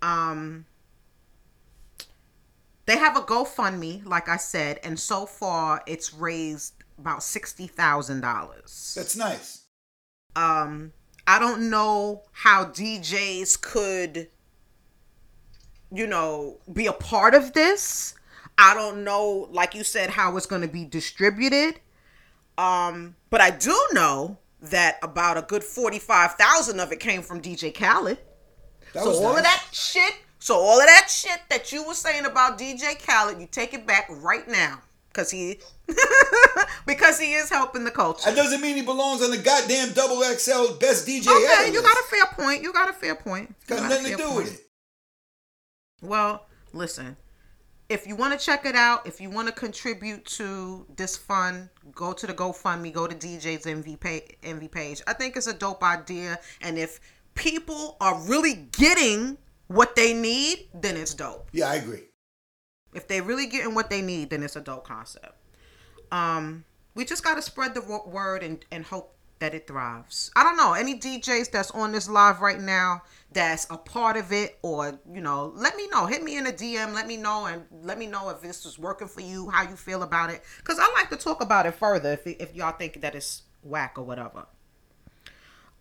Um, 0.01 0.65
they 2.87 2.97
have 2.97 3.15
a 3.17 3.21
GoFundMe, 3.21 4.03
like 4.05 4.27
I 4.29 4.37
said, 4.37 4.79
and 4.83 4.99
so 4.99 5.25
far 5.25 5.83
it's 5.85 6.13
raised 6.13 6.73
about 6.97 7.21
sixty 7.21 7.67
thousand 7.67 8.21
dollars. 8.21 8.93
That's 8.97 9.15
nice. 9.15 9.65
Um, 10.35 10.93
I 11.27 11.37
don't 11.39 11.69
know 11.69 12.23
how 12.31 12.65
DJs 12.65 13.59
could, 13.61 14.29
you 15.91 16.07
know, 16.07 16.59
be 16.71 16.87
a 16.87 16.93
part 16.93 17.35
of 17.35 17.53
this. 17.53 18.15
I 18.57 18.73
don't 18.73 19.03
know, 19.03 19.47
like 19.51 19.75
you 19.75 19.83
said, 19.83 20.09
how 20.11 20.35
it's 20.37 20.45
going 20.45 20.61
to 20.63 20.67
be 20.67 20.85
distributed. 20.85 21.79
Um, 22.57 23.15
but 23.29 23.41
I 23.41 23.51
do 23.51 23.77
know 23.91 24.37
that 24.61 24.97
about 25.03 25.37
a 25.37 25.41
good 25.43 25.63
forty-five 25.63 26.33
thousand 26.35 26.79
of 26.79 26.91
it 26.91 26.99
came 26.99 27.21
from 27.21 27.41
DJ 27.41 27.73
Khaled. 27.73 28.17
That 28.93 29.03
So 29.03 29.11
all 29.11 29.33
nice. 29.33 29.37
of 29.39 29.43
that 29.43 29.63
shit, 29.71 30.13
so 30.47 30.55
all 30.55 30.79
of 30.79 30.85
that 30.85 31.09
shit 31.09 31.41
that 31.49 31.73
you 31.73 31.85
were 31.85 31.93
saying 31.93 32.23
about 32.23 32.57
DJ 32.57 32.97
Khaled, 33.05 33.37
you 33.41 33.47
take 33.51 33.73
it 33.73 33.85
back 33.85 34.07
right 34.09 34.47
now, 34.47 34.79
cause 35.11 35.29
he, 35.29 35.59
because 36.87 37.19
he 37.19 37.33
is 37.33 37.49
helping 37.49 37.83
the 37.83 37.91
culture. 37.91 38.29
That 38.29 38.37
doesn't 38.37 38.61
mean 38.61 38.77
he 38.77 38.81
belongs 38.81 39.21
on 39.21 39.31
the 39.31 39.39
goddamn 39.39 39.91
double 39.91 40.23
XL 40.23 40.75
best 40.79 41.05
DJ 41.05 41.27
Okay, 41.27 41.65
ever. 41.65 41.73
you 41.73 41.81
got 41.81 41.97
a 41.97 42.03
fair 42.09 42.25
point. 42.27 42.63
You 42.63 42.71
got 42.71 42.89
a 42.89 42.93
fair 42.93 43.15
point. 43.15 43.53
Got 43.67 43.79
got 43.79 43.89
nothing 43.89 44.11
to 44.11 44.15
do 44.15 44.23
point. 44.23 44.35
with 44.37 44.53
it. 44.53 44.61
Well, 46.01 46.45
listen. 46.71 47.17
If 47.89 48.07
you 48.07 48.15
want 48.15 48.39
to 48.39 48.45
check 48.45 48.65
it 48.65 48.75
out, 48.75 49.05
if 49.05 49.19
you 49.19 49.29
want 49.29 49.49
to 49.49 49.53
contribute 49.53 50.23
to 50.37 50.85
this 50.95 51.17
fund, 51.17 51.67
go 51.93 52.13
to 52.13 52.25
the 52.25 52.33
GoFundMe, 52.33 52.93
go 52.93 53.05
to 53.05 53.15
DJ's 53.15 53.65
Envy 53.65 53.97
page, 53.97 54.37
Envy 54.43 54.69
page. 54.69 55.01
I 55.07 55.11
think 55.11 55.35
it's 55.35 55.47
a 55.47 55.53
dope 55.53 55.83
idea, 55.83 56.39
and 56.61 56.77
if 56.77 57.01
people 57.35 57.97
are 57.99 58.17
really 58.21 58.69
getting 58.77 59.37
what 59.67 59.95
they 59.95 60.13
need, 60.13 60.69
then 60.73 60.97
it's 60.97 61.13
dope. 61.13 61.49
Yeah, 61.51 61.69
I 61.69 61.75
agree. 61.75 62.03
If 62.93 63.07
they 63.07 63.21
really 63.21 63.47
getting 63.47 63.75
what 63.75 63.89
they 63.89 64.01
need, 64.01 64.29
then 64.29 64.43
it's 64.43 64.55
a 64.55 64.61
dope 64.61 64.85
concept. 64.85 65.35
Um, 66.11 66.63
we 66.95 67.05
just 67.05 67.23
gotta 67.23 67.41
spread 67.41 67.73
the 67.73 68.01
word 68.07 68.43
and, 68.43 68.63
and 68.71 68.85
hope 68.85 69.17
that 69.39 69.53
it 69.53 69.67
thrives. 69.67 70.31
I 70.35 70.43
don't 70.43 70.57
know 70.57 70.73
any 70.73 70.97
DJs 70.97 71.51
that's 71.51 71.71
on 71.71 71.91
this 71.91 72.09
live 72.09 72.41
right 72.41 72.59
now 72.59 73.03
that's 73.31 73.67
a 73.69 73.77
part 73.77 74.17
of 74.17 74.31
it, 74.31 74.57
or 74.61 74.99
you 75.11 75.21
know, 75.21 75.51
let 75.55 75.75
me 75.75 75.87
know. 75.89 76.05
Hit 76.05 76.23
me 76.23 76.37
in 76.37 76.47
a 76.47 76.51
DM. 76.51 76.93
Let 76.93 77.07
me 77.07 77.17
know 77.17 77.45
and 77.45 77.63
let 77.83 77.99
me 77.99 78.07
know 78.07 78.29
if 78.29 78.41
this 78.41 78.65
is 78.65 78.79
working 78.79 79.07
for 79.07 79.21
you, 79.21 79.49
how 79.49 79.63
you 79.63 79.75
feel 79.75 80.03
about 80.03 80.31
it, 80.31 80.41
because 80.57 80.79
I 80.79 80.91
like 80.93 81.09
to 81.09 81.17
talk 81.17 81.41
about 81.41 81.65
it 81.65 81.75
further. 81.75 82.13
If 82.13 82.25
if 82.25 82.55
y'all 82.55 82.71
think 82.71 83.01
that 83.01 83.15
it's 83.15 83.43
whack 83.61 83.93
or 83.97 84.03
whatever. 84.03 84.47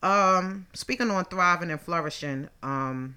Um, 0.03 0.67
speaking 0.75 1.11
on 1.11 1.25
thriving 1.25 1.71
and 1.71 1.81
flourishing, 1.81 2.49
um, 2.63 3.17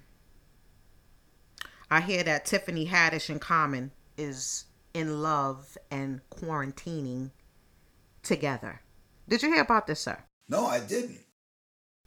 I 1.90 2.00
hear 2.00 2.22
that 2.22 2.44
Tiffany 2.44 2.86
Haddish 2.86 3.28
and 3.28 3.40
Common 3.40 3.90
is 4.16 4.66
in 4.94 5.22
love 5.22 5.76
and 5.90 6.20
quarantining 6.30 7.30
together. 8.22 8.82
Did 9.28 9.42
you 9.42 9.52
hear 9.52 9.62
about 9.62 9.86
this, 9.86 10.00
sir? 10.00 10.18
No, 10.48 10.66
I 10.66 10.80
didn't. 10.80 11.18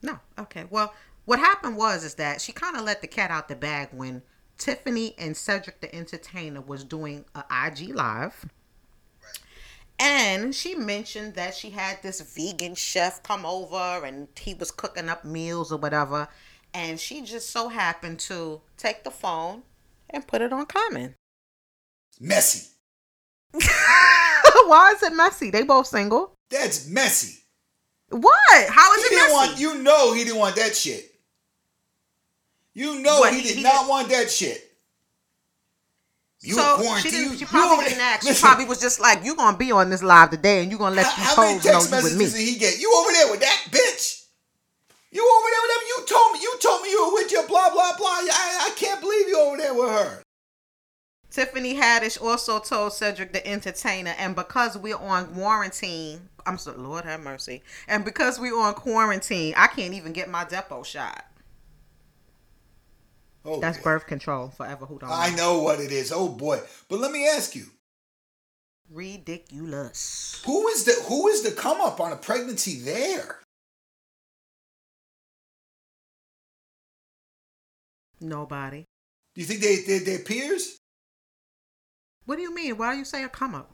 No. 0.02 0.20
Okay. 0.38 0.66
Well, 0.70 0.94
what 1.26 1.40
happened 1.40 1.78
was 1.78 2.04
is 2.04 2.16
that 2.16 2.42
she 2.42 2.52
kind 2.52 2.76
of 2.76 2.84
let 2.84 3.02
the 3.02 3.08
cat 3.08 3.32
out 3.32 3.48
the 3.48 3.56
bag 3.56 3.90
when 3.92 4.22
Tiffany 4.58 5.16
and 5.18 5.36
Cedric 5.36 5.82
the 5.82 5.94
Entertainer 5.94 6.62
was 6.62 6.84
doing 6.84 7.26
a 7.36 7.44
IG 7.50 7.96
live. 7.96 8.46
And 10.00 10.54
she 10.54 10.76
mentioned 10.76 11.36
that 11.36 11.56
she 11.56 11.70
had 11.70 12.02
this 12.02 12.20
vegan 12.22 12.76
chef 12.76 13.24
come 13.24 13.46
over 13.46 14.06
and 14.06 14.28
he 14.38 14.54
was 14.54 14.72
cooking 14.72 15.08
up 15.08 15.24
meals 15.24 15.72
or 15.72 15.78
whatever. 15.78 16.28
And 16.74 17.00
she 17.00 17.22
just 17.22 17.50
so 17.50 17.70
happened 17.70 18.20
to 18.22 18.62
take 18.78 19.04
the 19.04 19.12
phone 19.12 19.64
and 20.14 20.26
put 20.26 20.42
it 20.42 20.54
on 20.54 20.66
Common. 20.68 21.16
Messy. 22.20 22.70
Why 23.54 24.94
is 24.96 25.04
it 25.04 25.14
messy? 25.14 25.50
They 25.52 25.64
both 25.64 25.88
single. 25.88 26.38
That's 26.50 26.88
messy. 26.88 27.40
What? 28.10 28.70
How 28.70 28.94
is 28.94 29.02
He 29.02 29.08
it 29.08 29.10
didn't 29.20 29.24
messy? 29.24 29.34
want. 29.34 29.60
You 29.60 29.84
know 29.84 30.14
he 30.14 30.24
didn't 30.24 30.40
want 30.40 30.56
that 30.56 30.76
shit. 30.76 31.10
You 32.76 33.00
know 33.02 33.20
What, 33.20 33.34
he 33.34 33.42
he- 33.42 33.48
did 33.50 33.58
he 33.58 33.64
not 33.64 33.82
did- 33.82 33.90
want 33.90 34.10
that 34.10 34.32
shit. 34.32 34.70
You 36.42 36.56
so 36.56 36.98
she, 37.02 37.10
didn't, 37.10 37.38
She 37.38 37.46
probably 37.46 37.86
didn't 37.86 38.02
ask. 38.02 38.28
She 38.28 38.34
probably 38.38 38.66
was 38.66 38.82
just 38.82 39.00
like, 39.00 39.24
"You're 39.24 39.36
gonna 39.38 39.56
be 39.56 39.72
on 39.72 39.90
this 39.90 40.04
live 40.04 40.30
today, 40.30 40.62
and 40.62 40.70
you're 40.70 40.78
gonna 40.80 40.94
let 40.96 41.06
How, 41.06 41.16
these 41.16 41.26
how 41.26 41.42
many 41.42 41.54
hoes 41.54 41.64
know 41.66 41.72
text 41.72 41.90
you 41.90 41.96
with 42.04 42.14
me." 42.18 42.20
messages 42.26 42.34
did 42.34 42.50
he 42.54 42.56
get? 42.60 42.80
You 42.82 42.94
over 42.98 43.12
there 43.14 43.32
with 43.32 43.40
that 43.40 43.64
bitch? 43.72 44.23
You 45.14 45.22
over 45.24 45.48
there 45.50 45.62
with 45.62 45.72
them? 45.72 45.84
You 45.88 46.06
told 46.08 46.34
me. 46.34 46.40
You 46.42 46.58
told 46.60 46.82
me 46.82 46.90
you 46.90 47.06
were 47.08 47.14
with 47.14 47.32
your 47.32 47.48
blah 47.48 47.70
blah 47.72 47.96
blah. 47.98 48.08
I, 48.08 48.70
I 48.72 48.74
can't 48.76 49.00
believe 49.00 49.28
you 49.28 49.40
over 49.40 49.58
there 49.58 49.74
with 49.74 49.90
her. 49.90 50.24
Tiffany 51.30 51.76
Haddish 51.76 52.22
also 52.22 52.60
told 52.60 52.94
Cedric 52.94 53.34
the 53.34 53.46
Entertainer, 53.48 54.14
and 54.20 54.36
because 54.36 54.78
we're 54.78 54.98
on 54.98 55.26
quarantine, 55.34 56.30
I'm 56.46 56.58
so 56.60 56.74
Lord 56.76 57.06
have 57.06 57.22
mercy, 57.22 57.64
and 57.88 58.06
because 58.06 58.40
we're 58.40 58.56
on 58.60 58.74
quarantine, 58.76 59.54
I 59.58 59.66
can't 59.68 59.94
even 59.96 60.14
get 60.14 60.30
my 60.30 60.46
Depo 60.46 60.86
shot. 60.86 61.26
Oh, 63.46 63.60
That's 63.60 63.78
boy. 63.80 63.84
birth 63.84 64.08
control 64.08 64.50
forever. 64.50 64.86
Who 64.86 65.00
don't? 65.00 65.10
I 65.12 65.34
know 65.36 65.60
what 65.60 65.80
it 65.80 65.92
is. 65.92 66.12
Oh 66.12 66.30
boy. 66.30 66.60
But 66.88 67.00
let 67.00 67.12
me 67.12 67.28
ask 67.28 67.56
you, 67.56 67.66
Ridiculous. 68.92 70.42
who 70.46 70.68
is 70.70 70.86
the 70.86 70.94
who 71.08 71.28
is 71.28 71.42
the 71.44 71.52
come 71.52 71.82
up 71.82 72.00
on 72.00 72.12
a 72.12 72.16
pregnancy 72.16 72.80
there? 72.80 73.40
Nobody. 78.24 78.86
Do 79.36 79.42
you 79.42 79.48
think 79.48 79.62
they 79.62 79.78
they 79.78 80.00
their 80.00 80.20
peers? 80.20 80.78
What 82.26 82.38
do 82.38 82.42
you 82.42 82.56
mean? 82.56 82.78
Why 82.78 82.94
do 82.94 83.00
you 83.00 83.06
say 83.06 83.24
a 83.24 83.30
come 83.30 83.54
up? 83.54 83.72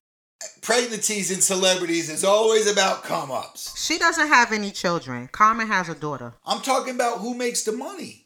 Pregnancies 0.61 1.31
and 1.31 1.43
celebrities 1.43 2.09
is 2.09 2.23
always 2.23 2.71
about 2.71 3.03
come 3.03 3.29
ups. 3.29 3.79
She 3.85 3.97
doesn't 3.97 4.29
have 4.29 4.51
any 4.51 4.71
children. 4.71 5.27
Common 5.31 5.67
has 5.67 5.89
a 5.89 5.95
daughter. 5.95 6.33
I'm 6.45 6.61
talking 6.61 6.95
about 6.95 7.19
who 7.19 7.35
makes 7.35 7.63
the 7.63 7.73
money. 7.73 8.25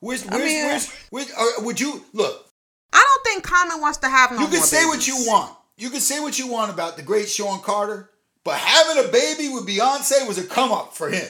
Where's 0.00 0.22
where's 0.24 0.44
mean, 0.44 0.66
where's, 0.66 0.92
where's 1.10 1.32
uh, 1.32 1.62
would 1.62 1.80
you 1.80 2.04
look? 2.12 2.46
I 2.92 3.02
don't 3.02 3.24
think 3.24 3.42
Common 3.42 3.80
wants 3.80 3.98
to 3.98 4.08
have 4.08 4.32
no 4.32 4.40
You 4.40 4.48
can 4.48 4.60
say 4.60 4.84
what 4.84 5.06
you 5.08 5.16
want. 5.26 5.56
You 5.76 5.90
can 5.90 6.00
say 6.00 6.20
what 6.20 6.38
you 6.38 6.46
want 6.46 6.70
about 6.70 6.96
the 6.96 7.02
great 7.02 7.28
Sean 7.28 7.60
Carter, 7.60 8.10
but 8.44 8.56
having 8.56 9.04
a 9.04 9.08
baby 9.08 9.48
with 9.48 9.66
Beyonce 9.66 10.28
was 10.28 10.38
a 10.38 10.46
come 10.46 10.70
up 10.70 10.94
for 10.94 11.08
him. 11.08 11.26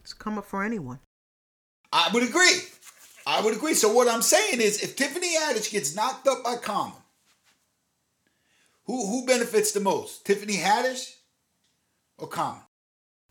It's 0.00 0.12
a 0.12 0.16
come 0.16 0.38
up 0.38 0.46
for 0.46 0.64
anyone. 0.64 1.00
I 1.92 2.10
would 2.12 2.22
agree. 2.22 2.60
I 3.26 3.40
would 3.42 3.54
agree. 3.56 3.74
So 3.74 3.92
what 3.92 4.08
I'm 4.08 4.22
saying 4.22 4.60
is, 4.60 4.82
if 4.82 4.96
Tiffany 4.96 5.36
Haddish 5.36 5.70
gets 5.70 5.94
knocked 5.94 6.26
up 6.28 6.44
by 6.44 6.56
Common, 6.56 6.94
who 8.84 9.06
who 9.06 9.26
benefits 9.26 9.72
the 9.72 9.80
most? 9.80 10.24
Tiffany 10.24 10.56
Haddish 10.56 11.14
or 12.18 12.28
Common? 12.28 12.62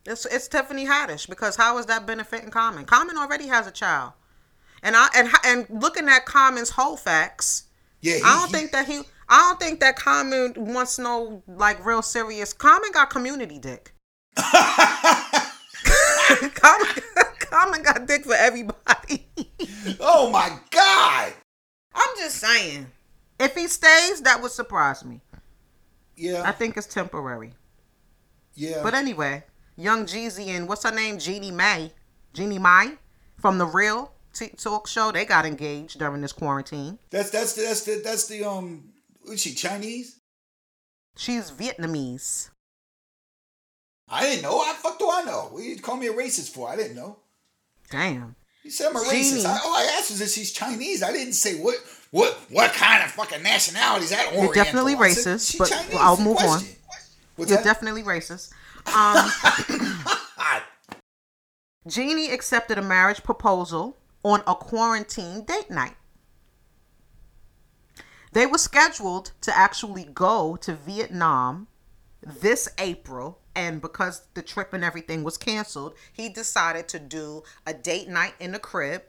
It's 0.05 0.25
it's 0.25 0.47
Tiffany 0.47 0.85
Haddish 0.85 1.27
because 1.29 1.55
how 1.55 1.77
is 1.77 1.85
that 1.87 2.05
benefiting 2.05 2.51
Common? 2.51 2.85
Common 2.85 3.17
already 3.17 3.47
has 3.47 3.67
a 3.67 3.71
child, 3.71 4.13
and 4.83 4.95
I 4.95 5.07
and 5.15 5.29
and 5.45 5.65
looking 5.69 6.07
at 6.07 6.25
Common's 6.25 6.71
whole 6.71 6.97
facts, 6.97 7.63
Yeah, 8.01 8.15
he, 8.17 8.21
I 8.23 8.39
don't 8.39 8.47
he- 8.49 8.53
think 8.53 8.71
that 8.71 8.87
he. 8.87 9.01
I 9.29 9.39
don't 9.49 9.59
think 9.59 9.81
that 9.81 9.97
Common 9.97 10.53
wants 10.55 10.97
no 10.97 11.43
like 11.47 11.85
real 11.85 12.01
serious. 12.01 12.53
Common 12.53 12.91
got 12.93 13.09
community 13.09 13.59
dick. 13.59 13.93
Common, 14.37 16.87
Common 17.49 17.83
got 17.83 18.05
dick 18.07 18.23
for 18.25 18.33
everybody. 18.35 19.27
oh 19.99 20.29
my 20.29 20.57
God! 20.71 21.33
I'm 21.93 22.15
just 22.17 22.35
saying, 22.37 22.87
if 23.39 23.55
he 23.55 23.67
stays, 23.67 24.21
that 24.21 24.41
would 24.41 24.51
surprise 24.51 25.03
me. 25.05 25.21
Yeah. 26.15 26.43
I 26.45 26.51
think 26.51 26.77
it's 26.77 26.87
temporary. 26.87 27.51
yeah. 28.55 28.81
But 28.83 28.93
anyway, 28.93 29.43
Young 29.75 30.05
Jeezy 30.05 30.47
and 30.47 30.67
what's 30.67 30.83
her 30.83 30.91
name, 30.91 31.19
Jeannie 31.19 31.51
May, 31.51 31.91
Jeannie 32.33 32.59
Mai, 32.59 32.93
from 33.37 33.57
the 33.59 33.65
Real 33.65 34.11
T- 34.33 34.49
Talk 34.49 34.87
Show, 34.87 35.11
they 35.11 35.25
got 35.25 35.45
engaged 35.45 35.99
during 35.99 36.21
this 36.21 36.33
quarantine. 36.33 36.97
that's 37.09 37.29
that's 37.29 37.53
the, 37.53 37.61
that's 37.61 37.81
the 37.83 38.01
that's 38.03 38.27
the 38.27 38.43
um. 38.43 38.89
Is 39.31 39.41
she 39.41 39.53
Chinese? 39.53 40.19
She's 41.17 41.51
Vietnamese. 41.51 42.49
I 44.09 44.23
didn't 44.23 44.43
know. 44.43 44.59
I 44.61 44.73
fuck 44.73 44.97
do 44.99 45.09
I 45.11 45.23
know? 45.23 45.49
What 45.51 45.63
you 45.63 45.77
call 45.79 45.97
me 45.97 46.07
a 46.07 46.13
racist 46.13 46.51
for? 46.53 46.69
I 46.69 46.75
didn't 46.77 46.95
know. 46.95 47.17
Damn. 47.89 48.35
You 48.63 48.71
said 48.71 48.89
I'm 48.89 48.97
a 48.97 48.99
racist. 48.99 49.45
I, 49.45 49.59
all 49.63 49.75
I 49.75 49.95
asked 49.97 50.11
was 50.11 50.21
if 50.21 50.29
she's 50.29 50.51
Chinese. 50.51 51.01
I 51.01 51.11
didn't 51.11 51.33
say 51.33 51.59
what 51.59 51.75
what 52.11 52.33
what 52.49 52.73
kind 52.73 53.03
of 53.03 53.11
fucking 53.11 53.41
nationality 53.41 54.05
is 54.05 54.09
that? 54.09 54.27
Oriental? 54.33 54.53
definitely 54.53 54.93
said, 54.93 55.37
racist, 55.37 55.51
"She 55.51 55.57
but 55.57 55.69
Chinese." 55.69 55.95
I'll 55.97 56.17
move 56.17 56.37
on. 56.37 56.61
What's 57.35 57.51
You're 57.51 57.57
that? 57.57 57.63
definitely 57.63 58.03
racist. 58.03 58.51
Um, 58.93 59.29
Jeannie 61.87 62.31
accepted 62.31 62.77
a 62.77 62.81
marriage 62.81 63.23
proposal 63.23 63.97
on 64.23 64.41
a 64.45 64.55
quarantine 64.55 65.45
date 65.45 65.69
night. 65.69 65.95
They 68.33 68.45
were 68.45 68.57
scheduled 68.57 69.31
to 69.41 69.57
actually 69.57 70.03
go 70.03 70.57
to 70.57 70.73
Vietnam 70.73 71.67
this 72.21 72.67
April, 72.77 73.39
and 73.57 73.81
because 73.81 74.21
the 74.35 74.41
trip 74.41 74.71
and 74.73 74.83
everything 74.83 75.23
was 75.23 75.37
canceled, 75.37 75.95
he 76.13 76.29
decided 76.29 76.87
to 76.89 76.99
do 76.99 77.43
a 77.65 77.73
date 77.73 78.07
night 78.07 78.33
in 78.39 78.51
the 78.53 78.59
crib. 78.59 79.01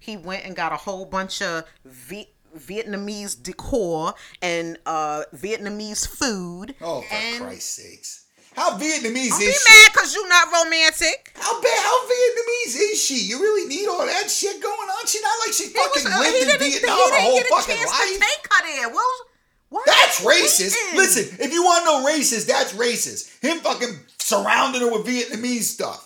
He 0.00 0.16
went 0.16 0.44
and 0.46 0.54
got 0.56 0.72
a 0.72 0.76
whole 0.76 1.04
bunch 1.04 1.42
of 1.42 1.64
Vi- 1.84 2.28
Vietnamese 2.56 3.34
decor 3.42 4.14
and 4.40 4.78
uh, 4.86 5.24
Vietnamese 5.34 6.06
food. 6.06 6.74
Oh, 6.80 7.02
for 7.02 7.14
and 7.14 7.42
Christ's 7.44 7.82
sakes! 7.82 8.22
How 8.54 8.78
Vietnamese 8.78 9.36
Don't 9.36 9.42
is 9.42 9.52
be 9.52 9.52
she? 9.52 9.68
mad 9.68 9.90
because 9.92 10.14
you're 10.14 10.28
not 10.28 10.48
romantic. 10.50 11.32
How 11.36 11.60
bad? 11.60 11.78
How 11.84 11.98
Vietnamese 12.08 12.76
is 12.92 13.02
she? 13.02 13.18
You 13.28 13.38
really 13.38 13.68
need 13.68 13.86
all 13.88 14.06
that 14.06 14.30
shit 14.30 14.62
going 14.62 14.88
on? 14.88 15.06
She 15.06 15.20
not 15.20 15.36
like 15.44 15.52
she 15.52 15.64
He 15.66 15.72
was- 15.76 16.02
fucking 16.02 16.12
uh, 16.12 16.18
lived 16.20 16.36
in 16.36 16.48
didn't- 16.48 16.60
Vietnam 16.60 16.96
he 16.96 17.04
didn't 17.04 17.20
whole 17.20 17.36
get 17.36 17.46
a 17.46 17.48
fucking 17.54 17.76
chance 17.76 17.90
life. 17.90 18.12
To 18.14 18.18
take 18.18 18.48
her 18.50 18.62
there. 18.66 18.88
What 18.88 18.94
was, 18.96 19.20
what 19.68 19.84
That's 19.86 20.20
racist. 20.24 20.72
thinking? 20.74 20.98
Listen, 20.98 21.36
if 21.40 21.52
you 21.52 21.62
want 21.64 21.84
to 21.84 21.90
know 21.90 22.06
racist, 22.06 22.46
that's 22.46 22.72
racist. 22.74 23.28
Him 23.42 23.58
fucking 23.58 23.98
surrounding 24.18 24.80
her 24.82 24.90
with 24.92 25.06
Vietnamese 25.06 25.62
stuff. 25.62 26.02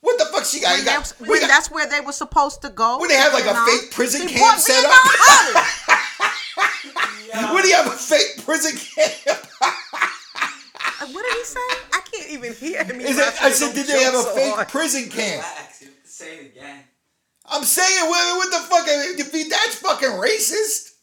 What 0.00 0.18
the 0.18 0.26
fuck 0.26 0.44
she 0.44 0.60
got? 0.60 0.70
When, 0.70 0.78
You 0.80 0.84
they, 0.84 0.90
got- 0.92 1.14
when 1.18 1.30
we 1.30 1.40
got- 1.40 1.48
that's 1.48 1.70
where 1.70 1.86
they 1.88 2.00
were 2.00 2.12
supposed 2.12 2.60
to 2.62 2.68
go. 2.70 2.98
When 2.98 3.08
they 3.08 3.14
have, 3.16 3.32
like, 3.32 3.46
a 3.46 3.54
fake 3.66 3.90
prison 3.92 4.28
He 4.28 4.34
camp 4.34 4.58
set 4.60 4.74
Vietnam 4.74 4.92
up? 4.92 5.06
out. 7.36 7.52
What 7.54 7.62
do 7.62 7.68
you 7.68 7.74
have 7.76 7.86
a 7.86 7.90
fake 7.96 8.44
prison 8.44 8.76
camp? 8.76 9.46
What 11.12 11.22
did 11.22 11.32
he 11.38 11.44
say? 11.44 11.60
I 11.92 12.00
can't 12.12 12.30
even 12.30 12.52
hear 12.54 12.84
him. 12.84 13.00
Is 13.00 13.18
it, 13.18 13.42
I 13.42 13.50
said, 13.50 13.74
did 13.74 13.86
they 13.86 14.02
have 14.04 14.14
a 14.14 14.22
fake 14.22 14.68
prison 14.68 15.08
camp? 15.10 15.42
Relax. 15.44 15.84
Say 16.04 16.36
it 16.36 16.56
again. 16.56 16.80
I'm 17.46 17.62
saying, 17.64 18.08
what, 18.08 18.36
what 18.38 18.50
the 18.50 18.58
fuck? 18.68 18.86
That's 18.86 19.74
fucking 19.76 20.08
racist. 20.10 20.93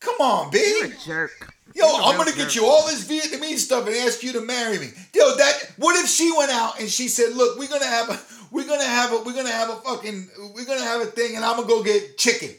Come 0.00 0.16
on, 0.20 0.50
B. 0.50 0.58
You're 0.58 0.86
a 0.86 0.96
jerk. 1.04 1.54
Yo, 1.74 1.86
You're 1.86 2.02
I'm 2.02 2.16
gonna 2.16 2.32
get 2.34 2.54
you 2.56 2.64
all 2.66 2.86
this 2.86 3.06
Vietnamese 3.06 3.58
stuff 3.58 3.86
and 3.86 3.94
ask 3.96 4.22
you 4.22 4.32
to 4.32 4.40
marry 4.40 4.78
me. 4.78 4.88
Yo, 5.14 5.36
that 5.36 5.72
what 5.76 5.94
if 6.02 6.08
she 6.10 6.32
went 6.36 6.50
out 6.50 6.80
and 6.80 6.88
she 6.88 7.06
said, 7.08 7.34
"Look, 7.36 7.58
we're 7.58 7.68
gonna 7.68 7.84
have 7.86 8.10
a, 8.10 8.18
we're 8.50 8.66
gonna 8.66 8.84
have 8.84 9.12
a, 9.12 9.18
we're 9.22 9.34
gonna 9.34 9.50
have 9.52 9.70
a 9.70 9.76
fucking, 9.76 10.28
we're 10.54 10.64
gonna 10.64 10.82
have 10.82 11.00
a 11.02 11.06
thing, 11.06 11.36
and 11.36 11.44
I'm 11.44 11.56
gonna 11.56 11.68
go 11.68 11.82
get 11.84 12.18
chicken 12.18 12.50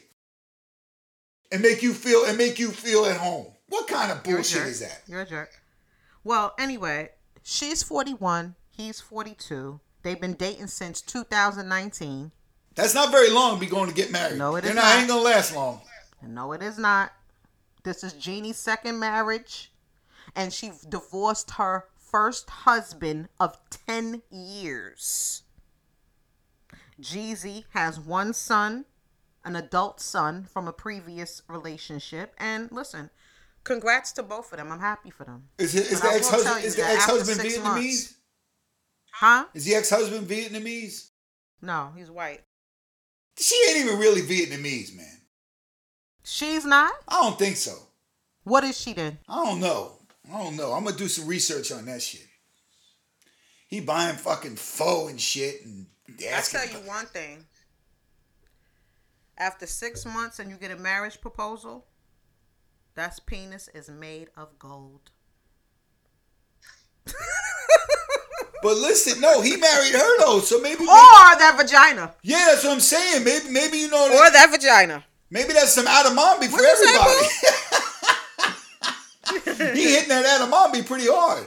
and 1.50 1.60
make 1.60 1.82
you 1.82 1.92
feel 1.92 2.24
and 2.24 2.38
make 2.38 2.58
you 2.58 2.70
feel 2.70 3.04
at 3.04 3.16
home." 3.18 3.46
What 3.68 3.88
kind 3.88 4.12
of 4.12 4.22
bullshit 4.22 4.66
is 4.66 4.80
that? 4.80 5.02
You're 5.06 5.22
a 5.22 5.26
jerk. 5.26 5.50
Well, 6.24 6.54
anyway, 6.58 7.10
she's 7.42 7.82
41. 7.82 8.54
He's 8.70 9.00
42. 9.00 9.80
They've 10.02 10.20
been 10.20 10.34
dating 10.34 10.66
since 10.66 11.00
2019. 11.00 12.32
That's 12.74 12.94
not 12.94 13.10
very 13.10 13.30
long. 13.30 13.54
to 13.54 13.60
Be 13.60 13.66
going 13.66 13.88
to 13.88 13.94
get 13.94 14.10
married. 14.10 14.38
No, 14.38 14.56
it 14.56 14.62
They're 14.62 14.70
is 14.70 14.76
not. 14.76 14.84
not. 14.84 14.98
Ain't 14.98 15.08
gonna 15.08 15.22
last 15.22 15.54
long. 15.54 15.80
No, 16.22 16.52
it 16.52 16.62
is 16.62 16.76
not. 16.78 17.12
This 17.84 18.04
is 18.04 18.12
Jeannie's 18.14 18.58
second 18.58 18.98
marriage, 18.98 19.72
and 20.36 20.52
she 20.52 20.72
divorced 20.88 21.52
her 21.52 21.86
first 21.96 22.48
husband 22.50 23.28
of 23.40 23.58
10 23.88 24.22
years. 24.30 25.42
Jeezy 27.00 27.64
has 27.72 27.98
one 27.98 28.32
son 28.32 28.84
an 29.44 29.56
adult 29.56 30.00
son 30.00 30.44
from 30.44 30.68
a 30.68 30.72
previous 30.72 31.42
relationship. 31.48 32.34
And 32.38 32.70
listen, 32.70 33.10
congrats 33.64 34.12
to 34.12 34.22
both 34.22 34.52
of 34.52 34.58
them. 34.58 34.70
I'm 34.70 34.80
happy 34.80 35.10
for 35.10 35.24
them. 35.24 35.48
Is, 35.58 35.74
it, 35.74 35.90
is 35.90 36.00
the 36.00 36.08
ex 36.08 36.28
husband 36.28 36.64
is 36.64 36.76
the 36.76 36.84
ex 36.84 37.04
husband 37.04 37.40
Vietnamese? 37.40 37.62
months- 37.64 38.14
Huh? 39.14 39.44
Is 39.52 39.64
the 39.64 39.74
ex 39.74 39.90
husband 39.90 40.26
Vietnamese? 40.26 41.10
No, 41.60 41.92
he's 41.96 42.10
white. 42.10 42.40
She 43.38 43.54
ain't 43.68 43.84
even 43.84 43.98
really 43.98 44.22
Vietnamese, 44.22 44.94
man. 44.96 45.21
She's 46.24 46.64
not? 46.64 46.92
I 47.08 47.20
don't 47.22 47.38
think 47.38 47.56
so. 47.56 47.76
What 48.44 48.64
is 48.64 48.78
she 48.78 48.92
then? 48.92 49.18
I 49.28 49.44
don't 49.44 49.60
know. 49.60 49.92
I 50.32 50.42
don't 50.42 50.56
know. 50.56 50.72
I'm 50.72 50.84
gonna 50.84 50.96
do 50.96 51.08
some 51.08 51.26
research 51.26 51.72
on 51.72 51.84
that 51.86 52.02
shit. 52.02 52.26
He 53.68 53.80
buying 53.80 54.16
fucking 54.16 54.56
pho 54.56 55.08
and 55.08 55.20
shit 55.20 55.64
and 55.64 55.86
I 56.20 56.26
asking 56.26 56.60
tell 56.60 56.80
you 56.82 56.86
one 56.88 57.06
thing. 57.06 57.44
After 59.38 59.66
six 59.66 60.04
months 60.04 60.38
and 60.38 60.50
you 60.50 60.56
get 60.56 60.70
a 60.70 60.76
marriage 60.76 61.20
proposal, 61.20 61.86
that's 62.94 63.18
penis 63.18 63.68
is 63.74 63.88
made 63.88 64.28
of 64.36 64.58
gold. 64.58 65.10
But 68.62 68.76
listen, 68.76 69.20
no, 69.20 69.40
he 69.40 69.56
married 69.56 69.92
her 69.92 70.18
though, 70.20 70.38
so 70.38 70.60
maybe, 70.60 70.84
Or 70.84 70.86
that 70.86 71.56
vagina. 71.58 72.14
yeah, 72.22 72.46
that's 72.50 72.62
what 72.62 72.74
I'm 72.74 72.78
saying. 72.80 73.24
Maybe 73.24 73.48
maybe 73.50 73.76
you 73.78 73.88
know 73.88 74.04
Or 74.06 74.30
that 74.30 74.50
vagina. 74.52 75.04
Maybe 75.32 75.54
that's 75.54 75.72
some 75.72 75.86
Adamambi 75.86 76.46
for 76.48 76.58
What'd 76.58 76.68
you 76.68 76.76
say, 76.76 76.94
everybody. 79.32 79.78
he 79.80 79.92
hitting 79.94 80.10
that 80.10 80.26
Adamambi 80.26 80.82
pretty 80.86 81.06
hard. 81.08 81.46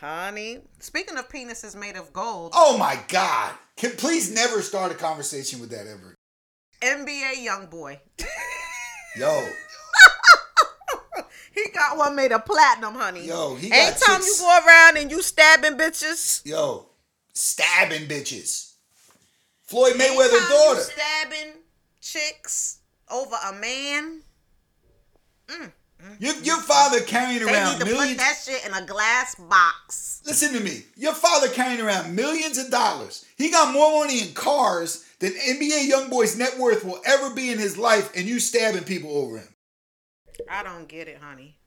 Honey. 0.00 0.58
Speaking 0.80 1.16
of 1.16 1.28
penises 1.28 1.76
made 1.76 1.96
of 1.96 2.12
gold, 2.12 2.50
Oh 2.54 2.76
my 2.78 2.98
god! 3.06 3.52
Can 3.76 3.92
please 3.92 4.32
never 4.34 4.60
start 4.60 4.90
a 4.90 4.96
conversation 4.96 5.60
with 5.60 5.70
that 5.70 5.86
ever. 5.86 6.16
NBA 6.82 7.46
YoungBoy. 7.46 7.98
Yo, 9.16 9.46
He 11.54 11.66
got 11.72 11.96
one 11.96 12.16
made 12.16 12.32
of 12.32 12.44
platinum, 12.44 12.94
honey. 12.94 13.26
Yo, 13.26 13.54
he 13.54 13.68
got 13.68 13.76
Anytime 13.78 14.16
chicks- 14.20 14.40
you 14.40 14.46
go 14.46 14.58
around 14.66 14.96
and 14.96 15.10
you 15.12 15.22
stabbing 15.22 15.74
bitches. 15.74 16.42
yo, 16.44 16.86
stabbing 17.34 18.08
bitches. 18.08 18.72
Floyd 19.62 19.94
Mayweather's 19.94 20.48
daughter. 20.48 20.80
stabbing 20.80 21.52
chicks 22.00 22.78
over 23.10 23.36
a 23.48 23.52
man. 23.54 24.22
Mm, 25.48 25.56
mm, 25.62 25.70
your, 26.20 26.34
mm, 26.34 26.46
your 26.46 26.60
father 26.62 27.00
carrying 27.00 27.40
They 27.40 27.46
need 27.46 27.52
around 27.52 27.78
to 27.80 27.84
put 27.86 27.92
millions. 27.94 28.16
that 28.18 28.36
shit 28.44 28.64
in 28.66 28.72
a 28.74 28.84
glass 28.86 29.34
box. 29.36 30.22
Listen 30.26 30.52
to 30.54 30.60
me. 30.60 30.84
Your 30.96 31.14
father 31.14 31.48
carrying 31.48 31.80
around 31.80 32.14
millions 32.14 32.58
of 32.58 32.70
dollars. 32.70 33.24
He 33.36 33.50
got 33.50 33.72
more 33.72 34.00
money 34.04 34.20
in 34.28 34.34
cars 34.34 35.04
than 35.18 35.32
NBA 35.32 35.90
YoungBoy's 35.90 36.36
net 36.38 36.56
worth 36.58 36.84
will 36.84 37.00
ever 37.04 37.34
be 37.34 37.50
in 37.50 37.58
his 37.58 37.76
life, 37.76 38.10
and 38.16 38.26
you 38.26 38.38
stabbing 38.40 38.84
people 38.84 39.10
over 39.16 39.38
him. 39.38 39.48
I 40.48 40.62
don't 40.62 40.88
get 40.88 41.08
it, 41.08 41.18
honey. 41.18 41.58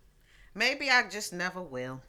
Maybe 0.55 0.89
I 0.89 1.07
just 1.09 1.33
never 1.33 1.61
will. 1.61 2.01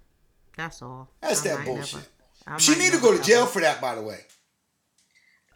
That's 0.57 0.81
all. 0.83 1.09
That's 1.21 1.45
I 1.45 1.49
that 1.57 1.65
bullshit. 1.67 2.01
never- 2.47 2.61
She 2.61 2.75
need 2.77 2.93
to 2.93 3.01
go 3.01 3.17
to 3.17 3.23
jail 3.23 3.47
for 3.47 3.61
that, 3.61 3.81
by 3.81 3.95
the 3.95 4.03
way. 4.03 4.21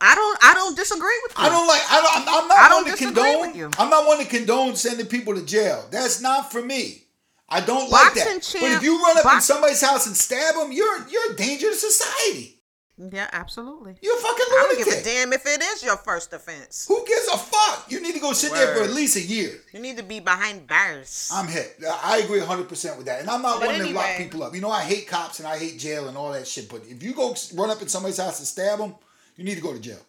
I 0.01 0.15
don't. 0.15 0.39
I 0.43 0.55
don't 0.55 0.77
disagree 0.77 1.19
with 1.25 1.37
you. 1.39 1.45
I 1.45 1.49
don't 1.49 1.67
like. 1.67 1.83
I 1.91 2.01
don't. 2.01 2.29
I'm, 2.29 2.49
not 2.49 2.59
I 2.59 2.69
don't 2.69 2.85
one 2.87 2.97
to 2.97 3.05
condone. 3.05 3.75
I'm 3.79 3.91
not 3.91 4.07
one 4.07 4.19
to 4.19 4.25
condone 4.27 4.77
sending 4.77 5.07
people 5.07 5.35
to 5.35 5.45
jail. 5.45 5.87
That's 5.91 6.21
not 6.21 6.53
for 6.53 6.63
me. 6.63 7.05
I 7.49 7.61
don't 7.61 7.91
like 7.91 8.15
Boxing 8.15 8.35
that. 8.35 8.43
champ- 8.43 8.65
but 8.65 8.73
if 8.73 8.83
you 8.83 9.03
run 9.03 9.19
up 9.19 9.35
in 9.35 9.41
somebody's 9.41 9.81
house 9.81 10.07
and 10.07 10.17
stab 10.17 10.55
them, 10.55 10.71
you're 10.71 11.09
you're 11.09 11.33
a 11.33 11.37
danger 11.37 11.69
to 11.71 11.75
society. 11.75 12.59
Yeah, 13.13 13.29
absolutely. 13.33 13.97
You're 14.03 14.17
a 14.17 14.21
fucking 14.21 14.45
I 14.51 14.75
don't 14.77 14.85
give 14.85 15.01
a 15.01 15.05
damn 15.05 15.33
if 15.33 15.47
it 15.47 15.63
is 15.63 15.85
your 15.85 15.97
first 15.97 16.33
offense. 16.33 16.85
Who 16.89 17.07
gives 17.07 17.29
a 17.29 17.39
fuck? 17.39 17.87
You 17.91 18.01
need 18.03 18.15
to 18.15 18.21
go 18.21 18.33
sit 18.33 18.53
there 18.53 18.75
for 18.75 18.83
at 18.83 18.91
least 18.91 19.17
a 19.17 19.21
year. 19.21 19.53
You 19.73 19.79
need 19.79 19.99
to 19.99 20.03
be 20.03 20.19
behind 20.19 20.67
bars. 20.67 21.31
I'm 21.33 21.47
hit. 21.47 21.77
I 22.03 22.19
agree 22.19 22.41
100% 22.41 22.97
with 22.97 23.07
that. 23.07 23.21
And 23.21 23.31
I'm 23.31 23.41
not 23.41 23.61
But 23.61 23.69
one 23.69 23.79
to 23.79 23.87
lock 23.91 24.17
people 24.17 24.43
up. 24.43 24.53
You 24.53 24.61
know, 24.61 24.71
I 24.71 24.83
hate 24.83 25.07
cops 25.07 25.39
and 25.39 25.47
I 25.47 25.59
hate 25.59 25.79
jail 25.79 26.09
and 26.09 26.17
all 26.17 26.33
that 26.33 26.49
shit. 26.49 26.69
But 26.69 26.83
if 26.89 27.01
you 27.01 27.15
go 27.15 27.37
run 27.55 27.71
up 27.71 27.81
in 27.81 27.87
somebody's 27.87 28.19
house 28.19 28.41
and 28.41 28.49
stab 28.49 28.81
them, 28.81 28.97
you 29.39 29.45
need 29.45 29.55
to 29.55 29.63
go 29.63 29.73
to 29.73 29.79
jail. 29.79 30.01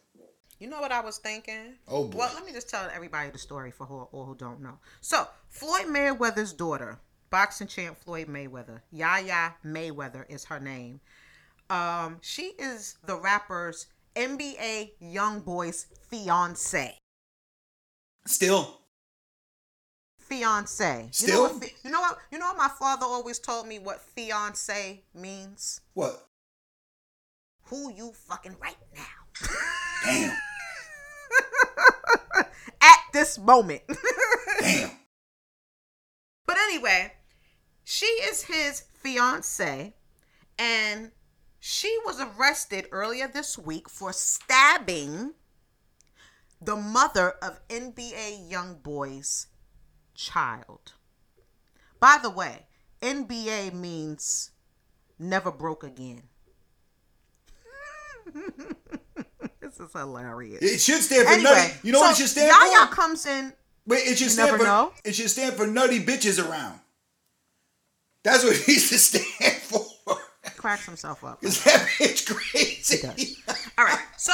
You 0.59 0.67
know 0.67 0.81
what 0.81 0.91
I 0.91 0.99
was 0.99 1.19
thinking? 1.19 1.75
Oh, 1.87 2.05
boy. 2.05 2.17
Well, 2.17 2.31
let 2.33 2.45
me 2.45 2.51
just 2.51 2.69
tell 2.69 2.89
everybody 2.93 3.29
the 3.29 3.37
story 3.37 3.71
for 3.71 3.85
who, 3.85 4.01
all 4.11 4.25
who 4.25 4.35
don't 4.35 4.59
know. 4.61 4.79
So, 4.99 5.25
Floyd 5.47 5.85
Mayweather's 5.85 6.51
daughter, 6.51 6.99
boxing 7.29 7.67
champ 7.67 7.97
Floyd 7.97 8.27
Mayweather, 8.27 8.81
Yaya 8.91 9.53
Mayweather 9.65 10.25
is 10.29 10.43
her 10.45 10.59
name. 10.59 10.99
Um, 11.69 12.17
she 12.21 12.53
is 12.59 12.97
the 13.05 13.15
rapper's 13.15 13.85
NBA 14.17 14.93
YoungBoy's 15.01 15.85
fiance. 16.09 16.97
Still, 18.25 18.81
Fiance. 20.17 20.85
You 20.85 20.99
know 20.99 21.09
Still? 21.11 21.43
what? 21.43 21.71
You 21.83 21.91
know 21.91 22.01
what? 22.01 22.17
You 22.31 22.37
know 22.39 22.45
what? 22.47 22.57
My 22.57 22.67
father 22.67 23.05
always 23.05 23.39
told 23.39 23.67
me 23.67 23.79
what 23.79 24.01
fiance 24.01 25.03
means. 25.13 25.81
what? 25.93 26.28
Who 27.69 27.93
you 27.93 28.11
fucking 28.13 28.55
right 28.59 28.77
now? 28.95 29.47
Damn. 30.03 30.31
At 32.81 32.99
this 33.13 33.37
moment. 33.37 33.81
Damn. 34.59 34.91
But 36.47 36.57
anyway, 36.57 37.13
she 37.83 38.05
is 38.05 38.43
his 38.43 38.83
fiance, 38.93 39.93
and 40.57 41.11
she 41.59 41.95
was 42.05 42.19
arrested 42.19 42.87
earlier 42.91 43.27
this 43.27 43.57
week 43.57 43.87
for 43.87 44.13
stabbing 44.13 45.33
the 46.61 46.75
mother 46.75 47.33
of 47.41 47.65
NBA 47.67 48.51
YoungBoy's 48.51 49.47
child. 50.15 50.93
By 51.99 52.17
the 52.21 52.29
way, 52.29 52.65
NBA 53.01 53.73
means 53.73 54.51
never 55.19 55.51
broke 55.51 55.83
again. 55.83 56.23
this 59.61 59.79
is 59.79 59.91
hilarious. 59.93 60.61
It 60.61 60.79
should 60.79 61.01
stand 61.01 61.27
for 61.27 61.33
Anyway, 61.33 61.49
nutty. 61.49 61.73
You 61.83 61.91
know 61.93 61.99
what 62.01 62.11
it 62.11 62.17
should 62.21 62.29
stand 62.29 62.47
Yaya 62.47 62.59
for? 62.59 62.75
Yaya 62.75 62.87
comes 62.87 63.25
in. 63.25 63.53
Wait, 63.85 64.07
it 64.07 64.17
should 64.17 64.31
stand 64.31 64.47
never 64.47 64.59
for 64.59 64.63
know. 64.63 64.93
it 65.03 65.15
should 65.15 65.29
stand 65.29 65.55
for 65.55 65.65
nutty 65.65 65.99
bitches 65.99 66.43
around. 66.43 66.79
That's 68.23 68.43
what 68.43 68.53
it 68.55 68.67
needs 68.67 68.89
to 68.89 68.97
stand 68.97 69.61
for. 69.61 69.85
cracks 70.57 70.85
himself 70.85 71.23
up. 71.23 71.41
Cause 71.41 71.63
that 71.63 71.87
bitch 71.99 72.27
crazy. 72.27 73.35
All 73.77 73.85
right. 73.85 74.05
So, 74.17 74.33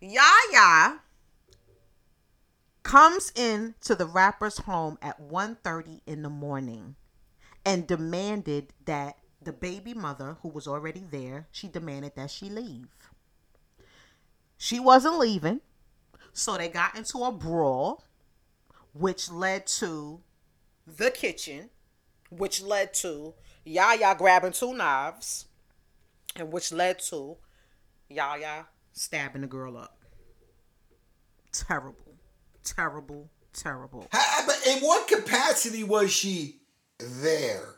Yaya 0.00 0.98
comes 2.82 3.32
in 3.34 3.74
to 3.80 3.94
the 3.94 4.06
rapper's 4.06 4.58
home 4.58 4.98
at 5.00 5.20
1.30 5.20 6.00
in 6.06 6.22
the 6.22 6.28
morning 6.28 6.96
and 7.64 7.86
demanded 7.86 8.72
that 8.84 9.16
the 9.42 9.52
baby 9.52 9.94
mother, 9.94 10.36
who 10.42 10.48
was 10.48 10.66
already 10.66 11.04
there, 11.10 11.48
she 11.50 11.68
demanded 11.68 12.12
that 12.16 12.30
she 12.30 12.48
leave. 12.48 12.88
She 14.56 14.80
wasn't 14.80 15.18
leaving, 15.18 15.60
so 16.32 16.56
they 16.56 16.68
got 16.68 16.96
into 16.96 17.18
a 17.24 17.32
brawl, 17.32 18.04
which 18.92 19.30
led 19.30 19.66
to 19.66 20.20
the 20.86 21.10
kitchen, 21.10 21.70
which 22.30 22.62
led 22.62 22.94
to 22.94 23.34
Yaya 23.64 24.14
grabbing 24.16 24.52
two 24.52 24.74
knives, 24.74 25.46
and 26.36 26.52
which 26.52 26.72
led 26.72 26.98
to 27.10 27.36
Yaya 28.08 28.66
stabbing 28.92 29.42
the 29.42 29.46
girl 29.46 29.76
up. 29.76 29.98
Terrible, 31.52 32.14
terrible, 32.62 33.30
terrible. 33.52 34.08
How- 34.12 34.46
but 34.46 34.66
in 34.66 34.80
what 34.82 35.08
capacity 35.08 35.84
was 35.84 36.12
she 36.12 36.60
there? 36.98 37.76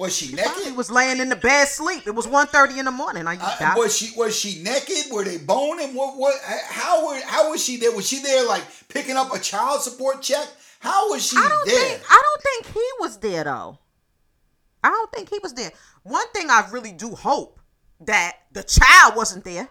Was 0.00 0.16
she 0.16 0.34
naked? 0.34 0.52
naked? 0.58 0.76
was 0.76 0.90
laying 0.90 1.20
in 1.20 1.28
the 1.28 1.36
bed 1.36 1.66
sleep. 1.68 2.06
It 2.06 2.14
was 2.14 2.26
1.30 2.26 2.78
in 2.78 2.84
the 2.86 2.90
morning. 2.90 3.26
Are 3.26 3.34
you 3.34 3.40
Uh, 3.42 3.74
was 3.76 3.94
she 3.96 4.16
was 4.16 4.34
she 4.38 4.62
naked? 4.62 5.12
Were 5.12 5.24
they 5.24 5.36
boning? 5.36 5.94
What 5.94 6.16
what? 6.16 6.34
How 6.68 7.06
were 7.06 7.20
how 7.24 7.50
was 7.50 7.62
she 7.62 7.76
there? 7.76 7.92
Was 7.92 8.08
she 8.08 8.20
there 8.22 8.46
like 8.48 8.64
picking 8.88 9.16
up 9.16 9.34
a 9.34 9.38
child 9.38 9.82
support 9.82 10.22
check? 10.22 10.48
How 10.78 11.10
was 11.10 11.26
she 11.26 11.36
I 11.36 11.46
don't 11.48 11.66
there? 11.68 11.76
think 11.98 12.02
I 12.10 12.22
don't 12.24 12.42
think 12.42 12.74
he 12.74 12.86
was 13.00 13.18
there 13.18 13.44
though. 13.44 13.78
I 14.82 14.88
don't 14.88 15.12
think 15.12 15.28
he 15.28 15.38
was 15.42 15.52
there. 15.52 15.70
One 16.02 16.28
thing 16.32 16.48
I 16.48 16.66
really 16.72 16.92
do 16.92 17.14
hope 17.14 17.60
that 18.00 18.36
the 18.52 18.62
child 18.62 19.14
wasn't 19.16 19.44
there. 19.44 19.68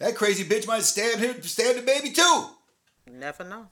that 0.00 0.14
crazy 0.16 0.44
bitch 0.44 0.66
might 0.66 0.82
stab 0.82 1.18
him, 1.18 1.40
stab 1.42 1.76
the 1.76 1.82
baby 1.82 2.10
too. 2.10 2.44
Never 3.10 3.42
know. 3.44 3.68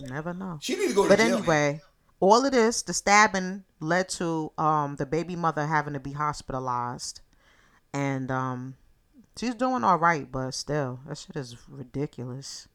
Never 0.00 0.34
know. 0.34 0.58
She 0.60 0.74
need 0.74 0.88
to 0.88 0.94
go 0.94 1.04
to 1.04 1.08
But 1.10 1.18
jail. 1.20 1.28
man. 1.28 1.38
anyway, 1.38 1.80
all 2.20 2.44
of 2.44 2.52
this, 2.52 2.82
the 2.82 2.94
stabbing 2.94 3.64
led 3.80 4.08
to 4.08 4.52
um 4.58 4.96
the 4.96 5.06
baby 5.06 5.36
mother 5.36 5.66
having 5.66 5.94
to 5.94 6.00
be 6.00 6.12
hospitalized. 6.12 7.20
And 7.92 8.30
um 8.30 8.76
she's 9.36 9.54
doing 9.54 9.84
all 9.84 9.98
right, 9.98 10.30
but 10.30 10.52
still, 10.52 11.00
that 11.06 11.18
shit 11.18 11.36
is 11.36 11.56
ridiculous. 11.68 12.68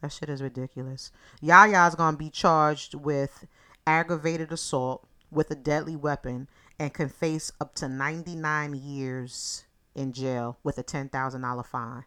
That 0.00 0.12
shit 0.12 0.28
is 0.28 0.42
ridiculous. 0.42 1.10
Yaya's 1.42 1.94
gonna 1.94 2.16
be 2.16 2.30
charged 2.30 2.94
with 2.94 3.46
aggravated 3.86 4.52
assault 4.52 5.06
with 5.30 5.50
a 5.50 5.56
deadly 5.56 5.96
weapon 5.96 6.48
and 6.78 6.94
can 6.94 7.08
face 7.08 7.50
up 7.60 7.74
to 7.76 7.88
99 7.88 8.74
years 8.74 9.64
in 9.94 10.12
jail 10.12 10.58
with 10.62 10.78
a 10.78 10.84
$10,000 10.84 11.66
fine. 11.66 12.04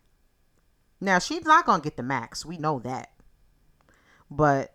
Now 1.00 1.20
she's 1.20 1.44
not 1.44 1.66
gonna 1.66 1.84
get 1.84 1.98
the 1.98 2.04
max. 2.04 2.46
We 2.46 2.58
know 2.58 2.80
that. 2.80 3.12
But 4.30 4.74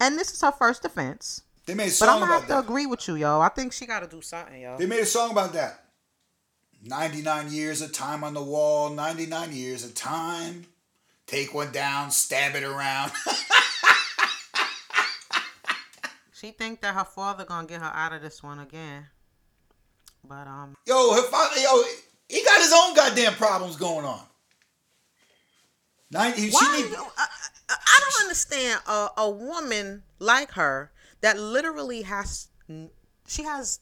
and 0.00 0.18
this 0.18 0.32
is 0.32 0.40
her 0.40 0.52
first 0.52 0.84
offense. 0.84 1.42
They 1.66 1.74
made 1.74 1.88
a 1.88 1.96
But 1.98 2.08
I'm 2.08 2.20
gonna 2.20 2.24
about 2.26 2.40
have 2.42 2.48
to 2.48 2.58
agree 2.58 2.86
with 2.86 3.06
you, 3.08 3.16
yo. 3.16 3.40
I 3.40 3.48
think 3.48 3.72
she 3.72 3.86
gotta 3.86 4.06
do 4.06 4.20
something, 4.22 4.60
yo. 4.60 4.76
They 4.78 4.86
made 4.86 5.00
a 5.00 5.06
song 5.06 5.32
about 5.32 5.52
that. 5.54 5.82
99 6.82 7.50
years 7.50 7.82
of 7.82 7.92
time 7.92 8.22
on 8.22 8.34
the 8.34 8.42
wall, 8.42 8.90
99 8.90 9.52
years 9.52 9.84
of 9.84 9.94
time. 9.94 10.66
Take 11.26 11.52
one 11.52 11.72
down, 11.72 12.10
stab 12.12 12.54
it 12.54 12.62
around. 12.62 13.12
She 16.38 16.50
think 16.50 16.82
that 16.82 16.94
her 16.94 17.04
father 17.04 17.46
gonna 17.46 17.66
get 17.66 17.80
her 17.80 17.90
out 17.92 18.12
of 18.12 18.20
this 18.20 18.42
one 18.42 18.58
again. 18.58 19.06
But 20.22 20.46
um 20.46 20.74
yo, 20.86 21.14
her 21.14 21.22
father, 21.22 21.58
yo, 21.58 21.82
he 22.28 22.44
got 22.44 22.60
his 22.60 22.72
own 22.74 22.94
goddamn 22.94 23.34
problems 23.34 23.76
going 23.76 24.04
on. 24.04 24.20
90, 26.10 26.50
why 26.50 26.60
she 26.60 26.82
need, 26.82 26.94
I, 26.94 26.98
I, 26.98 27.02
uh, 27.02 27.04
uh, 27.04 27.26
uh, 27.68 27.74
I 27.74 28.00
don't 28.00 28.24
understand 28.24 28.80
a, 28.86 29.08
a 29.18 29.30
woman 29.30 30.02
like 30.18 30.52
her 30.52 30.92
that 31.20 31.38
literally 31.38 32.02
has 32.02 32.48
she 33.26 33.42
has 33.42 33.80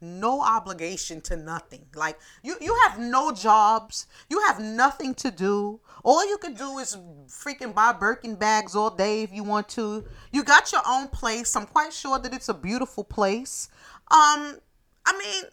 no 0.00 0.42
obligation 0.42 1.20
to 1.22 1.36
nothing. 1.36 1.86
Like 1.94 2.18
you 2.42 2.56
you 2.60 2.76
have 2.86 2.98
no 2.98 3.32
jobs, 3.32 4.06
you 4.28 4.40
have 4.46 4.60
nothing 4.60 5.14
to 5.14 5.30
do. 5.30 5.80
All 6.04 6.26
you 6.28 6.38
can 6.38 6.54
do 6.54 6.78
is 6.78 6.96
freaking 7.28 7.74
buy 7.74 7.92
Birkin 7.92 8.34
bags 8.36 8.76
all 8.76 8.90
day 8.90 9.22
if 9.22 9.32
you 9.32 9.42
want 9.42 9.68
to. 9.70 10.04
You 10.32 10.44
got 10.44 10.72
your 10.72 10.82
own 10.86 11.08
place. 11.08 11.56
I'm 11.56 11.66
quite 11.66 11.92
sure 11.92 12.18
that 12.18 12.34
it's 12.34 12.48
a 12.48 12.54
beautiful 12.54 13.04
place. 13.04 13.68
Um 14.10 14.58
I 15.06 15.16
mean 15.18 15.44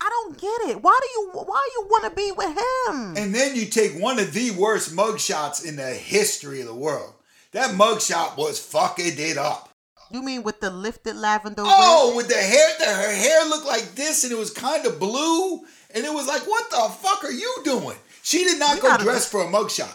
I 0.00 0.08
don't 0.08 0.38
get 0.38 0.70
it. 0.70 0.82
Why 0.82 0.98
do 1.02 1.08
you 1.20 1.30
why 1.32 1.68
you 1.74 1.86
want 1.90 2.04
to 2.04 2.10
be 2.10 2.30
with 2.32 2.56
him? 2.56 3.16
and 3.16 3.34
then 3.34 3.56
you 3.56 3.66
take 3.66 3.92
one 4.00 4.18
of 4.18 4.32
the 4.32 4.52
worst 4.52 4.94
mugshots 4.94 5.64
in 5.66 5.76
the 5.76 5.88
history 5.88 6.60
of 6.60 6.66
the 6.66 6.74
world. 6.74 7.14
That 7.52 7.70
mugshot 7.74 8.36
was 8.36 8.58
fucking 8.60 9.14
it 9.18 9.36
up. 9.38 9.70
You 10.10 10.22
mean 10.22 10.42
with 10.42 10.60
the 10.60 10.70
lifted 10.70 11.16
lavender 11.16 11.62
Oh, 11.66 12.08
wig? 12.08 12.16
with 12.16 12.28
the 12.28 12.34
hair, 12.40 12.68
that 12.78 13.04
her 13.04 13.14
hair 13.14 13.44
looked 13.48 13.66
like 13.66 13.94
this, 13.94 14.22
and 14.24 14.32
it 14.32 14.38
was 14.38 14.50
kind 14.50 14.86
of 14.86 14.98
blue, 14.98 15.56
and 15.94 16.04
it 16.04 16.12
was 16.12 16.26
like, 16.26 16.42
what 16.46 16.70
the 16.70 16.76
fuck 16.94 17.24
are 17.24 17.30
you 17.30 17.56
doing? 17.64 17.96
She 18.22 18.44
did 18.44 18.58
not 18.58 18.76
We 18.76 18.80
go 18.82 18.88
gotta 18.88 19.04
dress 19.04 19.28
for 19.30 19.42
a 19.42 19.46
mugshot. 19.46 19.94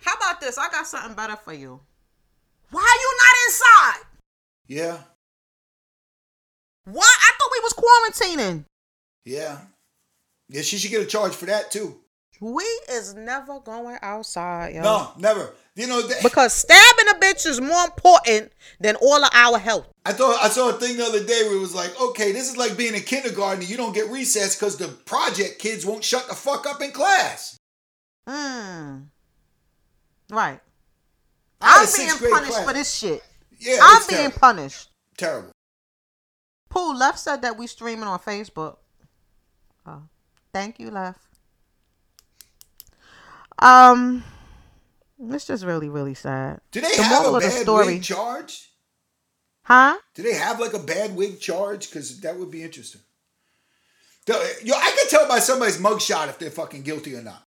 How 0.00 0.14
about 0.14 0.40
this? 0.40 0.58
I 0.58 0.68
got 0.70 0.86
something 0.86 1.14
better 1.14 1.36
for 1.36 1.52
you. 1.52 1.80
Why 2.70 2.80
are 2.82 3.00
you 3.00 3.18
not 3.18 3.36
inside? 3.46 4.06
Yeah, 4.66 4.98
What? 6.84 7.04
I 7.06 7.32
thought 7.38 7.52
we 7.52 7.60
was 7.60 7.74
quarantining. 7.74 8.64
Yeah, 9.26 9.58
yeah. 10.48 10.62
She 10.62 10.78
should 10.78 10.90
get 10.90 11.02
a 11.02 11.06
charge 11.06 11.34
for 11.34 11.44
that 11.46 11.70
too. 11.70 11.98
We 12.40 12.64
is 12.90 13.14
never 13.14 13.60
going 13.60 13.96
outside, 14.02 14.74
yo. 14.74 14.82
No, 14.82 15.10
never. 15.18 15.54
You 15.74 15.86
know, 15.86 16.02
th- 16.06 16.22
Because 16.22 16.52
stabbing 16.52 17.08
a 17.10 17.14
bitch 17.14 17.46
is 17.46 17.60
more 17.62 17.84
important 17.84 18.52
than 18.78 18.96
all 18.96 19.22
of 19.24 19.30
our 19.32 19.58
health. 19.58 19.88
I 20.04 20.12
thought 20.12 20.38
I 20.42 20.48
saw 20.48 20.68
a 20.68 20.74
thing 20.74 20.98
the 20.98 21.04
other 21.04 21.24
day 21.24 21.42
where 21.44 21.56
it 21.56 21.60
was 21.60 21.74
like, 21.74 21.98
okay, 22.00 22.32
this 22.32 22.48
is 22.50 22.56
like 22.58 22.76
being 22.76 22.94
in 22.94 23.02
kindergarten. 23.02 23.64
You 23.66 23.76
don't 23.78 23.94
get 23.94 24.10
recess 24.10 24.54
because 24.54 24.76
the 24.76 24.88
project 24.88 25.58
kids 25.58 25.84
won't 25.86 26.04
shut 26.04 26.28
the 26.28 26.34
fuck 26.34 26.66
up 26.66 26.82
in 26.82 26.92
class. 26.92 27.56
Hmm. 28.28 28.98
Right. 30.30 30.60
I 31.60 31.66
had 31.66 31.84
a 31.84 31.90
I'm 31.90 32.18
being 32.18 32.32
punished 32.32 32.52
class. 32.52 32.66
for 32.66 32.72
this 32.74 32.94
shit. 32.94 33.22
Yeah, 33.58 33.78
I'm 33.80 34.02
being 34.08 34.18
terrible. 34.20 34.38
punished. 34.38 34.88
terrible. 35.16 35.52
Pooh 36.68 36.94
Left 36.94 37.18
said 37.18 37.40
that 37.42 37.56
we 37.56 37.66
streaming 37.66 38.04
on 38.04 38.18
Facebook. 38.18 38.76
Oh, 39.86 40.02
thank 40.52 40.80
you, 40.80 40.90
Left. 40.90 41.20
Um, 43.58 44.24
it's 45.30 45.46
just 45.46 45.64
really, 45.64 45.88
really 45.88 46.14
sad. 46.14 46.60
Do 46.72 46.80
they 46.80 46.96
The 46.96 47.02
have 47.02 47.26
a 47.34 47.38
bad 47.38 47.66
wig 47.66 48.02
charge? 48.02 48.70
Huh? 49.62 49.96
Do 50.14 50.22
they 50.22 50.34
have 50.34 50.60
like 50.60 50.74
a 50.74 50.78
bad 50.78 51.16
wig 51.16 51.40
charge? 51.40 51.88
Because 51.90 52.20
that 52.20 52.38
would 52.38 52.50
be 52.50 52.62
interesting. 52.62 53.00
Yo, 54.28 54.34
I 54.74 54.94
can 54.98 55.08
tell 55.08 55.28
by 55.28 55.38
somebody's 55.38 55.78
mugshot 55.78 56.28
if 56.28 56.38
they're 56.38 56.50
fucking 56.50 56.82
guilty 56.82 57.14
or 57.14 57.22
not. 57.22 57.46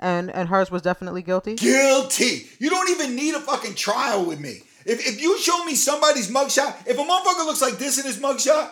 And 0.00 0.30
and 0.30 0.48
hers 0.48 0.70
was 0.70 0.82
definitely 0.82 1.22
guilty. 1.22 1.54
Guilty. 1.54 2.46
You 2.58 2.70
don't 2.70 2.90
even 2.90 3.16
need 3.16 3.34
a 3.34 3.40
fucking 3.40 3.74
trial 3.74 4.24
with 4.24 4.40
me. 4.40 4.62
If, 4.84 5.06
if 5.06 5.20
you 5.20 5.38
show 5.38 5.64
me 5.64 5.74
somebody's 5.74 6.30
mugshot, 6.30 6.86
if 6.86 6.98
a 6.98 7.02
motherfucker 7.02 7.46
looks 7.46 7.62
like 7.62 7.78
this 7.78 7.98
in 7.98 8.04
his 8.04 8.18
mugshot, 8.18 8.70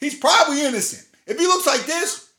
he's 0.00 0.18
probably 0.18 0.64
innocent. 0.64 1.06
If 1.26 1.38
he 1.38 1.46
looks 1.46 1.66
like 1.66 1.86
this, 1.86 2.30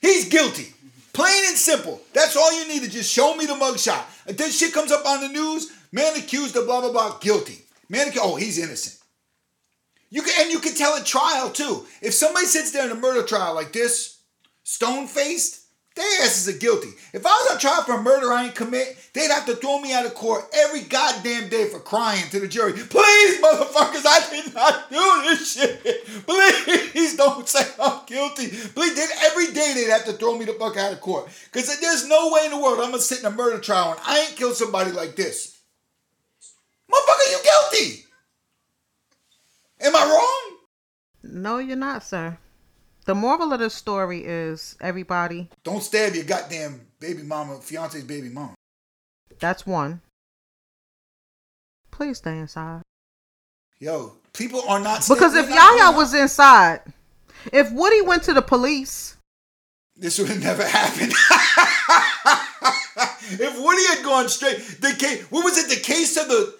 he's 0.00 0.28
guilty. 0.28 0.72
Plain 1.12 1.44
and 1.48 1.56
simple. 1.56 2.00
That's 2.12 2.36
all 2.36 2.52
you 2.58 2.68
need 2.68 2.82
to 2.82 2.90
just 2.90 3.12
show 3.12 3.34
me 3.34 3.46
the 3.46 3.54
mugshot. 3.54 4.04
If 4.26 4.36
this 4.36 4.58
shit 4.58 4.72
comes 4.72 4.92
up 4.92 5.04
on 5.06 5.20
the 5.20 5.28
news, 5.28 5.70
man 5.90 6.16
accused 6.16 6.56
of 6.56 6.66
blah 6.66 6.80
blah 6.80 6.92
blah, 6.92 7.18
guilty. 7.18 7.64
Man, 7.88 8.12
oh, 8.20 8.36
he's 8.36 8.58
innocent. 8.58 8.98
You 10.10 10.22
can 10.22 10.32
and 10.40 10.52
you 10.52 10.58
can 10.58 10.74
tell 10.74 10.96
at 10.96 11.06
trial 11.06 11.50
too. 11.50 11.86
If 12.00 12.14
somebody 12.14 12.46
sits 12.46 12.70
there 12.70 12.86
in 12.86 12.92
a 12.92 13.00
murder 13.00 13.22
trial 13.22 13.54
like 13.54 13.72
this, 13.72 14.18
stone 14.64 15.06
faced, 15.06 15.57
their 15.98 16.22
asses 16.22 16.48
are 16.48 16.58
guilty. 16.58 16.88
If 17.12 17.26
I 17.26 17.30
was 17.30 17.52
on 17.52 17.58
trial 17.58 17.82
for 17.82 17.94
a 17.94 18.02
murder 18.02 18.32
I 18.32 18.46
ain't 18.46 18.54
commit, 18.54 18.96
they'd 19.12 19.30
have 19.30 19.46
to 19.46 19.56
throw 19.56 19.80
me 19.80 19.92
out 19.92 20.06
of 20.06 20.14
court 20.14 20.44
every 20.54 20.82
goddamn 20.82 21.48
day 21.48 21.68
for 21.68 21.80
crying 21.80 22.28
to 22.30 22.40
the 22.40 22.48
jury. 22.48 22.72
Please, 22.72 23.40
motherfuckers, 23.40 24.06
I 24.06 24.26
did 24.30 24.54
not 24.54 24.88
do 24.90 25.22
this 25.24 25.52
shit. 25.54 26.06
Please 26.26 27.16
don't 27.16 27.48
say 27.48 27.66
I'm 27.82 28.06
guilty. 28.06 28.48
Please, 28.48 28.94
then 28.94 29.08
every 29.24 29.52
day 29.52 29.72
they'd 29.74 29.90
have 29.90 30.04
to 30.04 30.12
throw 30.12 30.38
me 30.38 30.44
the 30.44 30.54
fuck 30.54 30.76
out 30.76 30.92
of 30.92 31.00
court. 31.00 31.28
Because 31.52 31.78
there's 31.80 32.08
no 32.08 32.30
way 32.32 32.46
in 32.46 32.52
the 32.52 32.58
world 32.58 32.78
I'm 32.78 32.90
gonna 32.90 33.02
sit 33.02 33.20
in 33.20 33.26
a 33.26 33.30
murder 33.30 33.58
trial 33.58 33.92
and 33.92 34.00
I 34.04 34.20
ain't 34.20 34.36
killed 34.36 34.54
somebody 34.54 34.92
like 34.92 35.16
this. 35.16 35.58
Motherfucker, 36.90 37.30
you 37.30 37.38
guilty. 37.42 38.04
Am 39.80 39.94
I 39.94 40.04
wrong? 40.04 40.58
No, 41.22 41.58
you're 41.58 41.76
not, 41.76 42.02
sir. 42.02 42.38
The 43.08 43.14
moral 43.14 43.54
of 43.54 43.60
the 43.60 43.70
story 43.70 44.22
is 44.22 44.76
everybody. 44.82 45.48
Don't 45.64 45.82
stab 45.82 46.14
your 46.14 46.24
goddamn 46.24 46.82
baby 47.00 47.22
mama, 47.22 47.58
fiance's 47.58 48.04
baby 48.04 48.28
mama. 48.28 48.52
That's 49.40 49.66
one. 49.66 50.02
Please 51.90 52.18
stay 52.18 52.36
inside. 52.36 52.82
Yo, 53.78 54.12
people 54.34 54.60
are 54.68 54.78
not 54.78 55.08
Because 55.08 55.34
if 55.34 55.48
Yaya 55.48 55.96
was 55.96 56.12
inside, 56.12 56.82
if 57.50 57.72
Woody 57.72 58.02
went 58.02 58.24
to 58.24 58.34
the 58.34 58.42
police, 58.42 59.16
this 59.96 60.18
would 60.18 60.28
have 60.28 60.42
never 60.42 60.64
happened. 60.68 61.14
if 63.40 63.58
Woody 63.58 63.86
had 63.86 64.04
gone 64.04 64.28
straight, 64.28 64.58
the 64.82 64.94
case, 64.98 65.22
what 65.30 65.44
was 65.44 65.56
it? 65.56 65.70
The 65.74 65.80
case 65.80 66.18
of 66.18 66.28
the, 66.28 66.54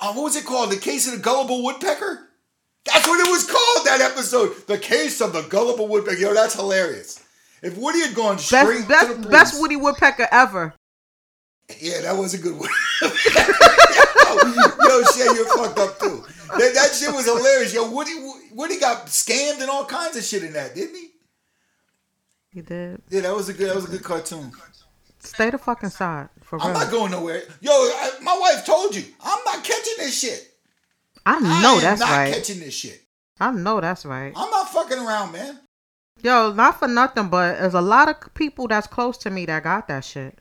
uh, 0.00 0.12
what 0.14 0.24
was 0.24 0.34
it 0.34 0.44
called? 0.44 0.72
The 0.72 0.78
case 0.78 1.06
of 1.06 1.16
the 1.16 1.22
gullible 1.22 1.62
woodpecker. 1.62 2.26
That's 2.86 3.06
what 3.06 3.20
it 3.20 3.30
was 3.30 3.46
called. 3.46 3.86
That 3.86 4.00
episode, 4.00 4.66
the 4.66 4.78
case 4.78 5.20
of 5.20 5.32
the 5.32 5.42
gullible 5.42 5.88
woodpecker. 5.88 6.18
Yo, 6.18 6.34
that's 6.34 6.54
hilarious. 6.54 7.22
If 7.62 7.76
Woody 7.76 8.00
had 8.00 8.14
gone 8.14 8.38
straight 8.38 8.88
best 8.88 9.08
to 9.08 9.14
the 9.14 9.18
best, 9.18 9.22
police, 9.22 9.30
best 9.30 9.60
Woody 9.60 9.76
Woodpecker 9.76 10.28
ever. 10.32 10.74
Yeah, 11.78 12.00
that 12.02 12.16
was 12.16 12.34
a 12.34 12.38
good 12.38 12.58
one. 12.58 12.68
yo, 13.02 13.08
yo, 14.88 15.02
Shay, 15.14 15.24
you're 15.24 15.46
fucked 15.56 15.78
up 15.78 15.98
too. 15.98 16.24
That, 16.58 16.72
that 16.74 16.94
shit 16.94 17.14
was 17.14 17.26
hilarious. 17.26 17.74
Yo, 17.74 17.90
Woody, 17.90 18.12
Woody 18.52 18.80
got 18.80 19.06
scammed 19.06 19.60
and 19.60 19.70
all 19.70 19.84
kinds 19.84 20.16
of 20.16 20.24
shit 20.24 20.42
in 20.42 20.54
that, 20.54 20.74
didn't 20.74 20.96
he? 20.96 21.10
He 22.52 22.62
did. 22.62 23.02
Yeah, 23.10 23.20
that 23.20 23.36
was 23.36 23.48
a 23.48 23.52
good. 23.52 23.68
That 23.68 23.76
was 23.76 23.84
a 23.84 23.90
good 23.90 24.02
cartoon. 24.02 24.52
Stay 25.20 25.50
the 25.50 25.58
fuck 25.58 25.82
inside 25.82 26.30
for 26.42 26.56
real. 26.56 26.66
I'm 26.66 26.72
not 26.72 26.90
going 26.90 27.12
nowhere. 27.12 27.42
Yo, 27.60 27.70
I, 27.70 28.12
my 28.22 28.36
wife 28.38 28.64
told 28.64 28.96
you, 28.96 29.04
I'm 29.22 29.38
not 29.44 29.62
catching 29.62 29.94
this 29.98 30.18
shit. 30.18 30.49
I 31.26 31.36
I 31.36 31.62
know 31.62 31.76
am 31.76 31.80
that's 31.80 32.00
not 32.00 32.10
right. 32.10 32.34
catching 32.34 32.60
this 32.60 32.74
shit. 32.74 33.02
I 33.38 33.50
know 33.52 33.80
that's 33.80 34.04
right. 34.04 34.32
I'm 34.36 34.50
not 34.50 34.68
fucking 34.70 34.98
around, 34.98 35.32
man. 35.32 35.58
Yo, 36.22 36.52
not 36.52 36.78
for 36.78 36.86
nothing, 36.88 37.28
but 37.28 37.58
there's 37.58 37.74
a 37.74 37.80
lot 37.80 38.08
of 38.08 38.34
people 38.34 38.68
that's 38.68 38.86
close 38.86 39.16
to 39.18 39.30
me 39.30 39.46
that 39.46 39.62
got 39.64 39.88
that 39.88 40.04
shit. 40.04 40.38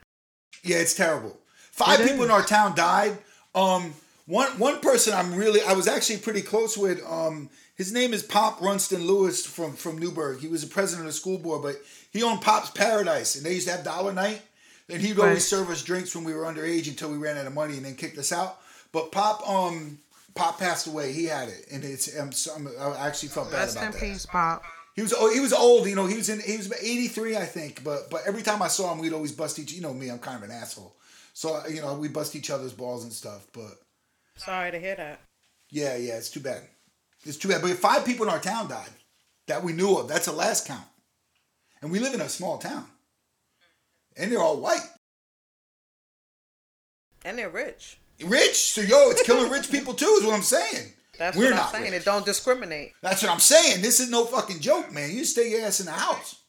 Yeah, 0.63 0.77
it's 0.77 0.93
terrible. 0.93 1.37
Five 1.71 2.01
It 2.01 2.03
people 2.07 2.23
is. 2.23 2.25
in 2.25 2.31
our 2.31 2.43
town 2.43 2.75
died. 2.75 3.17
Um, 3.55 3.93
one 4.25 4.49
one 4.59 4.79
person 4.81 5.13
I'm 5.13 5.33
really 5.33 5.61
I 5.61 5.73
was 5.73 5.87
actually 5.87 6.17
pretty 6.19 6.41
close 6.41 6.77
with. 6.77 7.01
Um, 7.09 7.49
his 7.75 7.93
name 7.93 8.13
is 8.13 8.21
Pop 8.23 8.61
Runston 8.61 9.07
Lewis 9.07 9.45
from 9.45 9.73
from 9.75 9.97
Newburgh. 9.97 10.39
He 10.41 10.49
was 10.49 10.61
the 10.61 10.67
president 10.73 11.07
of 11.07 11.13
the 11.13 11.17
school 11.17 11.37
board, 11.37 11.61
but 11.61 11.77
he 12.11 12.21
owned 12.23 12.41
Pop's 12.41 12.69
Paradise, 12.71 13.35
and 13.35 13.45
they 13.45 13.53
used 13.53 13.67
to 13.67 13.73
have 13.73 13.85
dollar 13.85 14.11
night. 14.11 14.41
And 14.89 15.01
he'd 15.01 15.17
Right. 15.17 15.27
always 15.29 15.47
serve 15.47 15.69
us 15.69 15.83
drinks 15.83 16.15
when 16.15 16.25
we 16.25 16.33
were 16.33 16.43
underage 16.43 16.87
until 16.89 17.09
we 17.11 17.17
ran 17.17 17.37
out 17.37 17.45
of 17.47 17.53
money, 17.53 17.75
and 17.77 17.85
then 17.85 17.95
kicked 17.95 18.17
us 18.17 18.31
out. 18.33 18.59
But 18.91 19.11
Pop, 19.11 19.47
um, 19.47 19.99
Pop 20.35 20.59
passed 20.59 20.87
away. 20.87 21.11
He 21.11 21.25
had 21.25 21.49
it, 21.49 21.65
and 21.71 21.83
it's 21.83 22.15
I'm, 22.17 22.31
so- 22.31 22.53
I'm, 22.55 22.67
I 22.79 23.07
actually 23.07 23.29
felt 23.29 23.51
bad 23.51 23.57
Rest 23.59 23.75
about 23.77 23.85
in 23.87 23.91
that. 23.91 23.99
peace, 24.01 24.25
Pop. 24.25 24.63
He 24.95 25.01
was 25.01 25.13
oh, 25.17 25.31
he 25.33 25.39
was 25.39 25.53
old, 25.53 25.87
you 25.87 25.95
know. 25.95 26.05
He 26.07 26.17
was 26.17 26.29
in 26.29 26.39
he 26.41 26.57
was 26.57 26.71
83, 26.73 27.37
I 27.37 27.45
think. 27.45 27.83
But 27.83 28.09
but 28.09 28.21
every 28.25 28.41
time 28.41 28.61
I 28.61 28.67
saw 28.67 28.91
him, 28.91 28.99
we'd 28.99 29.13
always 29.13 29.31
bust 29.31 29.57
each. 29.59 29.71
You 29.71 29.81
know 29.81 29.93
me, 29.93 30.09
I'm 30.09 30.19
kind 30.19 30.37
of 30.43 30.49
an 30.49 30.55
asshole. 30.55 30.95
So 31.33 31.61
you 31.67 31.81
know 31.81 31.95
we 31.95 32.07
bust 32.09 32.35
each 32.35 32.49
other's 32.49 32.73
balls 32.73 33.03
and 33.03 33.13
stuff. 33.13 33.47
But 33.53 33.71
Sorry 34.35 34.71
to 34.71 34.79
hear 34.79 34.95
that. 34.95 35.21
yeah, 35.69 35.95
yeah, 35.97 36.17
it's 36.17 36.29
too 36.29 36.39
bad. 36.41 36.63
It's 37.25 37.37
too 37.37 37.47
bad. 37.49 37.61
But 37.61 37.71
five 37.77 38.05
people 38.05 38.25
in 38.25 38.31
our 38.31 38.39
town 38.39 38.67
died 38.69 38.89
that 39.47 39.63
we 39.63 39.71
knew 39.73 39.97
of. 39.97 40.07
That's 40.09 40.25
the 40.25 40.31
last 40.33 40.65
count, 40.67 40.85
and 41.81 41.91
we 41.91 41.99
live 41.99 42.13
in 42.13 42.21
a 42.21 42.29
small 42.29 42.57
town. 42.57 42.85
and 44.17 44.31
they're 44.31 44.41
all 44.41 44.59
white. 44.59 44.85
And 47.23 47.37
they're 47.37 47.49
rich. 47.49 47.99
Rich, 48.25 48.73
so 48.73 48.81
yo, 48.81 49.09
it's 49.11 49.23
killing 49.23 49.51
rich 49.51 49.71
people 49.71 49.93
too. 49.93 50.17
Is 50.19 50.25
what 50.25 50.35
I'm 50.35 50.41
saying. 50.41 50.93
That's 51.17 51.35
We're 51.37 51.45
what 51.45 51.53
I'm 51.53 51.57
not 51.57 51.71
saying. 51.71 51.91
rich. 51.91 52.01
It 52.01 52.05
don't 52.05 52.25
discriminate. 52.25 52.93
That's 53.01 53.21
what 53.21 53.31
I'm 53.31 53.39
saying. 53.39 53.81
This 53.81 53.99
is 53.99 54.09
no 54.09 54.25
fucking 54.25 54.59
joke, 54.59 54.91
man. 54.93 55.11
You 55.11 55.25
stay 55.25 55.51
your 55.51 55.65
ass 55.65 55.79
in 55.79 55.85
the 55.85 55.91
house. 55.91 56.41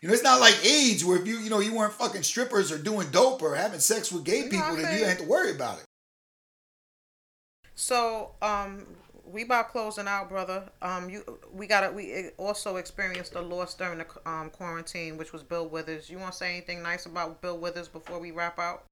You 0.00 0.08
know, 0.08 0.14
it's 0.14 0.24
not 0.24 0.40
like 0.40 0.64
AIDS 0.66 1.04
where 1.04 1.16
if 1.16 1.26
you, 1.28 1.38
you 1.38 1.48
know, 1.48 1.60
you 1.60 1.74
weren't 1.74 1.92
fucking 1.92 2.24
strippers 2.24 2.72
or 2.72 2.78
doing 2.78 3.08
dope 3.10 3.40
or 3.40 3.54
having 3.54 3.78
sex 3.78 4.10
with 4.10 4.24
gay 4.24 4.48
people, 4.48 4.74
then 4.74 4.98
you 4.98 5.04
have 5.04 5.18
to 5.18 5.24
worry 5.24 5.52
about 5.52 5.78
it. 5.78 5.84
So, 7.76 8.32
um, 8.42 8.84
we 9.24 9.42
about 9.42 9.70
closing 9.70 10.08
out, 10.08 10.28
brother. 10.28 10.64
Um, 10.82 11.08
you, 11.08 11.38
we 11.52 11.68
got 11.68 11.94
We 11.94 12.30
also 12.36 12.76
experienced 12.76 13.34
a 13.36 13.40
loss 13.40 13.74
during 13.74 13.98
the 13.98 14.06
um 14.26 14.50
quarantine, 14.50 15.16
which 15.16 15.32
was 15.32 15.44
Bill 15.44 15.68
Withers. 15.68 16.10
You 16.10 16.18
want 16.18 16.32
to 16.32 16.38
say 16.38 16.50
anything 16.50 16.82
nice 16.82 17.06
about 17.06 17.40
Bill 17.40 17.56
Withers 17.56 17.88
before 17.88 18.18
we 18.18 18.32
wrap 18.32 18.58
out? 18.58 18.84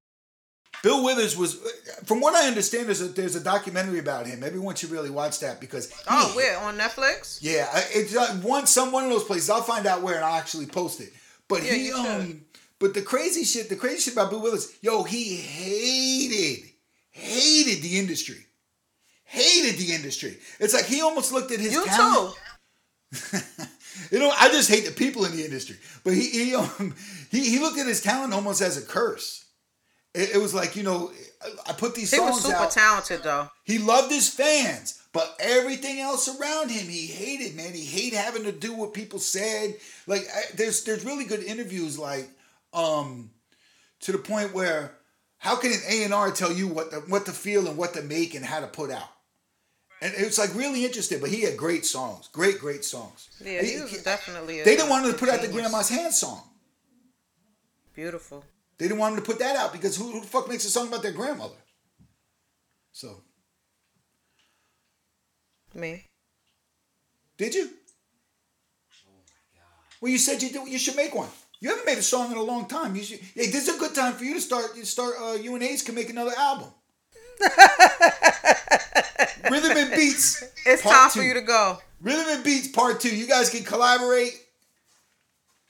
Bill 0.82 1.04
Withers 1.04 1.36
was, 1.36 1.56
from 2.04 2.20
what 2.20 2.34
I 2.34 2.46
understand, 2.48 2.86
there's 2.86 3.02
a 3.02 3.08
there's 3.08 3.36
a 3.36 3.40
documentary 3.44 3.98
about 3.98 4.26
him. 4.26 4.42
Everyone 4.42 4.74
should 4.74 4.90
really 4.90 5.10
watch 5.10 5.40
that 5.40 5.60
because 5.60 5.90
he- 5.90 5.96
Oh, 6.08 6.32
where 6.34 6.58
on 6.58 6.78
Netflix? 6.78 7.38
Yeah, 7.42 7.68
it's 7.92 8.16
uh, 8.16 8.26
one 8.42 8.66
some 8.66 8.90
one 8.92 9.04
of 9.04 9.10
those 9.10 9.24
places. 9.24 9.50
I'll 9.50 9.62
find 9.62 9.86
out 9.86 10.00
where 10.02 10.16
and 10.16 10.24
I'll 10.24 10.38
actually 10.38 10.66
post 10.66 11.00
it. 11.00 11.12
But 11.48 11.64
Yeah, 11.64 11.72
he 11.74 11.92
um, 11.92 12.42
but 12.78 12.94
the 12.94 13.02
crazy 13.02 13.44
shit, 13.44 13.68
the 13.68 13.76
crazy 13.76 13.98
shit 14.00 14.14
about 14.14 14.30
Bill 14.30 14.40
Withers, 14.40 14.72
yo, 14.80 15.02
he 15.02 15.36
hated, 15.36 16.70
hated 17.10 17.82
the 17.82 17.98
industry, 17.98 18.46
hated 19.24 19.76
the 19.78 19.92
industry. 19.92 20.38
It's 20.58 20.72
like 20.72 20.86
he 20.86 21.02
almost 21.02 21.30
looked 21.32 21.50
at 21.52 21.60
his 21.60 21.72
You 21.74 21.84
talent. 21.84 22.34
too. 23.12 23.38
You 24.12 24.18
know, 24.18 24.30
I 24.30 24.48
just 24.48 24.70
hate 24.70 24.86
the 24.86 24.92
people 24.92 25.24
in 25.24 25.36
the 25.36 25.44
industry. 25.44 25.76
But 26.04 26.14
he 26.14 26.30
he 26.30 26.54
um, 26.54 26.94
he, 27.30 27.50
he 27.50 27.58
looked 27.58 27.78
at 27.78 27.86
his 27.86 28.00
talent 28.00 28.32
almost 28.32 28.62
as 28.62 28.76
a 28.78 28.82
curse. 28.86 29.44
It, 30.14 30.34
it 30.34 30.38
was 30.38 30.52
like 30.54 30.76
you 30.76 30.82
know, 30.82 31.12
I 31.68 31.72
put 31.72 31.94
these 31.94 32.10
He 32.10 32.16
songs 32.16 32.36
was 32.36 32.44
super 32.44 32.56
out. 32.56 32.70
talented 32.70 33.22
though. 33.22 33.48
He 33.64 33.78
loved 33.78 34.10
his 34.10 34.28
fans, 34.28 35.00
but 35.12 35.36
everything 35.40 36.00
else 36.00 36.28
around 36.28 36.70
him 36.70 36.88
he 36.88 37.06
hated, 37.06 37.54
man. 37.56 37.72
He 37.72 37.84
hated 37.84 38.16
having 38.18 38.44
to 38.44 38.52
do 38.52 38.74
what 38.74 38.92
people 38.94 39.18
said. 39.18 39.76
Like 40.06 40.22
I, 40.34 40.42
there's 40.54 40.84
there's 40.84 41.04
really 41.04 41.24
good 41.24 41.42
interviews 41.42 41.98
like 41.98 42.28
um 42.72 43.30
to 44.00 44.12
the 44.12 44.18
point 44.18 44.52
where 44.54 44.92
how 45.38 45.56
can 45.56 45.72
an 45.72 45.80
A&R 45.88 46.30
tell 46.32 46.52
you 46.52 46.68
what 46.68 46.90
the, 46.90 46.98
what 47.08 47.24
to 47.26 47.32
feel 47.32 47.66
and 47.66 47.76
what 47.76 47.94
to 47.94 48.02
make 48.02 48.34
and 48.34 48.44
how 48.44 48.60
to 48.60 48.66
put 48.66 48.90
out? 48.90 49.08
And 50.02 50.12
it's 50.16 50.38
like 50.38 50.54
really 50.54 50.84
interesting, 50.84 51.20
but 51.20 51.28
he 51.30 51.42
had 51.42 51.56
great 51.56 51.84
songs. 51.86 52.28
Great 52.32 52.58
great 52.58 52.84
songs. 52.84 53.28
Yeah, 53.44 53.62
he 53.62 53.80
was 53.80 54.02
definitely. 54.02 54.60
A, 54.60 54.64
They 54.64 54.74
didn't 54.76 54.88
want 54.90 55.06
him 55.06 55.12
to 55.12 55.18
put 55.18 55.28
out 55.28 55.40
the. 55.42 55.48
Grandma's 55.48 55.88
Hand 55.90 56.14
song. 56.14 56.42
Beautiful. 57.94 58.44
They 58.80 58.88
didn't 58.88 58.98
want 58.98 59.14
him 59.14 59.20
to 59.22 59.26
put 59.26 59.38
that 59.40 59.56
out 59.56 59.72
because 59.72 59.94
who, 59.94 60.10
who 60.10 60.20
the 60.22 60.26
fuck 60.26 60.48
makes 60.48 60.64
a 60.64 60.70
song 60.70 60.88
about 60.88 61.02
their 61.02 61.12
grandmother? 61.12 61.54
So, 62.92 63.22
Me. 65.74 66.06
did 67.36 67.54
you? 67.54 67.68
Well, 70.00 70.10
you 70.10 70.16
said 70.16 70.42
you 70.42 70.48
do, 70.48 70.66
you 70.66 70.78
should 70.78 70.96
make 70.96 71.14
one. 71.14 71.28
You 71.60 71.68
haven't 71.68 71.84
made 71.84 71.98
a 71.98 72.02
song 72.02 72.32
in 72.32 72.38
a 72.38 72.42
long 72.42 72.66
time. 72.68 72.96
You 72.96 73.02
should. 73.02 73.20
Hey, 73.20 73.46
this 73.50 73.68
is 73.68 73.76
a 73.76 73.78
good 73.78 73.94
time 73.94 74.14
for 74.14 74.24
you 74.24 74.32
to 74.32 74.40
start. 74.40 74.74
You 74.74 74.86
start. 74.86 75.14
Uh, 75.20 75.32
you 75.34 75.54
and 75.54 75.62
Ace 75.62 75.82
can 75.82 75.94
make 75.94 76.08
another 76.08 76.32
album. 76.38 76.72
Rhythm 79.50 79.76
and 79.76 79.90
Beats. 79.94 80.42
It's 80.64 80.80
Part 80.82 80.94
time 80.96 81.10
two. 81.10 81.18
for 81.20 81.24
you 81.26 81.34
to 81.34 81.42
go. 81.42 81.78
Rhythm 82.00 82.24
and 82.28 82.42
Beats 82.42 82.68
Part 82.68 83.00
Two. 83.00 83.14
You 83.14 83.26
guys 83.26 83.50
can 83.50 83.62
collaborate. 83.62 84.32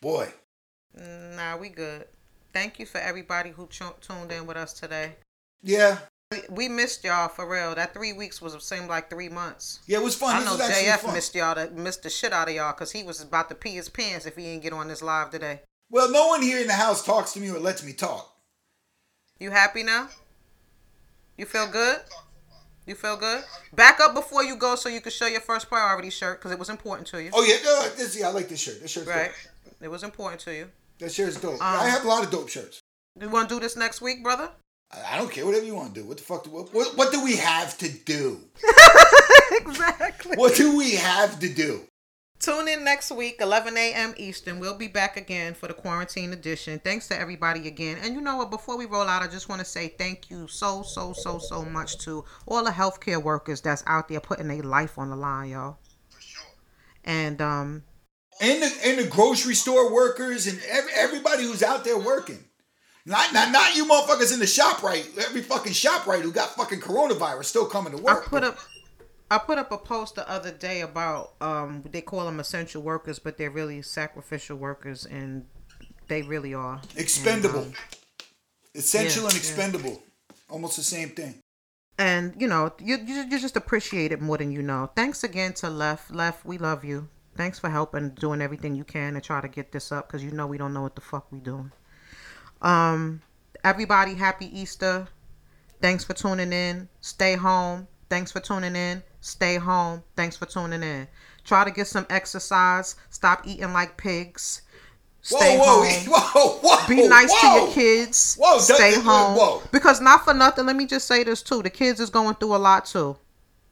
Boy, 0.01 0.33
Nah, 0.97 1.57
we 1.57 1.69
good. 1.71 2.05
Thank 2.53 2.79
you 2.79 2.87
for 2.87 2.99
everybody 2.99 3.51
who 3.51 3.67
tu- 3.67 3.95
tuned 4.01 4.33
in 4.33 4.47
with 4.47 4.57
us 4.57 4.73
today. 4.73 5.17
yeah, 5.63 5.99
We, 6.51 6.69
missed 6.69 7.05
y'all 7.05 7.29
for 7.29 7.49
real. 7.49 7.75
That 7.75 7.93
three 7.95 8.13
weeks 8.13 8.41
was 8.43 8.63
seemed 8.65 8.89
like 8.89 9.09
three 9.11 9.29
months. 9.29 9.81
yeah, 9.87 9.99
it 9.99 10.05
was 10.05 10.15
fun. 10.17 10.37
I 10.37 10.45
know 10.45 10.57
JF 10.57 10.99
fun. 10.99 11.15
missed 11.15 11.35
y'all. 11.35 11.55
That 11.55 11.75
missed 11.75 12.03
the 12.03 12.11
shit 12.11 12.33
out 12.33 12.49
of 12.49 12.55
y'all 12.55 12.73
because 12.73 12.93
he 12.93 13.03
was 13.03 13.21
about 13.23 13.49
to 13.51 13.55
pee 13.55 13.71
his 13.75 13.89
pants 13.89 14.27
if 14.27 14.37
he 14.37 14.43
didn't 14.45 14.63
get 14.63 14.73
on 14.73 14.89
this 14.89 15.03
live 15.03 15.31
today. 15.31 15.61
Well, 15.91 16.11
no 16.11 16.29
one 16.29 16.43
here 16.43 16.61
in 16.61 16.67
the 16.67 16.73
house 16.73 17.05
talks 17.05 17.33
to 17.33 17.41
me 17.41 17.51
or 17.51 17.59
lets 17.59 17.85
me 17.85 17.93
talk. 17.93 18.33
You 19.39 19.51
happy 19.51 19.83
now? 19.83 20.09
You 21.37 21.47
feel 21.47 21.67
good? 21.69 21.99
You 22.87 22.95
feel 22.95 23.17
good? 23.17 23.43
Back 23.73 24.01
up 24.01 24.15
before 24.15 24.43
you 24.45 24.57
go 24.57 24.75
so 24.75 24.89
you 24.89 25.01
can 25.01 25.13
show 25.13 25.27
your 25.27 25.41
first 25.41 25.69
priority 25.69 26.11
shirt 26.11 26.39
because 26.39 26.53
it 26.53 26.59
was 26.59 26.69
important 26.69 27.07
to 27.09 27.23
you. 27.23 27.31
Oh 27.33 27.43
yeah, 27.45 27.57
no, 27.65 27.89
this 27.97 28.19
yeah, 28.19 28.29
I 28.29 28.33
like 28.33 28.49
this 28.49 28.61
shirt. 28.61 28.81
This 28.83 28.91
shirt's 28.91 29.07
Right. 29.09 29.31
dope. 29.65 29.75
It 29.81 29.89
was 29.89 30.03
important 30.03 30.41
to 30.43 30.55
you. 30.55 30.71
That 31.01 31.11
shirt's 31.11 31.41
dope. 31.41 31.55
Um, 31.55 31.61
I 31.63 31.89
have 31.89 32.05
a 32.05 32.09
lot 32.09 32.25
of 32.25 32.31
dope 32.31 32.49
shirts. 32.49 32.81
You 33.19 33.29
want 33.29 33.49
to 33.49 33.55
do 33.55 33.61
this 33.61 33.77
next 33.77 34.01
week, 34.01 34.23
brother? 34.23 34.51
I 34.93 35.15
I 35.15 35.19
don't 35.19 35.31
care. 35.31 35.47
Whatever 35.47 35.65
you 35.65 35.75
want 35.75 35.95
to 35.95 36.01
do. 36.01 36.07
What 36.07 36.19
the 36.19 36.23
fuck? 36.23 36.45
Do, 36.45 36.51
what, 36.51 36.73
what, 36.75 36.97
what 36.97 37.13
do 37.13 37.25
we 37.25 37.37
have 37.37 37.77
to 37.79 37.89
do? 37.89 38.41
exactly. 39.53 40.37
What 40.37 40.57
do 40.57 40.77
we 40.77 40.97
have 40.97 41.41
to 41.41 41.49
do? 41.49 41.83
Tune 42.39 42.69
in 42.69 42.85
next 42.85 43.11
week, 43.11 43.37
11 43.41 43.77
a.m. 43.77 44.15
Eastern. 44.17 44.61
We'll 44.61 44.77
be 44.77 44.89
back 44.89 45.19
again 45.19 45.53
for 45.53 45.69
the 45.69 45.75
quarantine 45.75 46.33
edition. 46.33 46.79
Thanks 46.79 47.07
to 47.09 47.19
everybody 47.19 47.69
again. 47.69 47.99
And 48.03 48.15
you 48.15 48.23
know 48.23 48.39
what? 48.39 48.51
Before 48.51 48.79
we 48.79 48.87
roll 48.87 49.07
out, 49.07 49.23
I 49.23 49.27
just 49.27 49.51
want 49.51 49.59
to 49.61 49.65
say 49.65 49.89
thank 49.89 50.31
you 50.31 50.49
so, 50.49 50.83
so, 50.83 51.13
so, 51.13 51.39
so 51.39 51.63
much 51.67 51.99
to 51.99 52.25
all 52.47 52.65
the 52.65 52.71
healthcare 52.71 53.23
workers 53.23 53.61
that's 53.61 53.85
out 53.87 54.09
there 54.09 54.21
putting 54.21 54.49
their 54.49 54.63
life 54.63 54.99
on 54.99 55.11
the 55.11 55.17
line, 55.17 55.51
y'all. 55.51 55.77
For 56.09 56.23
sure. 56.23 56.47
And 57.05 57.43
um, 57.43 57.83
And 58.41 58.63
the 58.63 58.73
and 58.85 58.99
the 58.99 59.07
grocery 59.07 59.55
store 59.55 59.93
workers 59.93 60.47
and 60.47 60.59
every, 60.69 60.93
everybody 60.97 61.43
who's 61.45 61.63
out 61.63 61.85
there 61.85 61.99
working. 61.99 62.45
Not, 63.07 63.33
not 63.33 63.51
not 63.53 63.75
you 63.77 63.85
motherfuckers 63.87 64.33
in 64.33 64.39
the 64.41 64.45
ShopRite. 64.47 65.19
Every 65.19 65.43
fucking 65.43 65.73
ShopRite 65.73 66.23
who 66.23 66.33
got 66.33 66.51
fucking 66.55 66.81
coronavirus 66.81 67.45
still 67.47 67.67
coming 67.67 67.93
to 67.97 67.99
work. 68.03 68.27
I 68.27 68.29
put 68.29 68.45
up. 68.45 68.59
I 69.33 69.39
put 69.39 69.59
up 69.59 69.71
a 69.73 69.79
post 69.79 70.17
the 70.17 70.29
other 70.29 70.51
day 70.53 70.81
about 70.81 71.35
um 71.41 71.85
they 71.91 72.01
call 72.01 72.25
them 72.27 72.41
essential 72.41 72.83
workers, 72.83 73.19
but 73.19 73.37
they're 73.39 73.51
really 73.51 73.83
sacrificial 73.83 74.57
workers, 74.57 75.07
and 75.07 75.47
they 76.09 76.23
really 76.23 76.53
are 76.55 76.81
expendable, 76.97 77.61
And, 77.61 77.67
um, 77.69 77.75
essential 78.75 79.23
yeah, 79.23 79.29
and 79.29 79.35
yeah. 79.35 79.39
expendable, 79.41 80.03
almost 80.49 80.77
the 80.77 80.83
same 80.83 81.11
thing. 81.11 81.35
and 81.99 82.35
you 82.41 82.49
know 82.49 82.73
you, 82.81 82.97
you 83.07 83.25
you 83.31 83.39
just 83.39 83.57
appreciate 83.57 84.11
it 84.13 84.21
more 84.21 84.39
than 84.39 84.51
you 84.51 84.63
know 84.63 84.91
thanks 84.97 85.23
again 85.25 85.53
to 85.55 85.69
left 85.71 86.11
left 86.11 86.45
we 86.45 86.59
love 86.59 86.85
you 86.85 87.09
thanks 87.37 87.59
for 87.59 87.69
helping 87.69 88.11
doing 88.11 88.41
everything 88.43 88.75
you 88.75 88.85
can 88.85 89.15
to 89.15 89.21
try 89.21 89.41
to 89.41 89.49
get 89.49 89.73
this 89.73 89.93
up 89.93 90.07
because 90.07 90.23
you 90.23 90.31
know 90.31 90.47
we 90.47 90.59
don't 90.59 90.73
know 90.73 90.83
what 90.83 90.95
the 90.95 91.01
fuck 91.01 91.31
we 91.31 91.41
doing 91.41 91.71
um 92.63 93.21
everybody 93.65 94.15
happy 94.15 94.47
easter 94.59 95.07
thanks 95.81 96.05
for 96.05 96.15
tuning 96.15 96.53
in 96.53 96.89
stay 97.01 97.37
home 97.37 97.87
thanks 98.09 98.31
for 98.33 98.41
tuning 98.41 98.77
in 98.77 99.03
stay 99.21 99.57
home 99.57 100.03
thanks 100.17 100.37
for 100.37 100.47
tuning 100.47 100.83
in 100.83 101.07
try 101.45 101.65
to 101.65 101.71
get 101.71 101.87
some 101.87 102.07
exercise 102.11 102.97
stop 103.11 103.47
eating 103.47 103.73
like 103.73 103.97
pigs 103.97 104.63
stay 105.23 105.57
whoa, 105.59 105.65
home 105.65 105.87
whoa, 106.07 106.21
whoa, 106.35 106.59
whoa! 106.63 106.71
be 106.91 107.09
nice 107.09 107.33
to 107.41 107.47
your 107.47 107.73
kids. 107.73 108.37
Whoa, 108.39 108.59
Stay 108.59 108.95
home. 108.95 109.37
whoa. 109.37 109.63
Because 109.71 110.01
not 110.01 110.25
for 110.25 110.35
nothing, 110.35 110.67
let 110.67 110.77
me 110.77 110.87
just 110.87 111.07
say 111.07 111.25
this 111.25 111.43
too. 111.43 111.63
The 111.63 111.71
kids 111.71 112.01
is 112.01 112.11
going 112.11 112.35
through 112.35 112.57
a 112.57 112.59
lot 112.59 112.85
too. 112.87 113.17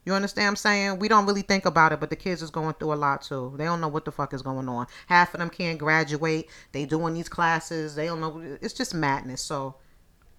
You 0.09 0.14
understand 0.14 0.46
what 0.46 0.50
I'm 0.52 0.56
saying? 0.56 0.98
We 1.00 1.09
don't 1.09 1.26
really 1.26 1.42
think 1.42 1.66
about 1.66 1.92
it, 1.92 2.00
but 2.00 2.09
the 2.09 2.16
kids 2.16 2.40
is 2.40 2.48
going 2.48 2.72
through 2.72 2.94
a 2.94 2.96
lot 2.96 3.20
too. 3.20 3.52
They 3.59 3.64
don't 3.64 3.82
know 3.82 3.88
what 3.88 4.06
the 4.06 4.11
fuck 4.11 4.32
is 4.32 4.40
going 4.40 4.66
on. 4.66 4.86
Half 5.06 5.34
of 5.34 5.40
them 5.40 5.50
can't 5.50 5.78
graduate. 5.78 6.48
They 6.72 6.86
doing 6.86 7.12
these 7.12 7.28
classes. 7.28 7.94
They 7.94 8.06
don't 8.06 8.18
know. 8.18 8.56
It's 8.62 8.72
just 8.72 8.94
madness. 8.94 9.42
So 9.42 9.74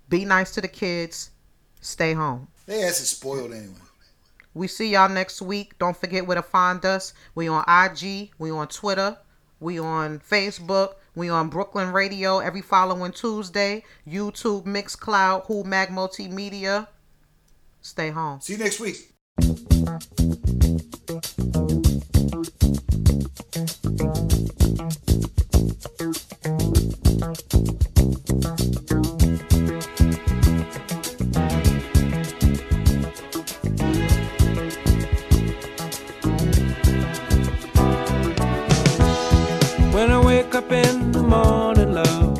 be 0.09 0.25
nice 0.25 0.55
to 0.55 0.61
the 0.61 0.67
kids. 0.67 1.29
Stay 1.81 2.13
home. 2.13 2.47
They 2.65 2.81
ass 2.81 2.99
is 2.99 3.09
spoiled 3.09 3.53
anyway. 3.53 3.75
We 4.55 4.67
see 4.67 4.89
y'all 4.89 5.07
next 5.07 5.39
week. 5.39 5.77
Don't 5.77 5.95
forget 5.95 6.25
where 6.25 6.37
to 6.37 6.41
find 6.41 6.83
us. 6.83 7.13
We 7.35 7.47
on 7.47 7.63
IG. 7.67 8.31
We 8.39 8.49
on 8.49 8.69
Twitter. 8.69 9.19
We 9.59 9.77
on 9.77 10.17
Facebook. 10.17 10.95
We 11.13 11.29
on 11.29 11.49
Brooklyn 11.49 11.91
Radio 11.91 12.39
every 12.39 12.63
following 12.63 13.11
Tuesday. 13.11 13.83
YouTube, 14.07 14.65
Mixcloud, 14.65 15.45
Who 15.45 15.63
Mag 15.63 15.89
Multimedia. 15.89 16.87
Stay 17.81 18.09
home. 18.09 18.41
See 18.41 18.53
you 18.53 18.59
next 18.59 18.79
week. 18.79 19.08
When 19.39 19.47
I 40.11 40.21
wake 40.25 40.53
up 40.53 40.69
in 40.71 41.11
the 41.13 41.23
morning, 41.23 41.93
love, 41.93 42.37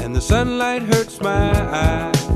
and 0.00 0.16
the 0.16 0.20
sunlight 0.20 0.82
hurts 0.82 1.20
my 1.20 1.52
eyes, 1.70 2.35